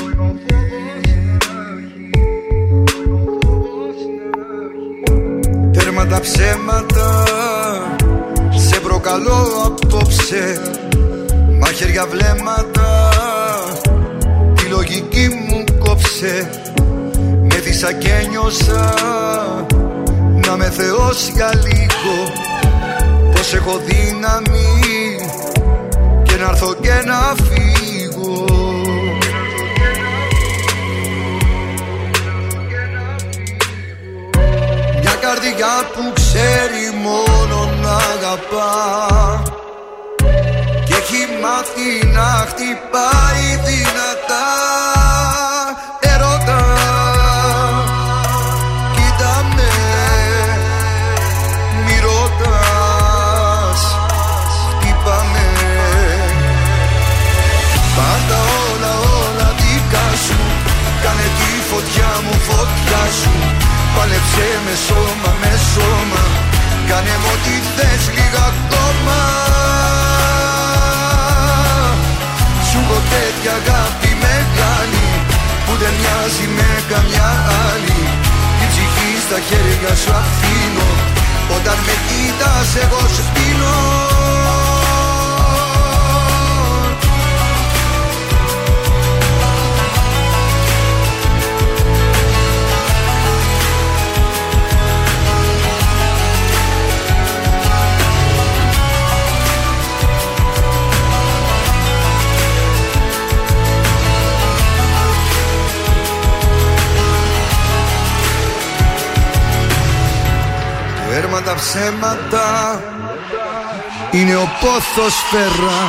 [5.72, 7.24] Τέρμα τα ψέματα
[8.56, 10.62] Σε προκαλώ απόψε
[11.72, 13.10] Μαχαίρια βλέμματα.
[14.56, 16.50] Τη λογική μου κόψε.
[17.20, 18.94] Με δίσα και νιώσα.
[20.46, 22.16] Να με θεός για λίγο.
[23.32, 25.16] Πως έχω δύναμη.
[26.24, 28.46] Και να έρθω και να φύγω.
[35.02, 39.42] Μια καρδιά που ξέρει μόνο να αγαπά.
[39.46, 39.51] Και
[41.14, 44.50] έχει μάθει να χτυπάει δυνατά.
[46.12, 46.62] Ερώτα
[48.96, 49.72] Κοίτα με
[51.86, 53.82] Μη ρωτάς
[54.70, 55.48] Χτύπα με
[57.96, 58.94] Πάντα όλα
[59.24, 60.40] όλα δικά σου.
[61.04, 63.34] Κάνε τη φωτιά μου φωτιά σου.
[63.96, 66.24] Πάλεψε με σώμα με σώμα.
[66.88, 69.41] Κάνε μου ό,τι θες λίγα ακόμα
[72.72, 75.08] Σου έχω τέτοια αγάπη μεγάλη
[75.66, 77.30] Που δεν μοιάζει με καμιά
[77.68, 78.02] άλλη.
[78.58, 80.90] Την ψυχή στα χέρια σου αφήνω
[81.56, 84.21] Όταν με κοίτας εγώ σε πίνω
[111.22, 112.80] Τέρμα τα ψέματα.
[114.12, 115.80] Είναι ο πόθος φέρα.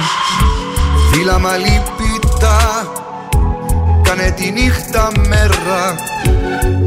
[1.11, 2.93] Φύλαμα λυπητά
[4.03, 5.95] Κάνε τη νύχτα μέρα.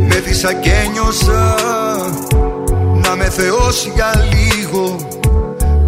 [0.08, 1.56] Με δίσα και νιώσα
[2.94, 4.96] Να με θεός για λίγο.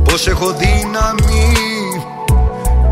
[0.04, 1.54] Πως έχω δύναμη.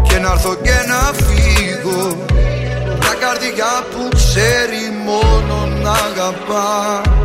[0.03, 2.17] Και να έρθω και να φύγω.
[2.99, 7.01] Μια καρδιά που ξέρει μόνο να αγαπά.
[7.05, 7.24] και έχει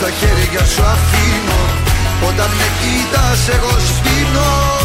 [0.00, 1.62] στα χέρια σου αφήνω.
[2.28, 4.79] Όταν με κοίτας εγώ σβήνω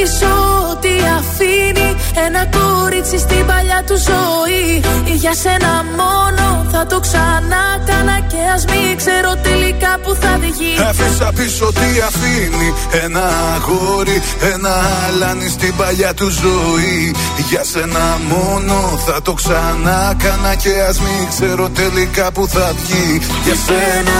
[0.00, 0.32] πίσω
[0.70, 1.88] ό,τι αφήνει
[2.26, 4.82] Ένα κόριτσι στην παλιά του ζωή.
[5.22, 10.74] Για σένα μόνο θα το ξανά κάνα Και ας μην ξέρω τελικά που θα βγει.
[10.88, 12.68] Άφησα πίσω τι αφήνει
[13.04, 13.24] Ένα
[13.54, 14.22] αγόρι,
[14.52, 14.74] ένα
[15.06, 17.14] αλάνι στην παλιά του ζωή.
[17.48, 23.20] Για σένα μόνο θα το ξανά κάνα Και ας μην ξέρω τελικά που θα βγει.
[23.44, 24.18] Για σένα,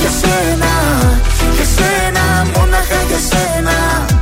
[0.00, 0.72] για σένα,
[1.56, 2.24] για σένα
[2.54, 4.21] Μόναχα για σένα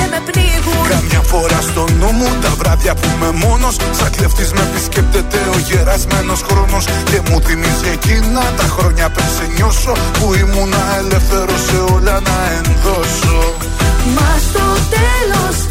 [0.27, 5.39] πνίγουν Καμιά φορά στο νου μου τα βράδια που είμαι μόνος Σαν κλεφτής με επισκέπτεται
[5.55, 6.85] ο γερασμένος χρόνος.
[7.09, 12.37] Και μου θυμίζει εκείνα τα χρόνια πριν σε νιώσω Που ήμουνα ελεύθερος σε όλα να
[12.57, 13.39] ενδώσω.
[14.15, 14.65] Μα στο
[14.95, 15.70] τέλος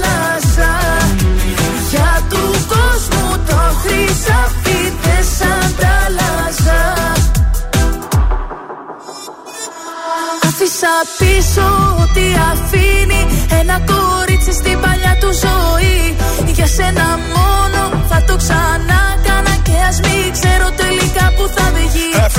[4.21, 6.81] χρυσάφι δεν σ' αντάλλαζα
[10.47, 13.21] Άφησα πίσω ό,τι αφήνει
[13.59, 16.15] Ένα κόριτσι στην παλιά του ζωή.
[16.53, 20.70] Για σένα μόνο θα το ξανά κάνα Και ας μην ξέρω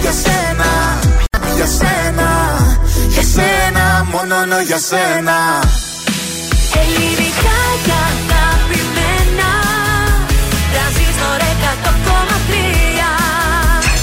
[0.00, 0.98] για σένα
[1.56, 2.28] Για σένα,
[3.08, 5.36] για σένα Μόνο για σένα.
[6.80, 9.50] Ελληνικά και αγαπημένα
[10.72, 11.40] Τρανζίστορ
[11.86, 12.29] 100,3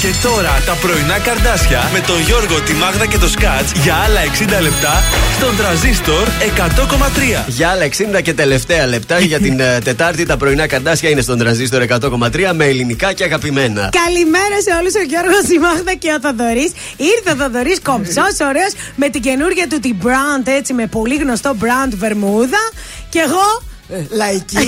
[0.08, 4.20] Και τώρα τα πρωινά καρδάσια με τον Γιώργο, τη Μάγδα και το Σκάτς για άλλα
[4.60, 5.04] 60 λεπτά
[5.38, 6.28] στον τραζίστορ
[6.58, 7.44] 100,3.
[7.48, 7.86] Για άλλα
[8.18, 12.52] 60 και τελευταία λεπτά για την ε, Τετάρτη τα πρωινά καρδάσια είναι στον τραζίστορ 100,3
[12.54, 13.90] με ελληνικά και αγαπημένα.
[14.06, 14.94] Καλημέρα σε όλους.
[14.96, 16.72] Ο Γιώργος, η Μάγδα και ο Θοδωρής.
[16.98, 21.56] Ήρθε ο Θοδωρής κομψός, ωραίος, με την καινούργια του την brand, έτσι, με πολύ γνωστό
[21.62, 22.64] brand βερμούδα.
[23.10, 23.76] Και εγώ.
[23.90, 24.68] Ε, Λαϊκή.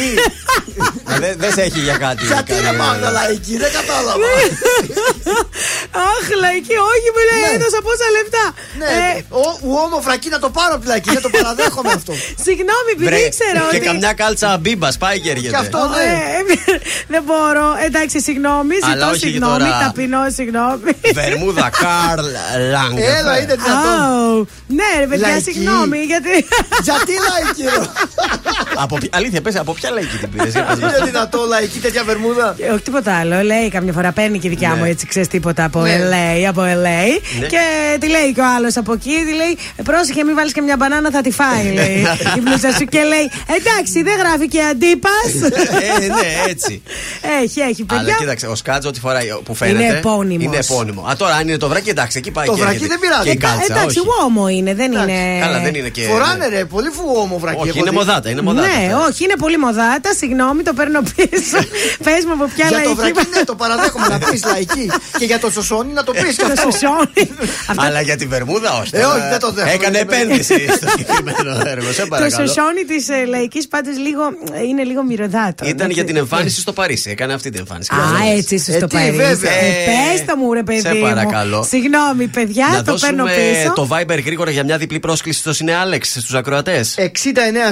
[1.19, 2.25] Δεν δεν σε έχει για κάτι.
[2.25, 4.25] Γιατί κάνει, είναι ε, πάντα λαϊκή, δεν κατάλαβα.
[6.11, 7.55] Αχ, λαϊκή, όχι, μου λέει, Ναι.
[7.55, 8.45] έδωσα πόσα λεφτά.
[8.79, 12.13] Ναι, Ε, ο- ουόμο φρακή να το πάρω από τη λαϊκή, δεν το παραδέχομαι αυτό.
[12.47, 13.85] Συγγνώμη, επειδή βρε, ήξερα Και ότι.
[13.89, 15.49] καμιά κάλτσα μπίμπας πάει και έρχεται.
[15.49, 16.09] Και αυτό ναι.
[16.37, 16.39] Ε,
[17.13, 17.67] δεν μπορώ.
[17.87, 18.75] Εντάξει, συγγνώμη.
[18.83, 19.57] Αλλά Ζητώ όχι συγγνώμη.
[19.63, 19.79] τώρα.
[19.83, 20.91] Ταπεινώ, συγγνώμη.
[21.19, 22.25] Βερμούδα Καρλ
[22.75, 22.95] Λάγκ.
[23.17, 23.97] Έλα, είναι δυνατόν.
[24.03, 24.47] Αου.
[24.79, 25.43] Ναι, ρε παιδιά, Λαϊκή.
[25.51, 25.97] συγγνώμη.
[26.11, 26.35] Γιατί.
[26.87, 27.81] Γιατί λαϊκή, ρε.
[29.09, 30.53] Από αλήθεια, πες από ποια λαϊκή την πήρες.
[30.79, 32.55] Είναι δυνατό λαϊκή τέτοια βερμούδα.
[32.59, 33.41] Ε, Όχι τίποτα άλλο.
[33.43, 34.75] Λέει καμιά φορά παίρνει και η δικιά Ναι.
[34.75, 35.97] μου έτσι, ξέρεις τίποτα από Ναι.
[36.09, 36.43] LA.
[36.47, 37.01] Από LA.
[37.39, 37.45] Ναι.
[37.47, 37.59] Και
[37.99, 41.09] τη λέει και ο άλλος από εκεί, τη λέει Πρόσεχε, μην βάλεις και μια μπανάνα,
[41.11, 41.63] θα τη φάει.
[41.79, 41.97] Λέει
[42.37, 42.85] η μπλούζα σου.
[42.85, 43.25] Και λέει
[43.57, 45.29] Εντάξει, δεν γράφει και αντίπας.
[46.01, 46.81] Ε, ναι, έτσι.
[47.43, 48.15] έχει, έχει, Αλλά παιδιά.
[48.19, 49.83] κοίταξε, ο Σκάτζο ό,τι φοράει που φαίνεται.
[49.83, 50.43] Είναι επώνυμος.
[50.43, 51.01] Είναι επώνυμο.
[51.09, 52.93] Α, τώρα αν είναι το βράκι, εντάξει, εκεί πάει Το και βράκι έρχεται.
[52.93, 53.23] δεν πειράζει.
[53.23, 54.07] Και η Ε, κάλτσα, Εντάξει, όχι.
[54.21, 55.39] γόμο είναι, δεν είναι.
[55.41, 56.01] Καλά, δεν είναι και.
[56.01, 57.59] Φοράνε ρε, πολύ φουόμο βρακί.
[57.59, 57.95] Όχι, έχω είναι δει.
[57.95, 58.67] μοδάτα, είναι μοδάτα.
[58.67, 60.13] Ναι, όχι, είναι πολύ μοδάτα.
[60.13, 61.57] Συγγνώμη, το παίρνω πίσω.
[62.05, 63.13] Πες μου από ποια Για το λαϊκή.
[63.13, 64.91] βρακί, ναι, το παραδέχομαι να πεις λαϊκή.
[65.19, 66.71] Και για το σωσόνι να το πεις και Το αυτό.
[66.71, 67.29] σωσόνι.
[67.67, 68.89] Αυτό Αλλά για τη Βερμούδα, όχι.
[68.95, 69.73] Ε, τώρα όχι, δεν το δέχομαι.
[69.73, 71.91] Έκανε επένδυση στο συγκεκριμένο έργο.
[71.91, 72.47] Σε Το παρακαλώ.
[72.47, 74.23] σωσόνι της λαϊκής πάντω λίγο
[74.69, 75.65] είναι λίγο μυρωδάτο.
[75.67, 77.09] Ήταν για την εμφάνιση στο Παρίσι.
[77.09, 77.89] Έκανε αυτή την εμφάνιση.
[77.93, 79.11] Α, έτσι ίσω Ε, το τι, πάρει.
[79.11, 79.51] βέβαια.
[80.11, 80.79] Πες το μου, ρε παιδί.
[80.79, 81.01] σε μου.
[81.01, 81.63] παρακαλώ.
[81.69, 83.73] Συγγνώμη, παιδιά, Να το παίρνω δώσουμε πίσω.
[83.73, 86.95] το Viber γρήγορα για μια διπλή πρόσκληση στο Σινέ Άλεξ στους ακροατές.
[86.97, 87.05] 69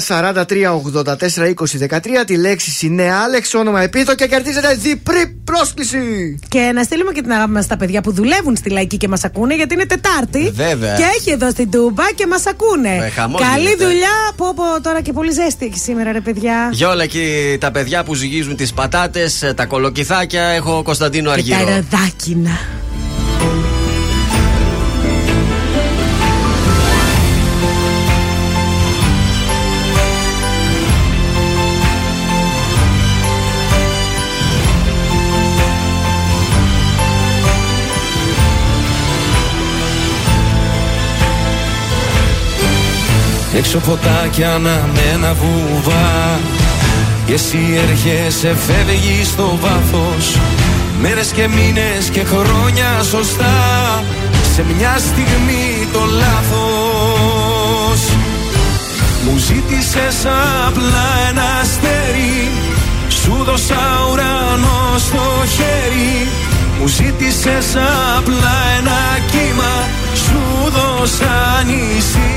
[0.08, 6.40] 43 84 20 13 τη λέξη είναι Άλεξ, όνομα επίθετο και κερδίζετε διπλή πρόσκληση.
[6.48, 9.24] Και να στείλουμε και την αγάπη μας στα παιδιά που δουλεύουν στη λαϊκή και μας
[9.24, 10.52] ακούνε, γιατί είναι Τετάρτη.
[10.56, 10.96] Βέβαια.
[10.96, 12.96] Και έχει εδώ στην Τούμπα και μας ακούνε.
[13.06, 13.86] Ε, χαμός Καλή γίνεται.
[13.86, 14.10] δουλειά.
[14.36, 16.70] Πω, πω, τώρα και πολύ ζέστη έχει σήμερα, ρε παιδιά.
[16.72, 21.56] Για όλα εκεί τα παιδιά που ζυγίζουν τις πατάτες, τα κολοκυθάκια, έχω Κωνσταντίνο Και τα
[21.58, 21.76] Αργύρο.
[21.76, 22.52] ροδάκινα.
[43.58, 46.40] Έξω φωτάκια αναμένα βουβά
[47.26, 47.60] Και εσύ
[47.90, 50.38] έρχεσαι φεύγει στο βάθος.
[51.02, 54.04] Μέρες και μήνες και χρόνια σωστά.
[54.56, 58.02] Σε μια στιγμή το λάθος.
[59.26, 60.26] Μου ζήτησες
[60.68, 62.50] απλά ένα αστέρι.
[63.10, 66.28] Σου δώσα ουρανό στο χέρι.
[66.80, 67.76] Μου ζήτησες
[68.18, 69.88] απλά ένα κύμα.
[70.14, 72.37] Σου δώσα νησί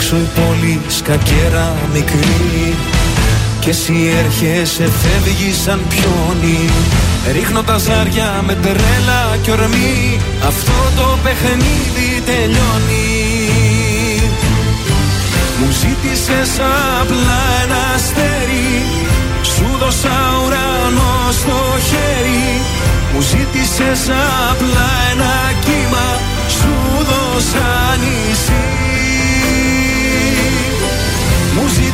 [0.00, 2.74] Έξω η πόλη σκακέρα μικρή.
[3.60, 6.58] Και εσύ έρχεσαι φεύγεις σαν πιόνι.
[7.32, 10.20] Ρίχνω τα ζάρια με τρέλα και ορμή.
[10.46, 13.10] Αυτό το παιχνίδι τελειώνει.
[15.58, 16.52] Μου ζήτησες
[17.00, 18.70] απλά ένα αστέρι.
[19.42, 21.58] Σου δώσα ουρανό στο
[21.88, 22.60] χέρι.
[23.12, 24.02] Μου ζήτησες
[24.50, 25.34] απλά ένα
[25.64, 26.06] κύμα.
[26.56, 26.74] Σου
[27.08, 28.87] δώσα νησί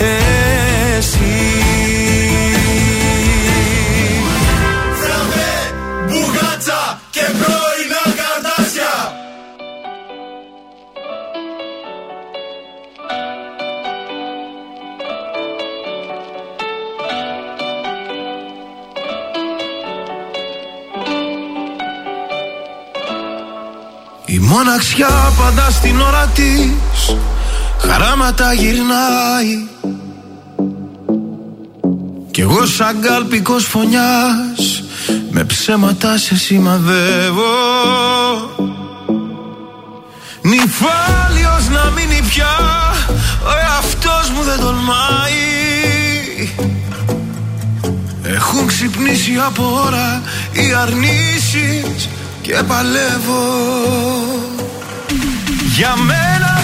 [0.00, 1.18] εσύ.
[5.00, 5.74] Φραβέ,
[6.06, 9.14] μπουγάτσα και πρώινα καρτάσια
[24.26, 27.16] Η μοναξιά πάντα στην ώρα της.
[27.78, 29.69] Χαράματα γυρνάει.
[32.40, 34.82] Κι εγώ σαν κάλπικος φωνιάς
[35.30, 37.44] Με ψέματα σε σημαδεύω.
[40.42, 42.56] Νυφάλιος να μείνει πια
[43.44, 45.38] Ο εαυτός μου δεν τολμάει.
[48.22, 50.22] Έχουν ξυπνήσει από ώρα
[50.52, 52.08] οι αρνήσεις
[52.42, 53.44] και παλεύω.
[55.76, 56.59] Για μένα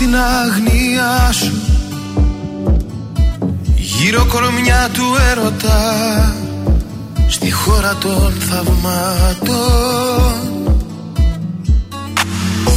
[0.00, 1.52] στην αγνία σου.
[3.76, 6.34] Γύρω κορμιά του έρωτα
[7.28, 9.58] στη χώρα των θαυμάτων.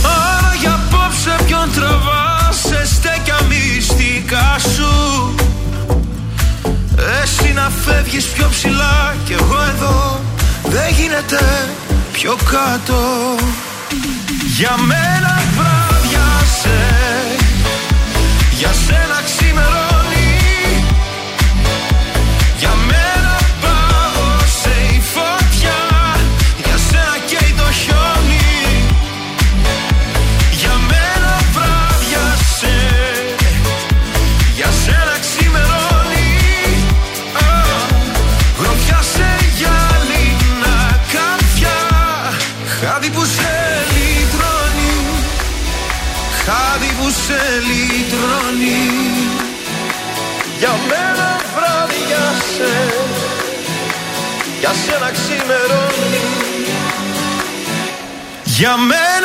[0.04, 5.36] Άρα για απόψε ποιον τραβάς σε στέκια μυστικά σου.
[7.22, 10.20] Εσύ να φεύγεις πιο ψηλά κι εγώ εδώ
[10.64, 11.70] δεν γίνεται
[12.12, 13.00] πιο κάτω.
[14.58, 16.91] Για μένα βράδιασε
[18.62, 19.21] Για σένα
[58.62, 59.21] Για μένα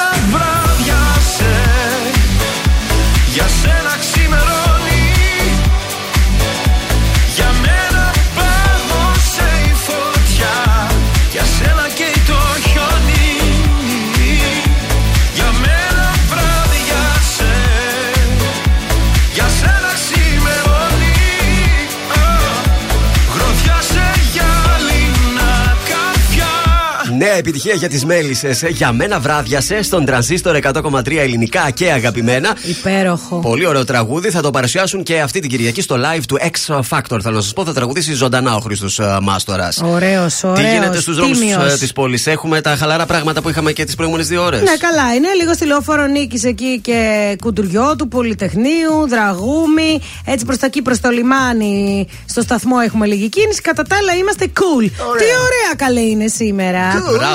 [27.49, 28.63] επιτυχία για τις μέλισσες.
[28.69, 32.57] Για μένα βράδιασε στον τρανζίστορ 100,3 ελληνικά και αγαπημένα.
[32.63, 33.41] Υπέροχο.
[33.41, 34.31] Πολύ ωραίο τραγούδι.
[34.31, 37.19] Θα το παρουσιάσουν και αυτή την Κυριακή στο live του X Factor.
[37.23, 39.83] Θέλω να σας πω, θα τραγουδήσει ζωντανά ο Χρήστος Μάστορας.
[39.85, 40.59] Ωραίος, ωραίος.
[40.59, 41.39] Τι γίνεται στους δρόμους
[41.79, 44.61] της πόλης, Έχουμε τα χαλαρά πράγματα που είχαμε και τις προηγούμενες δύο ώρες.
[44.61, 45.15] Ναι, καλά.
[45.15, 50.01] Είναι λίγο στη λεωφόρο νίκης εκεί και κουντουριό του Πολυτεχνείου, Δραγούμη.
[50.25, 53.61] Έτσι προς τα εκεί, προς το λιμάνι, στο σταθμό έχουμε λίγη κίνηση.
[53.61, 54.91] Κατά τα άλλα είμαστε cool.
[55.19, 56.83] Τι ωραία καλέ είναι σήμερα.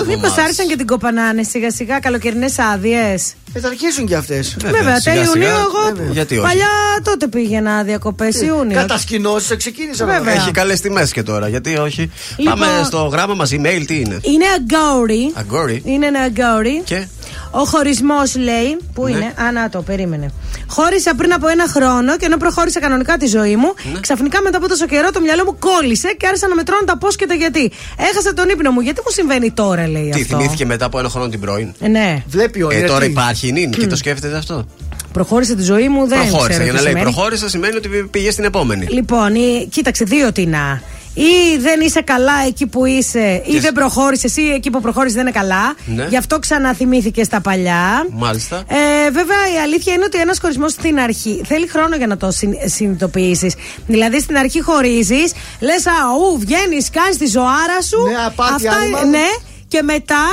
[0.04, 0.40] Μπράβο Μήπως μας.
[0.46, 3.34] άρχισαν και την κοπανάνε σιγά σιγά καλοκαιρινές άδειες.
[3.54, 4.58] Ε, θα αρχίσουν κι αυτές.
[4.62, 5.48] Βέβαια, σιγά τέλη σιγά.
[5.48, 5.96] Ιουνίου εγώ.
[5.96, 6.12] Βέβαια.
[6.12, 6.68] Γιατί όχι; Παλιά
[7.04, 8.82] τότε πήγαινα διακοπές Ιούνιος.
[8.82, 10.08] Κατασκηνώσεις ξεκίνησαν.
[10.08, 10.34] Βέβαια.
[10.34, 12.12] Έχει καλές τιμές και τώρα, γιατί όχι.
[12.38, 15.32] Λοιπόν- Πάμε στο γράμμα μας, email, τι είναι; Είναι αγκόρι.
[15.34, 15.82] Αγκόρι.
[15.86, 16.82] Είναι ένα αγκόρι.
[16.86, 17.08] Και;
[17.52, 18.78] Ο χωρισμός λέει.
[18.94, 19.10] Πού Ναι.
[19.12, 20.32] είναι, Α, να το, περίμενε.
[20.68, 24.00] Χώρισα πριν από ένα χρόνο και ενώ προχώρησα κανονικά τη ζωή μου, Ναι.
[24.00, 27.16] ξαφνικά μετά από τόσο καιρό το μυαλό μου κόλλησε και άρχισα να μετρώνω τα πώς
[27.16, 27.72] και τα γιατί.
[28.12, 28.80] Έχασα τον ύπνο μου.
[28.80, 31.88] Γιατί μου συμβαίνει τώρα, λέει Τι αυτό; θυμήθηκε μετά από ένα χρόνο την πρώην; Ε,
[31.88, 32.24] Ναι.
[32.28, 33.12] Βλέπει ο Ε, είναι τώρα τι.
[33.12, 34.66] υπάρχει η νυν και το σκέφτεται αυτό;
[35.14, 36.50] Προχώρησε τη ζωή μου, δεν Προχώρησε.
[36.50, 37.12] ξέρω Για τι να λέει σημαίνει.
[37.12, 38.88] προχώρησε σημαίνει ότι πήγε στην επόμενη.
[38.90, 40.82] Λοιπόν, ή, κοίταξε, δύο τεινά.
[41.14, 45.16] Ή δεν είσαι καλά εκεί που είσαι, ή Και- δεν προχώρησες, ή εκεί που προχώρησες
[45.16, 45.76] δεν είναι καλά.
[45.86, 46.06] Ναι.
[46.10, 48.08] Γι' αυτό ξαναθυμήθηκε στα παλιά.
[48.12, 48.64] Μάλιστα.
[48.68, 52.32] Ε, βέβαια, η αλήθεια είναι ότι ένας χωρισμός στην αρχή θέλει χρόνο για να το
[52.66, 53.56] συνειδητοποιήσεις.
[53.88, 58.02] Δηλαδή, στην αρχή χωρίζεις, λες, Α, ου, βγαίνεις, κάνεις τη ζωάρα σου.
[58.04, 59.04] Ναι, απάτη, Αυτά, άνοιγμα.
[59.06, 59.28] ναι,
[59.68, 60.24] και μετά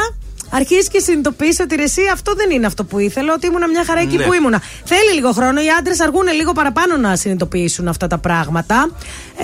[0.51, 3.85] αρχίζεις και συνειδητοποιείς ότι ρε, εσύ αυτό δεν είναι αυτό που ήθελα, ότι ήμουνα μια
[3.85, 4.25] χαρά εκεί Ναι.
[4.25, 4.63] που ήμουνα.
[4.85, 5.61] Θέλει λίγο χρόνο.
[5.61, 8.91] Οι άντρες αργούν λίγο παραπάνω να συνειδητοποιήσουν αυτά τα πράγματα.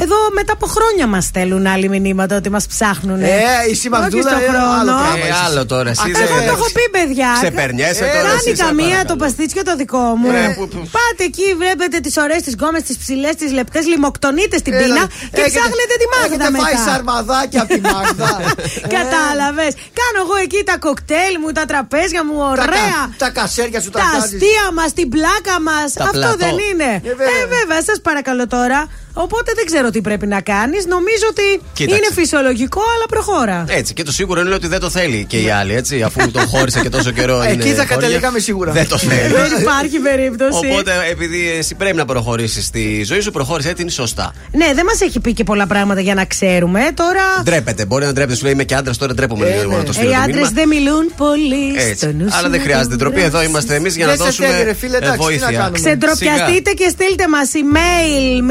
[0.02, 3.22] Εδώ μετά από χρόνια μας στέλνουν άλλοι μηνύματα ότι μας ψάχνουν.
[3.22, 3.28] Ε,
[3.70, 4.72] η Σιμαγδούλα Όχι στο είναι χρόνο.
[4.80, 5.26] άλλο πράγμα.
[5.26, 5.90] Ε, άλλο τώρα.
[5.90, 7.28] Εσύ Εγώ δεν- το έχω πει, παιδιά.
[7.40, 9.08] Ξεπερνιέσαι τώρα, Κάνει εσύ, σε καμία παρακαλώ.
[9.10, 10.28] το παστίτσιο το δικό μου.
[10.30, 14.56] Ε, που- που- Πάτε εκεί, βλέπετε τις ωραίες, τις γκόμες, τις ψηλές, τις λεπτές, λιμοκτονείτε
[14.62, 15.04] στην Έλα, πείνα
[15.34, 16.90] και έχετε- ψάχνετε τη Μάγδα Έχετε φάει μετά.
[16.90, 18.30] σαρμαδάκια από τη Μάγδα.
[18.96, 19.72] Κατάλαβες.
[20.00, 23.00] Κάνω εγώ εκεί τα κοκτέιλ μου, τα τραπέζια μου, Τα κα- ωραία.
[23.22, 24.24] Τα κασέρια σου τα Τα κάνεις.
[24.24, 25.86] αστεία μας, την πλάκα μας.
[25.92, 26.36] Τα Αυτό πλατό.
[26.44, 26.90] δεν είναι.
[27.08, 27.36] Ε, βέβαια.
[27.42, 28.80] Ε, βέβαια, σας παρακαλώ τώρα.
[29.16, 30.86] Οπότε δεν ξέρω τι πρέπει να κάνεις.
[30.86, 31.96] Νομίζω ότι Κοίταξε.
[31.96, 33.64] είναι φυσιολογικό, αλλά προχώρα.
[33.68, 36.46] Έτσι, και το σίγουρο είναι ότι δεν το θέλει και η άλλη, έτσι, αφού τον
[36.46, 37.42] χώρισε και τόσο καιρό.
[37.42, 37.84] Εκεί είναι θα χώρια.
[37.84, 38.72] καταλήγαμε σίγουρα.
[38.72, 39.32] Δεν το θέλει.
[39.32, 40.66] Δεν υπάρχει περίπτωση.
[40.70, 44.32] Οπότε, επειδή εσύ πρέπει να προχωρήσεις στη ζωή σου, προχώρησε την σωστά.
[44.52, 46.80] Ναι, δεν μας έχει πει και πολλά πράγματα για να ξέρουμε.
[46.94, 47.22] Τώρα.
[47.42, 47.84] Ντρέπεται.
[47.86, 48.36] Μπορεί να ντρέπεται.
[48.36, 49.76] Σου λέει είμαι και άντρας, τώρα ντρέπομαι Ε, λίγο ναι.
[49.76, 50.10] να το Ε, στείλω.
[50.10, 50.50] οι το άντρες μήνυμα.
[50.54, 51.94] δεν μιλούν πολύ Έτσι.
[51.96, 53.20] στο νου Αλλά σου δεν να χρειάζεται τον ντροπή.
[53.20, 53.48] Εδώ βρέσεις.
[53.48, 55.50] είμαστε εμείς για να Δεν σε δώσουμε θέλει, ρε φίλε, ε, εντάξει, τι να βοήθεια.
[55.58, 58.42] κάνουμε; Ξεντροπιαστείτε και στείλτε μας email,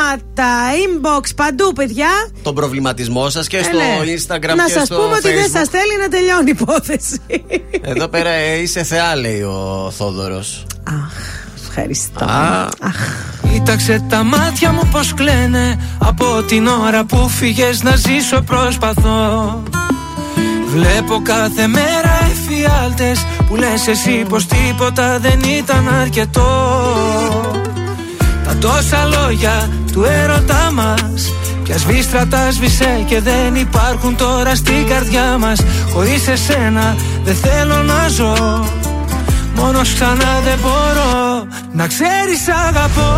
[0.00, 0.48] μηνύματα,
[0.84, 2.08] inbox, παντού, παιδιά.
[2.26, 3.84] Σιγά τον προβληματισμό σας και Ε, στο ναι.
[4.00, 5.50] Instagram Να και σας στο πούμε ότι δεν Facebook.
[5.52, 7.20] σας θέλει να τελειώνει η υπόθεση.
[7.80, 10.66] Εδώ πέρα ε, είσαι θεά, λέει ο Θόδωρος.
[11.68, 12.26] Ευχαριστώ.
[13.52, 19.62] Κοίταξε τα μάτια μου πως κλαίνε Από την ώρα που φύγες να ζήσω προσπαθώ
[20.66, 26.48] Βλέπω κάθε μέρα εφιάλτες Που λες εσύ πως τίποτα δεν ήταν αρκετό
[27.74, 27.79] Τα
[28.60, 31.32] τόσα λόγια του έρωτά μας.
[31.64, 35.60] Πια σβήστρα τα σβήσε και δεν υπάρχουν τώρα στην καρδιά μας.
[35.92, 38.64] Χωρίς εσένα δεν θέλω να ζω.
[39.54, 43.12] Μόνος ξανά δεν μπορώ να ξέρεις αγαπώ.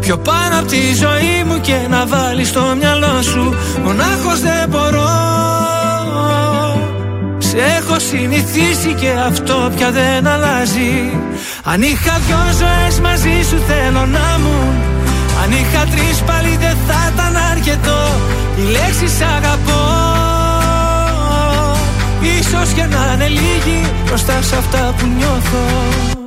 [0.00, 3.54] Πιο πάνω από τη ζωή μου και να βάλεις στο μυαλό σου.
[3.84, 5.08] Μονάχος δεν μπορώ
[7.54, 11.18] Σε έχω συνηθίσει και αυτό πια δεν αλλάζει.
[11.64, 14.72] Αν είχα δυο ζωές μαζί σου θέλω να μου.
[15.42, 18.02] Αν είχα τρεις πάλι δεν θα ήταν αρκετό.
[18.56, 19.82] Η λέξη σ' αγαπώ.
[22.38, 26.23] Ίσως και να είναι λίγη μπροστά σε αυτά που νιώθω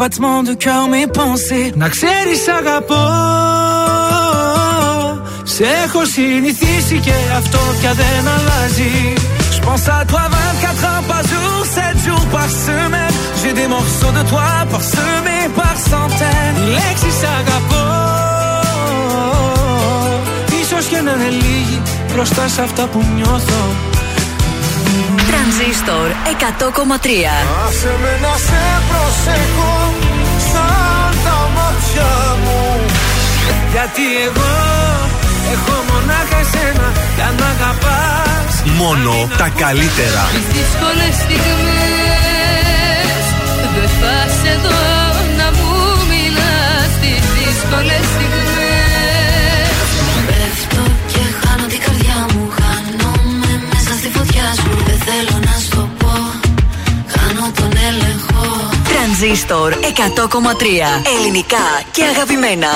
[0.00, 1.72] battements de cœur, mes pensées.
[1.74, 3.04] Να ξέρεις αγαπώ
[5.44, 8.94] Σε έχω συνηθίσει και αυτό πια δεν αλλάζει
[9.54, 14.12] Je pense à toi 24 heures par jour, 7 jours par semaine J'ai des morceaux
[14.18, 17.86] de toi parsemés par centaines Οι λέξεις αγαπώ
[20.60, 21.78] Ίσως και να είναι λίγοι
[22.12, 23.62] μπροστά σε αυτά που νιώθω
[25.40, 27.12] Τρανζίστορ 100,3
[27.66, 29.74] Άσε με να σε προσέχω
[30.52, 32.10] σαν τα μάτια
[32.44, 32.60] μου.
[33.72, 34.52] Γιατί εγώ
[35.54, 38.52] έχω μονάχα εσένα για να αγαπάς.
[38.80, 40.22] Μόνο τα καλύτερα.
[40.34, 41.64] Τις δύσκολες στιγμές
[43.74, 44.82] Δεν θα σε δω
[45.38, 45.72] να μου
[46.10, 46.90] μιλάς.
[47.02, 48.39] Τις δύσκολες στιγμές
[55.04, 56.12] θέλω να σου το πω.
[57.06, 58.70] Χάνω τον έλεγχο.
[58.88, 59.76] Τρανζίστορ 100,3
[61.18, 62.68] Ελληνικά και αγαπημένα.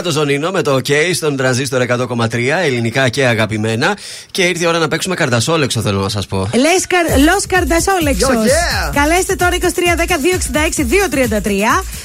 [0.00, 1.96] Να το ζωνίνο με το OK στον τρανζίστορ 100,3
[2.62, 3.96] ελληνικά και αγαπημένα.
[4.30, 6.50] Και ήρθε η ώρα να παίξουμε καρτασόλεξο, θέλω να σας πω.
[7.24, 8.28] Λος Καρντασόλεξο.
[8.28, 8.90] Yo, yeah.
[8.94, 9.66] Καλέστε τώρα 2310-266-233.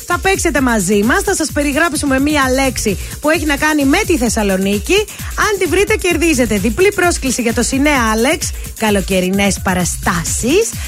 [0.07, 1.21] Θα παίξετε μαζί μας.
[1.23, 5.05] Θα σας περιγράψουμε μία λέξη που έχει να κάνει με τη Θεσσαλονίκη.
[5.35, 8.49] Αν τη βρείτε, κερδίζετε διπλή πρόσκληση για το Σινέα Άλεξ.
[8.79, 10.04] Καλοκαιρινές παραστάσει.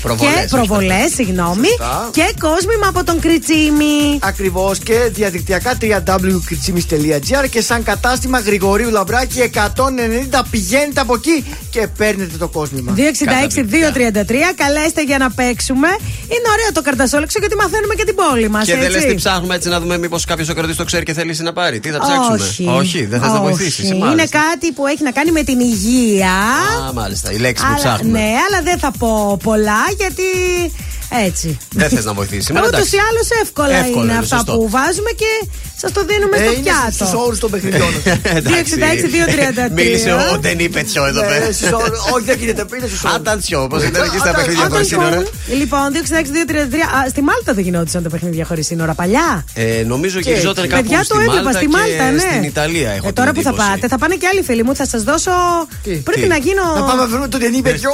[0.01, 1.15] Προβολές, Και όχι προβολές, παραστάσεις.
[1.15, 1.67] συγγνώμη.
[1.67, 2.09] Σωστά.
[2.13, 4.19] Και κόσμημα από τον Κριτσίμη.
[4.19, 12.37] Ακριβώς και διαδικτυακά www.kritsimis.gr και σαν κατάστημα Γρηγορίου Λαμπράκη 190 πηγαίνετε από εκεί και παίρνετε
[12.37, 12.93] το κόσμημα.
[12.95, 12.99] 266-233.
[14.55, 15.87] Καλέστε για να παίξουμε.
[16.33, 18.65] Είναι ωραίο το καρτασόλεξο γιατί μαθαίνουμε και την πόλη μας.
[18.65, 21.13] Και δεν λες τι ψάχνουμε έτσι να δούμε μήπως κάποιος ο κρατής το ξέρει και
[21.13, 21.79] θέλει να πάρει.
[21.79, 23.05] Τι θα ψάξουμε; Όχι.
[23.05, 23.41] δεν θε να Όχι.
[23.41, 23.87] βοηθήσει.
[23.87, 26.31] Είναι κάτι που έχει να κάνει με την υγεία.
[26.89, 28.19] Α, μάλιστα, η λέξη που Αλλά- ψάχνουμε.
[28.19, 30.23] Ναι, αλλά δεν θα πω πολλά γιατί
[31.27, 31.57] έτσι.
[31.75, 32.49] Δεν θες να βοηθήσεις.
[32.49, 32.95] Μα Ούτως εντάξει.
[32.95, 34.51] ή άλλως εύκολα, Εύκολα είναι είναι, αυτά σωστό.
[34.57, 35.31] που βάζουμε και
[35.81, 36.91] σας το δίνουμε Ε, στο είναι πιάτο.
[36.91, 37.91] στους όρους των παιχνιδιών.
[39.67, 39.71] 266-233.
[39.79, 41.51] Μίλησε ο Ντενί Πετσιό εδώ Ναι, πέρα.
[41.51, 41.99] στους όρους.
[42.13, 42.61] Όχι, δεν γίνεται.
[42.77, 43.15] Είναι στους όρους.
[43.15, 45.23] Αταντσιό, όπως ήταν εκεί στα Αταν- παιχνίδια χωρίς σύνορα.
[45.61, 46.83] Λοιπόν, 266-233.
[46.97, 49.45] Α, Στη Μάλτα δεν γινόντουσαν τα παιχνίδια χωρίς σύνορα παλιά.
[49.53, 52.19] Ε, νομίζω Και γυριζόταν κάπου Παιδιά στη το έβλεπα Μάλτα στη Μάλτα, και ναι.
[52.19, 52.91] στην Ιταλία.
[52.91, 53.69] Έχω Ε, τώρα την που θα εντύπωση.
[53.69, 54.75] πάτε, θα πάνε και άλλοι φίλοι μου.
[54.75, 55.31] Θα σας δώσω.
[55.83, 56.63] Πρέπει Τι; να γίνω.
[56.75, 57.91] Να πάμε να βρούμε τον Ντενί Πετσιό.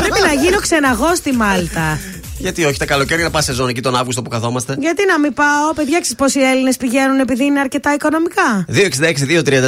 [0.00, 1.98] Πρέπει να γίνω ξεναγό στη Μάλτα.
[2.42, 4.76] Γιατί όχι τα καλοκαίρια να πας σε ζώνη εκεί τον Αύγουστο που καθόμαστε.
[4.78, 8.64] Γιατί να μην πάω, παιδιά, ξέρεις πόσοι Έλληνες πηγαίνουν επειδή είναι αρκετά οικονομικά.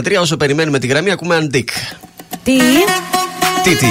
[0.07, 1.69] 266-233, όσο περιμένουμε τη γραμμή, ακούμε αντίκ.
[2.43, 2.59] Τι;
[3.63, 3.87] Τι, τι;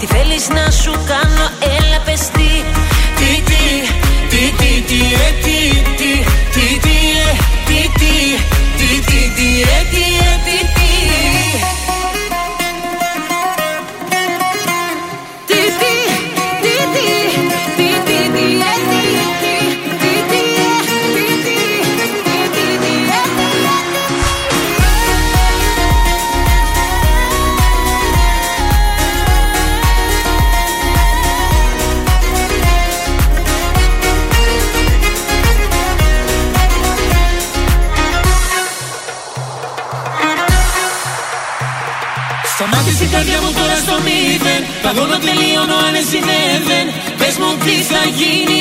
[0.00, 1.75] Τι θέλεις να σου κάνω
[47.88, 48.55] θα γίνει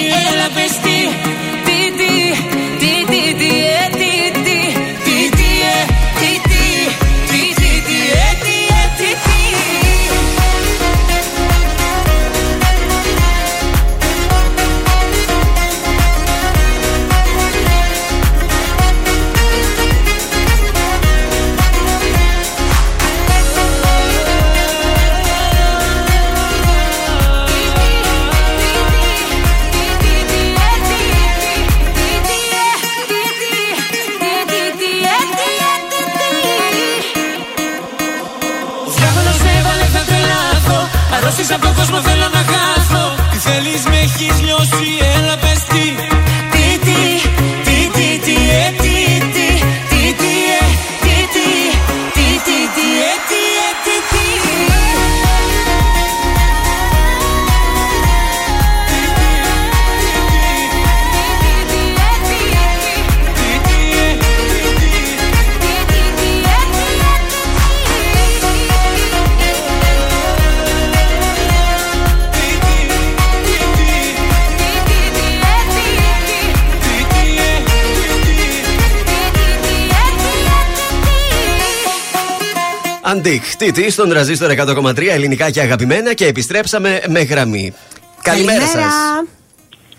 [83.25, 87.73] Αντίκ, τίτη στον τραζίστορ 100,3 ελληνικά και αγαπημένα και επιστρέψαμε με γραμμή.
[88.21, 88.93] Καλημέρα σας.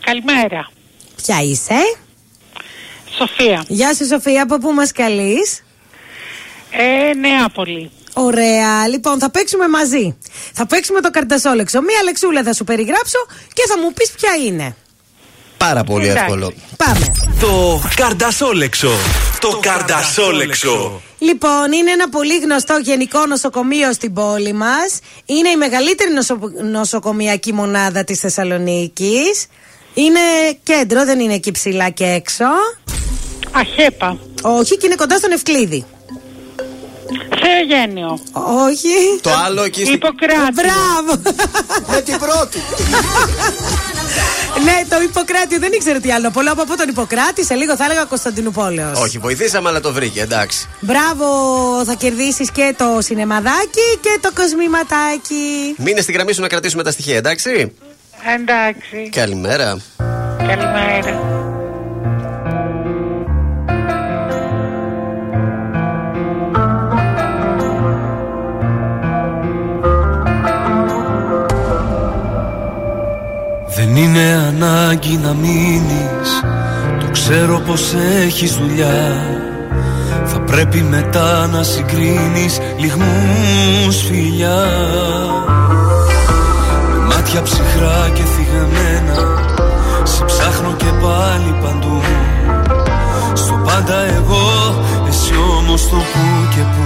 [0.04, 0.70] Καλημέρα.
[1.22, 1.74] Ποια είσαι;
[3.18, 3.64] Σοφία.
[3.68, 5.64] Γεια σου Σοφία, από πού μας καλείς;
[6.70, 7.90] Ε, Νεάπολη.
[8.12, 10.16] Ωραία, λοιπόν θα παίξουμε μαζί.
[10.52, 11.80] Θα παίξουμε το καρτασόλεξο.
[11.80, 13.18] Μία λεξούλα θα σου περιγράψω
[13.52, 14.76] και θα μου πεις ποια είναι.
[15.56, 16.22] Πάρα πολύ Εντάξει.
[16.24, 16.52] εύκολο.
[16.76, 17.12] Πάμε.
[17.40, 18.90] Το καρδασόλεξο.
[19.40, 21.02] Το καρδασόλεξο.
[21.18, 24.98] Λοιπόν, είναι ένα πολύ γνωστό γενικό νοσοκομείο στην πόλη μας.
[25.26, 26.38] Είναι η μεγαλύτερη νοσο...
[26.62, 29.46] νοσοκομιακή μονάδα της Θεσσαλονίκης.
[29.94, 30.20] Είναι
[30.62, 32.44] κέντρο, δεν είναι εκεί ψηλά και έξω.
[33.50, 34.18] Αχέπα.
[34.42, 35.84] Όχι, και είναι κοντά στον Ευκλήδη.
[37.46, 38.18] Θεογένιο.
[38.66, 39.20] Όχι.
[39.20, 39.94] Το άλλο εκεί στην.
[39.94, 40.52] Ιπποκράτη.
[40.52, 41.22] Μπράβο!
[41.86, 42.58] Με την πρώτη.
[44.64, 46.30] ναι, το Ιπποκράτη δεν ήξερε τι άλλο.
[46.30, 49.00] Πολλά από από τον Ιπποκράτη, σε λίγο θα έλεγα Κωνσταντινούπολεος.
[49.00, 50.68] Όχι, βοηθήσαμε, αλλά το βρήκε, εντάξει.
[50.80, 51.26] Μπράβο,
[51.84, 55.74] θα κερδίσεις και το σινεμαδάκι και το κοσμηματάκι.
[55.76, 57.72] Μείνε στη γραμμή σου να κρατήσουμε τα στοιχεία, εντάξει.
[58.34, 59.08] Εντάξει.
[59.12, 59.76] Καλημέρα.
[60.38, 61.35] Καλημέρα.
[73.96, 76.30] Δεν είναι ανάγκη να μείνεις.
[77.00, 77.94] Το ξέρω πως
[78.24, 79.26] έχεις δουλειά.
[80.24, 84.64] Θα πρέπει μετά να συγκρίνεις Λιγμούς φιλιά.
[86.90, 89.42] Με μάτια ψυχρά και θυγαμένα
[90.04, 92.00] Σε ψάχνω και πάλι παντού.
[93.34, 94.74] Στο πάντα εγώ
[95.08, 96.84] Εσύ όμως το που και που.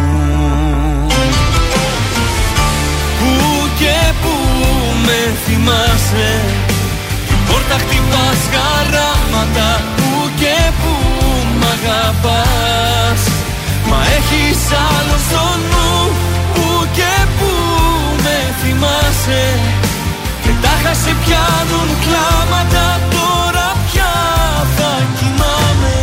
[3.19, 4.35] Πού και πού
[5.05, 6.69] με θυμάσαι
[7.71, 10.95] Την πόρτα χτυπάς χαράματα Πού και πού
[11.61, 13.23] μ' αγαπάς.
[13.89, 15.93] Μα έχεις άλλο στο νου
[16.55, 17.53] Πού και πού
[18.25, 19.45] με θυμάσαι.
[20.43, 24.15] Και τάχα σε πιάνουν κλάματα Τώρα πια
[24.77, 25.99] θα κοιμάμαι.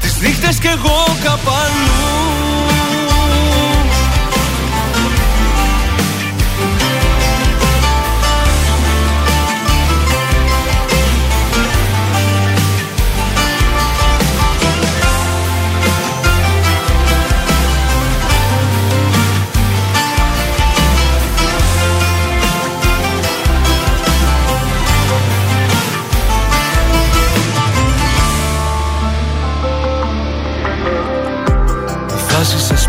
[0.00, 2.69] Τις νύχτες κι εγώ καπαλού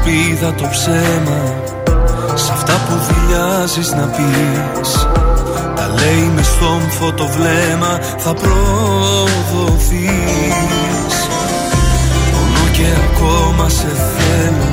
[0.04, 1.42] Βάζεις σε σπίδα το ψέμα.
[2.36, 5.08] Σ' αυτά που δηλιάζεις να πεις.
[5.76, 10.06] Τα λέει μες στόμφο το βλέμμα Θα προδοθείς.
[12.34, 14.70] Μόνο και ακόμα σε θέλω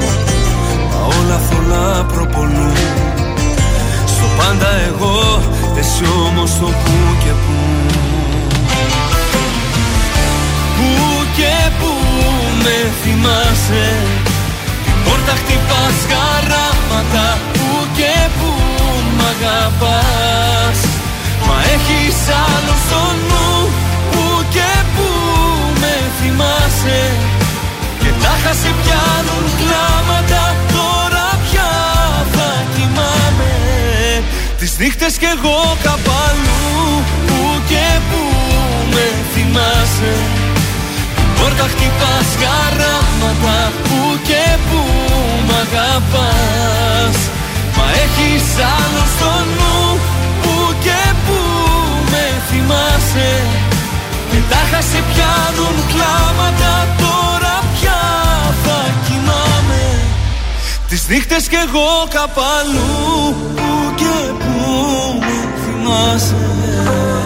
[0.90, 2.76] Μα όλα θολά προπολούν.
[4.07, 5.42] Στο πάντα εγώ
[5.78, 7.57] Εσύ όμως το που και που.
[10.76, 11.92] Πού και πού
[12.62, 13.86] με θυμάσαι
[15.28, 18.50] Την πόρτα χτυπάς χαράματα Πού και πού
[19.16, 20.78] μ' αγαπάς.
[21.47, 23.70] Μα έχεις άλλο στο νου
[24.10, 24.24] Πού
[24.55, 25.08] και πού
[25.81, 27.00] με θυμάσαι.
[28.00, 30.42] Και τάχα σε πιάνουν κλάματα
[30.74, 31.73] Τώρα πια
[32.34, 33.55] θα κοιμάμαι.
[34.58, 38.23] Τις νύχτες κι εγώ καπαλού Πού και πού
[38.92, 40.15] με θυμάσαι
[41.39, 44.81] Πόρτα χτυπάς χαράματα Πού και πού
[45.47, 47.17] μ' αγαπάς.
[47.76, 49.99] Μα έχεις άλλο στο νου
[50.42, 51.41] Πού και πού
[52.10, 53.33] με θυμάσαι.
[54.31, 58.02] Και τάχα σε πιάνουν κλάματα Τώρα πια
[58.65, 59.84] θα κοιμάμαι.
[60.89, 64.55] Τις νύχτες κι εγώ καπαλού Πού και πού
[65.20, 67.17] με θυμάσαι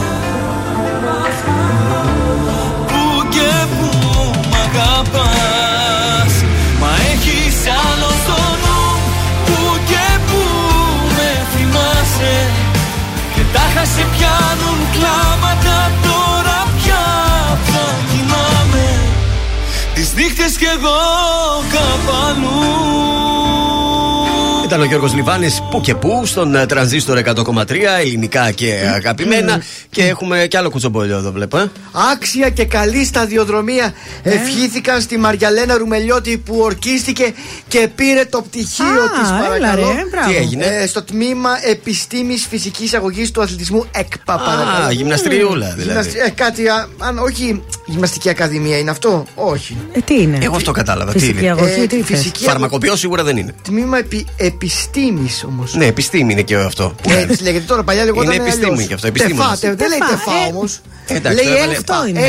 [13.85, 17.05] σε πιάνουν κλάματα τώρα πια
[17.65, 18.99] θα κοιμάμαι
[19.95, 21.01] Τις νύχτες κι εγώ
[21.73, 23.82] κάπου αλλού
[24.73, 27.71] Ήταν ο Γιώργος Λιβάνης που και που στον ε, τρανζίστορ 100,3
[28.01, 29.63] ελληνικά και αγαπημένα.
[29.91, 31.59] Και έχουμε κι άλλο κουτσομπολιό εδώ, βλέπω.
[31.59, 31.71] ε.
[32.13, 37.33] Άξια και καλή σταδιοδρομία ευχήθηκαν στη Μαριαλένα Ρουμελιώτη που ορκίστηκε
[37.69, 39.31] και πήρε το πτυχίο Α, της.
[39.31, 39.93] έλα, Παρακαλώ.
[39.97, 40.29] ρε, μπράβο.
[40.31, 44.37] Τι έγινε; Ε, στο τμήμα Επιστήμης Φυσικής Αγωγής του Αθλητισμού ΕΚΠΑ.
[44.39, 44.91] παρακαλώ.
[44.93, 45.83] γυμναστριούλα, δηλαδή.
[45.83, 49.77] Γυμναστρι- ε, κάτι, α, αν όχι γυμναστική ακαδημία είναι αυτό; Όχι.
[49.93, 51.13] Ε, τι είναι; Εγώ αυτό κατάλαβα.
[51.13, 51.51] Τι Φυσική είναι.
[51.51, 53.55] αγωγή, Ε, τι θες; φυσική Φαρμακοποιός σίγουρα δεν είναι.
[53.63, 54.27] Τμήμα επι,
[54.67, 55.75] επιστήμης όμως.
[55.75, 56.95] Ναι, επιστήμη είναι και αυτό.
[57.03, 57.37] που Έτσι λένε.
[57.41, 58.87] λέγεται τώρα, παλιά λεγόταν Είναι επιστήμη αλλιώς.
[58.87, 59.61] και αυτό, επιστήμονας.
[59.61, 60.81] Τεφά, τε- δεν λέει Τεφά, τεφά ε, όμως.
[61.07, 61.95] εντάξει, Λέει το έβαλε- έκπα.
[61.95, 62.27] Αυτό είναι.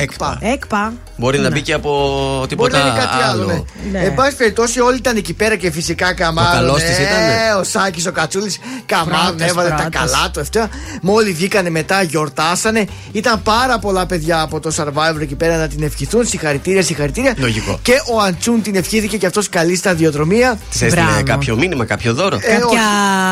[0.51, 0.93] έκπα.
[1.27, 1.37] Έκπα.
[1.37, 1.89] Μπορεί να μπει και από
[2.35, 3.45] Μπορεί τίποτα να είναι κάτι άλλο.
[3.45, 3.61] ναι.
[3.91, 4.05] Ναι.
[4.05, 6.51] Εν πάση περιπτώσει, όλοι ήταν εκεί πέρα και φυσικά καμάρουν.
[6.53, 7.33] καλός της ήτανε.
[7.49, 10.11] Ε, ο Σάκης, ο Κατσούλης, καμάρουν, Πρώτος, έβαλε τα πρώτος.
[10.11, 10.39] καλά του.
[10.39, 10.69] Αυτά.
[11.01, 12.85] Μόλι βγήκανε μετά, γιορτάσανε.
[13.11, 16.25] Ήταν πάρα πολλά παιδιά από το survivor εκεί πέρα να την ευχηθούν.
[16.27, 17.33] Συγχαρητήρια, συγχαρητήρια.
[17.37, 17.79] Λογικό.
[17.81, 20.57] Και ο Αντσούν την ευχήθηκε και αυτός καλή σταδιοδρομία.
[20.71, 21.23] Της έστειλε Μπράβο.
[21.23, 22.35] κάποιο μήνυμα, κάποιο δώρο.
[22.41, 22.81] Ε, Κάποια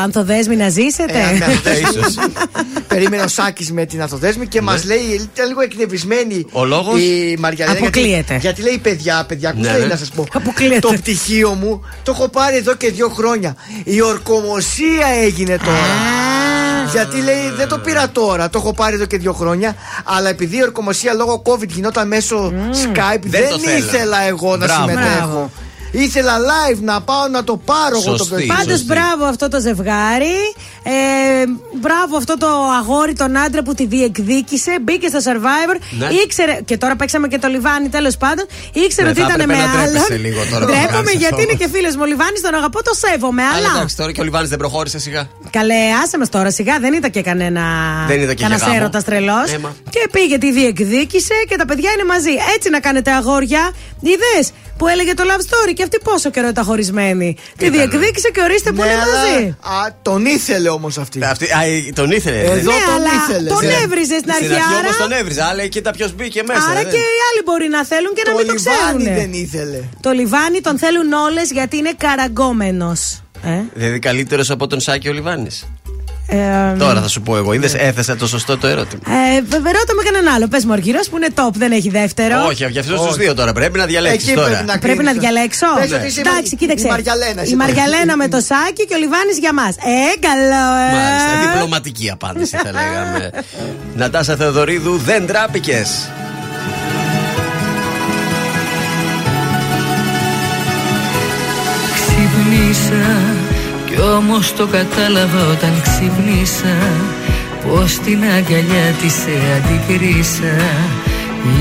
[0.02, 2.14] ανθοδέσμη να ζήσετε; Ε, ναι, Ε, ίσως.
[2.88, 4.98] Περίμενε ο Σάκης με την Αθοδέσμη και μας λέει,
[5.34, 6.42] ήταν λίγο εκνευρισμένη Ναι.
[6.52, 7.78] Ο λόγος; η Μαριαλένα.
[7.86, 8.16] Αποκλείεται.
[8.32, 9.84] Γιατί, γιατί λέει παιδιά, παιδιά, ακούστε Ναι, ναι.
[9.86, 10.26] να σας πω.
[10.32, 10.78] Αποκλείεται.
[10.78, 13.56] Το πτυχίο μου το έχω πάρει εδώ και δύο χρόνια.
[13.84, 15.76] Η ορκομοσία έγινε τώρα.
[16.92, 19.74] Γιατί λέει δεν το πήρα τώρα, το έχω πάρει εδώ και δύο χρόνια.
[20.04, 23.76] Αλλά επειδή η ορκομοσία λόγω COVID γινόταν μέσω Skype, δεν, το θέλω.
[23.76, 24.88] ήθελα εγώ να Μπράβο.
[24.88, 25.16] συμμετέχω.
[25.18, 25.50] Μπράβο.
[25.94, 28.34] Ήθελα live να πάω να το πάρω εγώ το Σωστή.
[28.34, 28.46] παιδί.
[28.46, 28.84] Πάντως Σωστή.
[28.86, 30.38] μπράβο αυτό το ζευγάρι.
[30.84, 30.92] Ε,
[31.80, 32.46] μπράβο αυτό το
[32.80, 34.72] αγόρι, τον άντρα που τη διεκδίκησε.
[34.82, 35.76] Μπήκε στο survivor.
[35.98, 36.06] Ναι.
[36.24, 36.58] Ήξερε.
[36.64, 38.46] Και τώρα παίξαμε και το Λιβάνι τέλος πάντων.
[38.72, 39.92] Ήξερε Ναι, ότι θα ήταν έπρεπε με να άλλον.
[39.92, 41.40] τρέπεσαι λίγο τώρα που Ντρέπομαι κάνεις γιατί αυτό.
[41.42, 42.02] είναι και φίλος μου.
[42.04, 43.42] Ο Λιβάνι τον αγαπώ, το σέβομαι.
[43.42, 43.70] Αλλά Αλλά.
[43.76, 45.22] εντάξει, τώρα και ο Λιβάνη δεν προχώρησε σιγά.
[45.50, 46.78] Καλέ, άσε μας τώρα σιγά.
[46.84, 47.62] Δεν ήταν και κανένα.
[48.06, 48.76] Δεν ήταν και για κανένας γάμο.
[48.80, 49.48] έρωτας τρελός.
[49.52, 49.70] Ε, μα.
[49.90, 52.30] Και πήγε, τη διεκδίκησε και τα παιδιά είναι μαζί.
[52.56, 53.72] Έτσι να κάνετε αγόρια.
[54.00, 54.34] Είδε
[54.82, 57.36] που έλεγε το love story και αυτή πόσο καιρό ήταν χωρισμένη.
[57.56, 57.76] Τη Ήταν.
[57.78, 59.46] διεκδίκησε και ορίστε που Ναι, είναι αλλά, μαζί.
[59.46, 61.24] α, τον ήθελε όμως αυτή.
[61.24, 62.38] Αυτή, α, ε, τον ήθελε.
[62.40, 63.48] Εδώ ναι, τον αλλά ήθελε.
[63.48, 63.72] τον Ναι.
[63.84, 64.44] έβριζε στην αρχή.
[64.44, 65.42] Στην αρχή άρα, όμως τον έβριζε.
[65.42, 66.62] Αλλά κοίτα ποιος μπήκε μέσα.
[66.70, 69.16] άρα δεν- και οι άλλοι μπορεί να θέλουν και να Το μην το Λιβάνι ξέρουν.
[69.20, 69.80] δεν ήθελε.
[70.00, 73.22] Το λιβάνι τον θέλουν όλες γιατί είναι καραγκόμενος.
[73.44, 75.66] Ε, Δηλαδή καλύτερος από τον Σάκη ο Λιβάνης.
[76.34, 77.52] Ε, Τώρα θα σου πω εγώ.
[77.52, 79.00] Είδες, έθεσα το σωστό το ερώτημα.
[79.36, 80.48] Ε, βέβαια, ρώτα με κανέναν άλλο.
[80.48, 82.44] Πες μου, Αργυρό που είναι top, δεν έχει δεύτερο.
[82.46, 83.18] Όχι, για αυτούς τους Όχι.
[83.18, 84.48] δύο τώρα πρέπει να διαλέξεις Εκεί τώρα.
[84.48, 85.20] πρέπει να Πρέπει να κρίνεις.
[85.28, 85.66] διαλέξω.
[85.80, 85.96] Πες Ναι.
[85.96, 86.86] ότι είσαι Εντάξει, η- κοίταξε.
[86.86, 87.40] Η Μαριαλένα.
[87.42, 87.64] εσύ Η τώρα.
[87.68, 89.74] Μαριαλένα με το σάκι και ο Λιβάνης για μας.
[89.76, 90.90] Ε, καλό, ε.
[90.96, 93.30] Μάλιστα, διπλωματική απάντηση θα λέγαμε.
[94.00, 95.88] Νατάσα Θεοδωρίδου, δεν τράπηκες.
[101.94, 103.21] Ξυπνήσα
[104.02, 106.76] κι όμως το κατάλαβα όταν ξυπνήσα
[107.64, 110.54] Πως την αγκαλιά της σε αντικρίσα.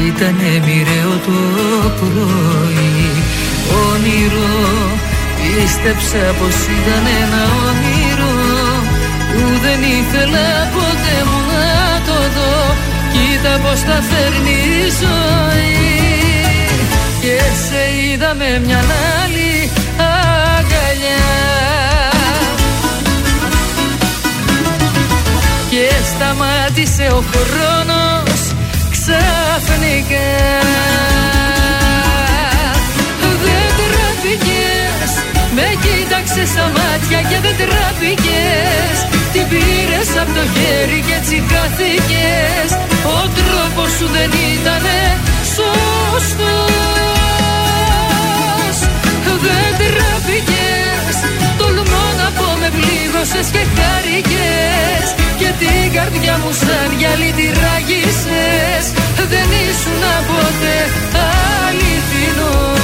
[0.07, 1.39] Ήτανε μοιραίο το
[1.99, 3.09] πρωί.
[3.87, 4.53] Όνειρο
[5.37, 8.35] Πίστεψα πως ήταν ένα όνειρο
[9.31, 11.69] Που δεν ήθελα ποτέ μου να
[12.07, 12.55] το δω.
[13.13, 15.89] Κοίτα πως τα φέρνει η ζωή.
[17.21, 18.81] Και σε είδα με μια
[19.23, 19.50] άλλη
[25.71, 28.39] Και σταμάτησε ο χρόνος
[28.95, 30.31] ξαφνικά.
[33.43, 35.11] Δεν τραπήκες
[35.55, 38.95] Με κοίταξες στα μάτια και δεν τραπήκες.
[39.33, 42.69] Την πήρες από το χέρι και έτσι χάθηκες
[43.17, 44.99] Ο τρόπος σου δεν ήτανε
[45.55, 46.25] σωστός.
[49.45, 51.15] Δεν τραπήκες
[51.57, 58.85] Τολμώ να πω με πλήγωσες και χάρηκες Και την καρδιά μου σαν γυαλί τη ράγισες
[59.29, 60.77] Δεν ήσουν ποτέ
[61.67, 62.81] αληθινός.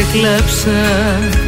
[0.00, 1.47] Έκλαψα,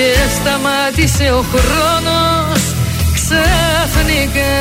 [0.00, 2.62] και σταμάτησε ο χρόνος
[3.16, 4.56] ξαφνικά.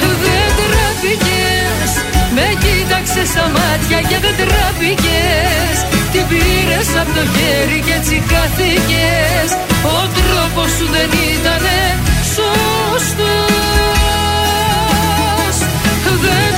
[0.00, 1.90] Δεν τραπηγες,
[2.34, 5.76] με κοίταξες στα μάτια και δεν τραπηγες,
[6.12, 9.50] Την πήρες από το χέρι και έτσι χάθηκες.
[9.96, 11.78] Ο τρόπος σου δεν ήτανε
[12.34, 13.54] σωστός.
[16.24, 16.53] Δεν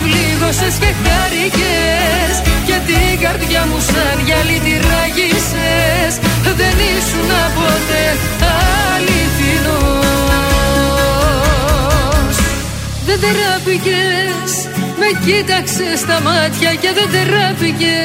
[0.00, 2.34] με και χάρηκες
[2.66, 6.14] Και την καρδιά μου σαν γυαλί τη ράγισες
[6.58, 8.04] Δεν ήσουν ποτέ
[8.94, 9.96] αληθινός
[13.06, 14.52] Δεν τεράπηκες
[15.00, 17.96] με κοίταξες στα μάτια και δεν τεράπηκε.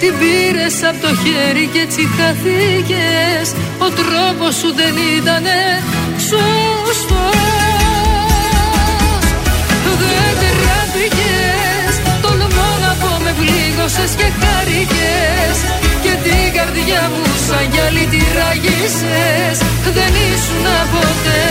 [0.00, 5.44] Την πήρες από το χέρι και έτσι χαθήκες Ο τρόπος σου δεν ήταν
[6.28, 7.75] σωστός.
[13.86, 15.58] Γλίτωσες και χάρηκες
[16.02, 21.44] Και την καρδιά μου σαν γυαλί τη ράγισες Δεν ήσουν ποτέ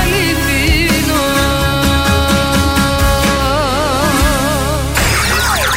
[0.00, 1.24] αληθινό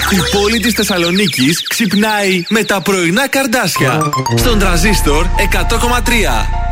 [0.09, 4.11] Η πόλη της Θεσσαλονίκης ξυπνάει με τα πρωινά καρδάσια.
[4.35, 6.68] Στον τραζίστορ 100,3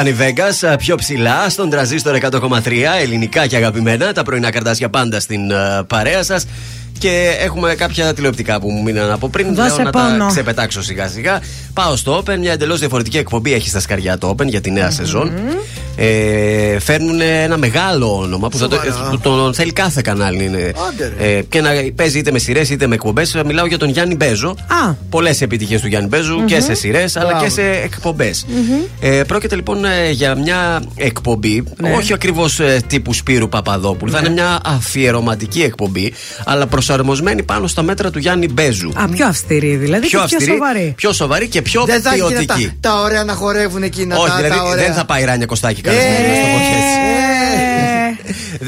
[0.00, 4.12] ήταν η Vegas, ε, πιο ψηλά, στον τραζίστορ 100,3, ελληνικά και αγαπημένα.
[4.12, 6.46] Τα πρωινά καρτάσια πάντα στην ε, παρέα σας.
[6.98, 9.54] Και έχουμε κάποια τηλεοπτικά που μου μείναν από πριν.
[9.54, 11.40] Δώσε Λέω να τα ξεπετάξω σιγά σιγά.
[11.72, 14.90] Πάω στο Open, μια εντελώς διαφορετική εκπομπή έχει στα σκαριά το Open για τη νέα
[14.90, 15.32] σεζόν.
[16.00, 19.08] Ε, φέρνουν ένα μεγάλο όνομα που θα το, Σοβαρά.
[19.10, 20.44] που τον θέλει κάθε κανάλι.
[20.44, 21.36] Είναι, Άντε, ρε.
[21.36, 23.40] ε, και να παίζει είτε με σειρές είτε με εκπομπές.
[23.46, 24.48] Μιλάω για τον Γιάννη Μπέζο.
[24.50, 24.92] Α.
[25.10, 27.44] Πολλές επιτυχίες του Γιάννη Μπέζου και σε σειρές αλλά Μπράβο.
[27.44, 28.46] και σε εκπομπές.
[29.00, 31.92] Ε, πρόκειται λοιπόν ε, για μια εκπομπή, Ναι.
[31.92, 34.12] όχι ακριβώς τύπου Σπύρου Παπαδόπουλου.
[34.12, 36.12] Θα είναι μια αφιερωματική εκπομπή,
[36.44, 38.92] αλλά προσαρμοσμένη πάνω στα μέτρα του Γιάννη Μπέζου.
[38.94, 40.06] Α, πιο αυστηρή δηλαδή.
[40.06, 40.92] πιο και πιο αυστηρή, σοβαρή.
[40.96, 42.72] πιο σοβαρή και πιο Δεν θα έχει και ποιοτική.
[42.80, 44.16] τα, τα ωραία να χορεύουν εκείνα.
[44.16, 44.84] Όχι, τα, δηλαδή τα ωραία.
[44.84, 47.37] δεν θα πάει Ράνια Κωστάκη καλεσμένη, να το πω και έτσι.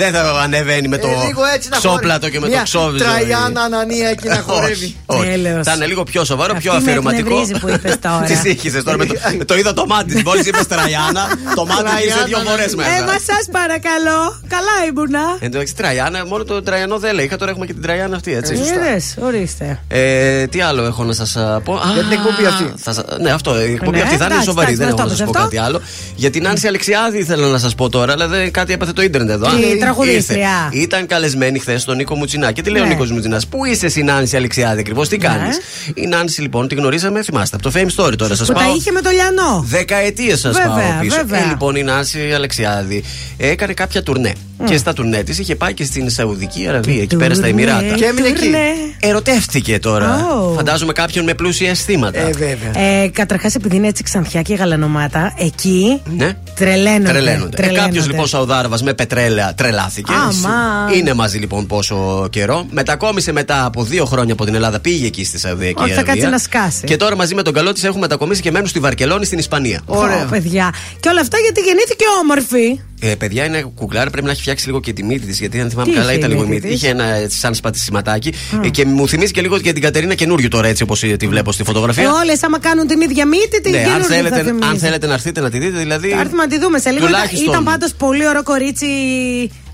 [0.01, 2.31] Ε, Δεν θα ανεβαίνει με το Ε, λίγο έτσι να ξόπλατο χορεύει.
[2.31, 3.05] και με Μια το ξόβιζο.
[3.05, 4.97] Τραγιάννα Ανανία εκεί να χορεύει.
[5.07, 5.43] Όχι, όχι.
[5.43, 5.67] Τέλος.
[5.67, 7.29] Θα είναι λίγο πιο σοβαρό, πιο Αυτή με αφιερωματικό.
[7.29, 8.21] εκνευρίζει που είπες τώρα.
[8.27, 8.97] Τις σύγχυσε τώρα.
[8.97, 10.23] με το, με το είδα το μάτι της.
[10.23, 13.03] Μόλις είπες Τραγιάννα, το μάτι γύρισε δύο φορές Ε, μέσα.
[13.05, 14.19] μα σας παρακαλώ.
[14.49, 15.21] Καλά ήμουνα.
[15.33, 17.25] Εν τω μεταξύ, Τραγιάννα, μόνο το Τραγιανό δεν λέει.
[17.25, 18.53] Είχα τώρα έχουμε και την Τραγιάννα αυτή, έτσι.
[18.55, 19.81] Είδες, ορίστε.
[19.89, 22.73] Ε, τι άλλο έχω να σας πω; Α, Για την εκπομπή αυτή.
[22.77, 23.61] θα σα- ναι, αυτό.
[23.61, 24.73] Η εκπομπή Ναι, αυτή θα είναι εντάξει, σοβαρή.
[24.73, 25.81] εντάξει, Δεν έχω μας να το σα πω είπες κάτι άλλο.
[26.15, 29.31] Για την Άνση Αλεξιάδη ήθελα να σας πω τώρα, αλλά δεν, κάτι έπαθε το ίντερνετ
[29.31, 29.47] εδώ.
[29.95, 30.69] Τι, Α, τραγουδίστρια.
[30.73, 30.83] ήρθε.
[30.85, 32.53] Ήταν καλεσμένη χθες στον Νίκο Μουτσινά.
[32.53, 32.91] Και τι λέει ο Ναι.
[32.93, 35.59] Νίκος Μουτσινάς, Πού είσαι η Νάνση Αλεξιάδη ακριβώς, τι κάνεις;
[35.95, 38.75] Η Νάνση λοιπόν τη γνωρίσαμε, θυμάστε, από το Fame Story τώρα σας Που τα πάω.
[38.77, 39.65] είχε με το λιανό.
[39.69, 41.17] Δεκαετίες σας Βέβαια, πάω πίσω.
[41.17, 41.45] βέβαια.
[41.45, 43.05] Ε, λοιπόν, η Νάνση Αλεξιάδη
[43.37, 44.33] έκανε κάποια τουρνέ.
[44.65, 47.95] Και στα τουρνέ της είχε πάει και στην Σαουδική Αραβία, εκεί πέρα στα τουρνέ, Εμμυράτα.
[47.95, 48.41] Και έμεινε εκεί.
[48.41, 48.59] τουρνέ.
[49.01, 50.27] Ερωτεύτηκε τώρα.
[50.31, 50.55] Oh.
[50.55, 52.19] Φαντάζομαι κάποιον με πλούσια αισθήματα.
[52.21, 52.83] Ε, βέβαια.
[53.03, 56.33] Ε, Καταρχάς, επειδή είναι έτσι ξανθιά και γαλανομάτα, εκεί Ναι.
[56.55, 57.11] τρελαίνονται.
[57.11, 57.67] Τρελαίνονται.
[57.67, 60.13] Ε, Κάποιος λοιπόν Σαουδάραβας με πετρέλαια τρελάθηκε.
[60.13, 60.95] Αμάν.
[60.99, 62.67] Είναι μαζί λοιπόν πόσο καιρό.
[62.71, 66.15] Μετακόμισε μετά από δύο χρόνια από την Ελλάδα, πήγε εκεί στη Σαουδιακή Όχι, θα Αραβία.
[66.15, 66.85] κάτσει να σκάσει.
[66.85, 69.81] Και τώρα μαζί με τον καλό της έχουν μετακομίσει και μένουν στη Βαρκελόνη στην Ισπανία.
[69.87, 70.25] Ωραία.
[70.31, 70.73] παιδιά.
[71.01, 72.81] Και όλα αυτά γιατί γεννήθηκε όμορφη.
[73.03, 75.39] Ε, παιδιά είναι κουκλάρα, πρέπει να έχει φτιάξει λίγο και τη μύτη της.
[75.39, 76.67] Γιατί αν θυμάμαι Τι καλά είχε ήταν η λίγο μύτη μύτη.
[76.69, 78.33] της; Είχε ένα έτσι, σαν σπατισματάκι.
[78.65, 81.53] Ε, και μου θυμίζει και λίγο και την Κατερίνα καινούριου τώρα έτσι όπως τη βλέπω
[81.53, 82.13] στη Ε, φωτογραφία.
[82.13, 84.69] Όλες άμα κάνουν την ίδια μύτη, την ναι, αν καινούργια θα θέλετε, θυμίζει.
[84.71, 86.09] αν θέλετε να έρθετε να τη δείτε, δηλαδή.
[86.09, 87.07] Θα έρθουμε να τη δούμε σε λίγο.
[87.07, 87.53] Ήταν, Τουλάχιστον.
[87.53, 88.87] ήταν πάντως πολύ ωραίο κορίτσι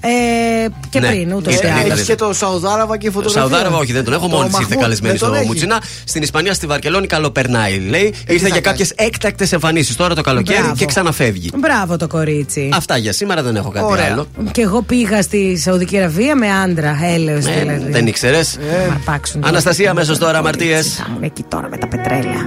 [0.07, 1.81] ε, και Ναι, πριν, ούτως ή ήταν, άλλως.
[1.85, 1.93] ήταν.
[1.97, 3.41] Έχεις και το Σαουδάραβα και φωτογραφία.
[3.41, 4.23] Σαουδάραβα, όχι, δεν τον έχω.
[4.29, 5.49] Το Μόλι ήρθε Μαχμούτ, καλεσμένη δεν τον στο έχεις.
[5.49, 5.83] Μουτσινά.
[6.05, 7.79] Στην Ισπανία, στη Βαρκελόνη, καλό περνάει.
[7.79, 8.61] Λέει, ήρθε θα για κάνει.
[8.61, 10.75] κάποιες έκτακτες εμφανίσεις τώρα το καλοκαίρι Μπράβο.
[10.75, 11.51] και ξαναφεύγει.
[11.57, 12.69] Μπράβο το κορίτσι.
[12.73, 14.05] Αυτά για σήμερα δεν έχω κάτι Ωραία.
[14.13, 14.27] άλλο.
[14.53, 17.91] Και εγώ πήγα στη Σαουδική Αραβία με άντρα, έλεος Ε, δηλαδή.
[17.91, 19.53] δεν ήξερες; Μ' αρπάξουν τώρα.
[19.53, 20.95] Αναστασία, αμέσως τώρα, αμαρτίες.
[20.95, 22.47] Θα μου εκεί τώρα με τα πετρέλαια.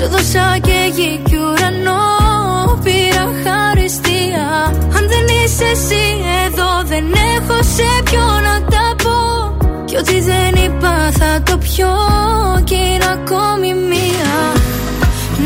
[0.00, 2.04] Σου δώσα και γη κι ουρανό.
[2.84, 4.46] Πήρα χαριστία.
[4.96, 6.04] Αν δεν είσαι εσύ
[6.46, 7.04] εδώ Δεν
[7.36, 9.18] έχω σε ποιο να τα πω.
[9.84, 11.94] Κι ό,τι δεν είπα θα το πιω.
[12.64, 14.34] Κι είναι ακόμη μία.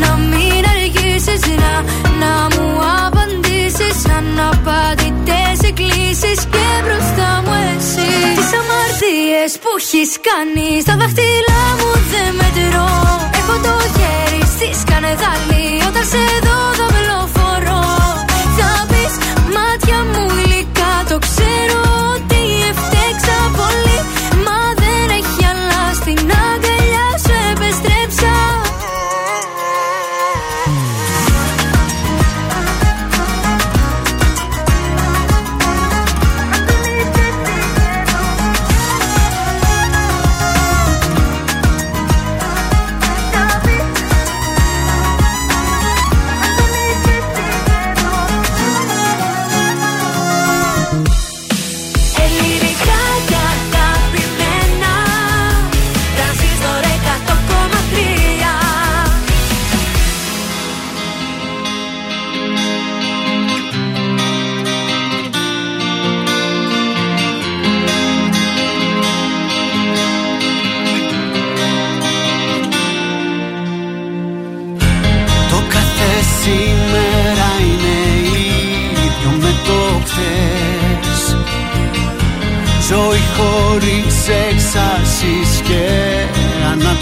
[0.01, 1.73] Να μην αργήσεις να,
[2.21, 2.67] να μου
[3.05, 3.97] απαντήσεις.
[4.17, 8.11] Αναπαντητές εκκλήσεις και μπροστά μου εσύ.
[8.37, 12.91] Τις αμαρτίες που έχεις κάνει Στα δάχτυλά μου δεν μετρώ.
[13.39, 13.73] Έχω το
[15.19, 15.82] χέρι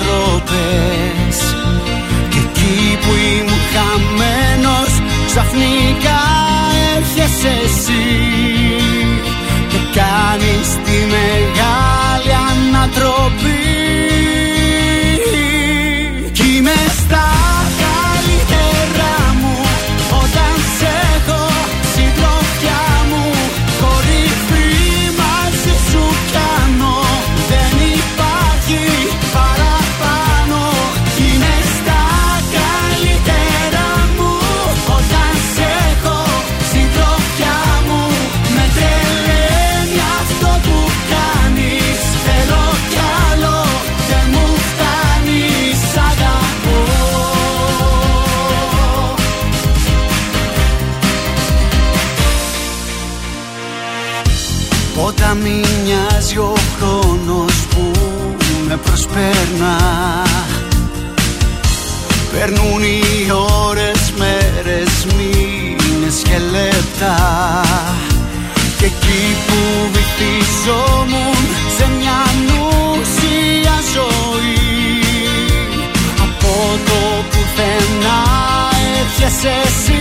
[0.02, 1.38] ανατροπές
[2.30, 4.92] Και εκεί που ήμουν χαμένος
[5.26, 5.91] ξαφνικά
[79.44, 80.01] έρχεσαι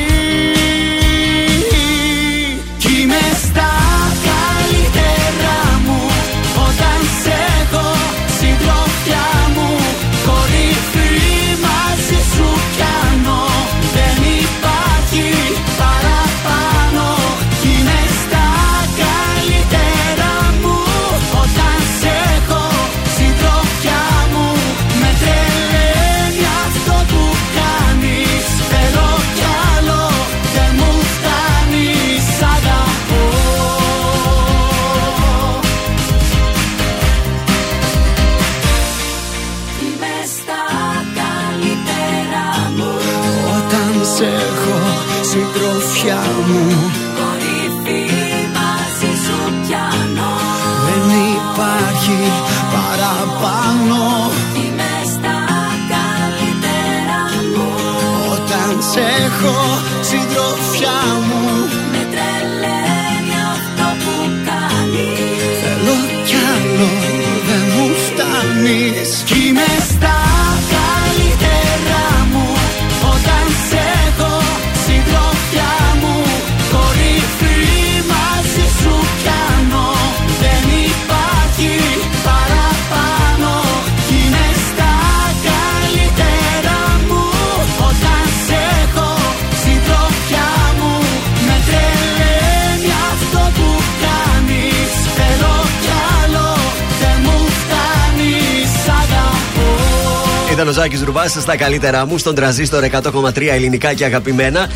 [100.61, 104.69] Ήταν ο Ζάκη Ρουβάς στα καλύτερά μου στον τραζίστορ 100,3 ελληνικά και αγαπημένα.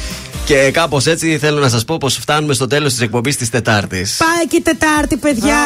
[0.45, 4.17] Και κάπως έτσι θέλω να σας πω πως φτάνουμε στο τέλος της εκπομπής της Τετάρτης.
[4.17, 5.57] Πάει και Τετάρτη, παιδιά.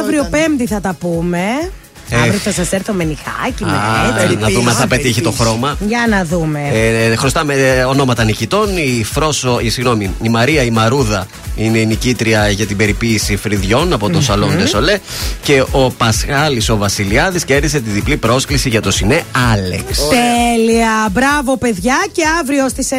[0.00, 1.70] Αύριο Πέμπτη θα τα πούμε.
[2.10, 2.16] Ε.
[2.16, 4.36] Αύριο θα σας έρθω με νυχάκι, με Α, έτσι.
[4.36, 5.76] να δούμε αν θα πετύχει το χρώμα.
[5.88, 6.60] Για να δούμε.
[6.72, 8.76] Ε, χρωστάμε ε, ονόματα νικητών.
[8.76, 13.92] Η Φρόσο, η, συγγνώμη, η Μαρία η Μαρούδα είναι η νικήτρια για την περιποίηση φρυδιών
[13.92, 14.98] από το Σαλόν Ντεσολέ.
[15.42, 19.22] Και ο Πασχάλης ο Βασιλιάδης κέρδισε τη διπλή πρόσκληση για το Σινέ
[19.52, 19.98] Άλεξ.
[20.08, 21.08] Τέλεια.
[21.12, 21.96] Μπράβο, παιδιά.
[22.12, 22.94] Και αύριο στις 9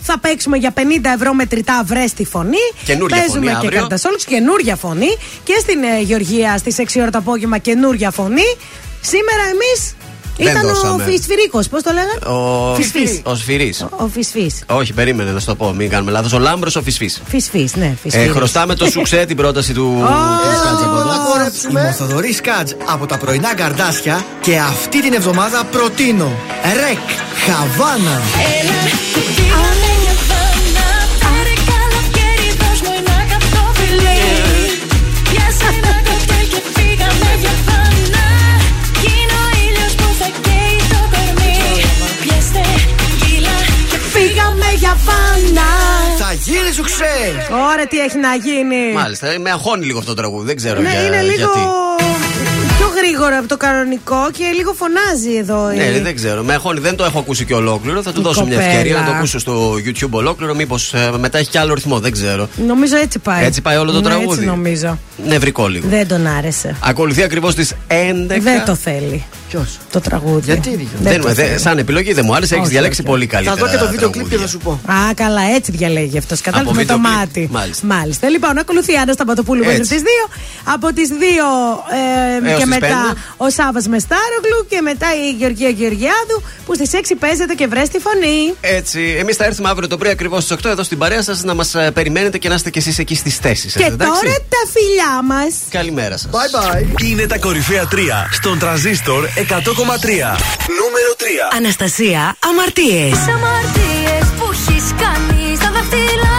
[0.00, 0.80] θα παίξουμε για 50
[1.14, 2.56] ευρώ μετρητά βρε τη φωνή.
[2.84, 3.78] Καινούρια Παίζουμε φωνή και αύριο.
[3.80, 4.16] καρτασόλου.
[4.26, 5.16] Καινούρια φωνή.
[5.44, 8.33] Και στην ε, Γεωργία στις 6 ώρα το απόγευμα καινούρια φωνή.
[9.00, 9.94] Σήμερα εμείς
[10.36, 11.04] Δεν ήταν ο δώσαμε.
[11.04, 11.68] Φυσφυρίκος.
[11.68, 13.20] Πώς το λέγανε; Ο Φυσφύς.
[13.24, 13.74] Ο Σφυρί.
[13.90, 14.50] Ο Φυσφή.
[14.66, 16.32] Όχι, περίμενε να σου το πω, μην κάνουμε λάθος.
[16.32, 17.10] Ο Λάμπρος ο Φυσφή.
[17.26, 17.84] Φυσφή, ναι.
[17.84, 18.32] Ε, Φυσφύρης.
[18.32, 20.04] χρωστάμε το σουξέ την πρόταση του.
[21.70, 26.32] Η Μορθοδορή Σκάτζ από τα πρωινά καρδάσια και αυτή την εβδομάδα προτείνω
[26.62, 26.98] Ρεκ
[27.46, 28.22] Χαβάνα.
[29.34, 29.93] Φύγαμε
[44.84, 45.68] για φάνα.
[46.18, 47.16] Θα γίνει σου ξέ.
[47.72, 48.92] Ωραία, τι έχει να γίνει.
[48.92, 51.60] Μάλιστα, με αγχώνει λίγο αυτό το τραγούδι, δεν ξέρω Ναι, για, είναι λίγο γιατί.
[53.04, 55.72] Πιο γρήγορα από το κανονικό και λίγο φωνάζει εδώ.
[55.72, 56.42] η- Ναι, δεν ξέρω.
[56.42, 58.02] Με χώνει, δεν το έχω ακούσει και ολόκληρο.
[58.02, 58.70] Θα του Η δώσω μια κοπέλα.
[58.72, 60.54] ευκαιρία να το ακούσω στο YouTube ολόκληρο.
[60.54, 62.48] Μήπως μετά έχει και άλλο ρυθμό, δεν ξέρω.
[62.66, 63.44] Νομίζω έτσι πάει.
[63.44, 64.30] Έτσι πάει όλο το Ναι, τραγούδι.
[64.32, 64.98] Έτσι νομίζω.
[65.26, 65.88] Νευρικό λίγο.
[65.88, 66.76] Δεν τον άρεσε.
[66.80, 68.40] Ακολουθεί ακριβώς τις 11.
[68.40, 69.24] Δεν το θέλει.
[69.48, 70.42] Ποιος; Το τραγούδι.
[70.44, 71.58] Γιατί Δεν, το δεν- θέλει.
[71.58, 73.10] σαν επιλογή δεν μου άρεσε, έχεις Όχι, διαλέξει όχι.
[73.10, 73.56] πολύ καλύτερα.
[73.56, 74.60] Θα δω και το βίντεο κλιπ και τραγούδια.
[74.60, 74.92] θα σου πω.
[74.92, 76.40] Α, καλά, έτσι διαλέγει αυτός.
[76.40, 77.50] Κατάλαβες Από με το βίντεο κλιπ.
[77.50, 77.82] μάτι.
[77.82, 78.28] Μάλιστα.
[78.28, 79.94] Λοιπόν, ακολουθεί η Άννα Σταματοπούλου μέχρι Έτσι.
[79.94, 80.28] τι 2.
[80.74, 81.14] Από τις 2
[82.44, 83.20] ε, Έως και τις μετά πέντε.
[83.36, 87.98] ο Σάβα Μεστάρογλου και μετά η Γεωργία Γεωργιάδου που στις 6 παίζεται και βρες τη
[87.98, 88.54] φωνή.
[88.60, 91.54] Έτσι, εμείς θα έρθουμε αύριο το πρωί ακριβώς στις 8 εδώ στην παρέα σας να
[91.54, 93.82] μας περιμένετε και να είστε κι εσείς εκεί στις θέσεις σας.
[93.82, 95.54] Και τώρα τα φιλιά μας.
[95.70, 96.30] Καλημέρα σας.
[96.32, 97.02] Bye bye.
[97.02, 100.36] Είναι τα κορυφαία 3 στον τραζίστορ 100,3.
[100.80, 101.56] Νούμερο 3.
[101.56, 103.10] Αναστασία, αμαρτίες.
[103.10, 106.33] Τις αμαρτίες που έχεις κάνει στα δάχτυλά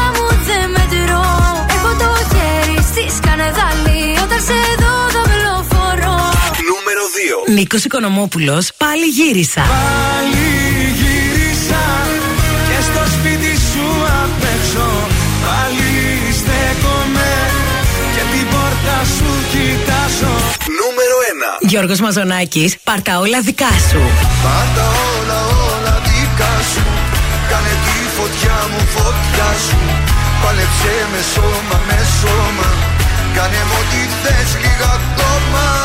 [7.48, 7.54] Νούμερο 2.
[7.54, 9.62] Νίκος Οικονομόπουλος, πάλι γύρισα.
[9.62, 10.48] Πάλι
[11.00, 11.84] γύρισα
[12.68, 13.88] και στο σπίτι σου
[14.24, 14.88] απ' έξω
[15.46, 15.92] Πάλι
[16.40, 17.32] στέκομαι
[18.16, 20.34] και την πόρτα σου κοιτάζω
[20.80, 21.68] Νούμερο 1.
[21.70, 24.02] Γιώργος Μαζονάκης, πάρτα όλα δικά σου.
[24.46, 26.84] Πάντα όλα όλα δικά σου
[27.50, 29.80] Κάνε τη φωτιά μου φωτιά σου
[30.44, 32.70] Πάλεψε με σώμα με σώμα
[33.36, 35.85] Κάνε μου ό,τι θες λίγα ακόμα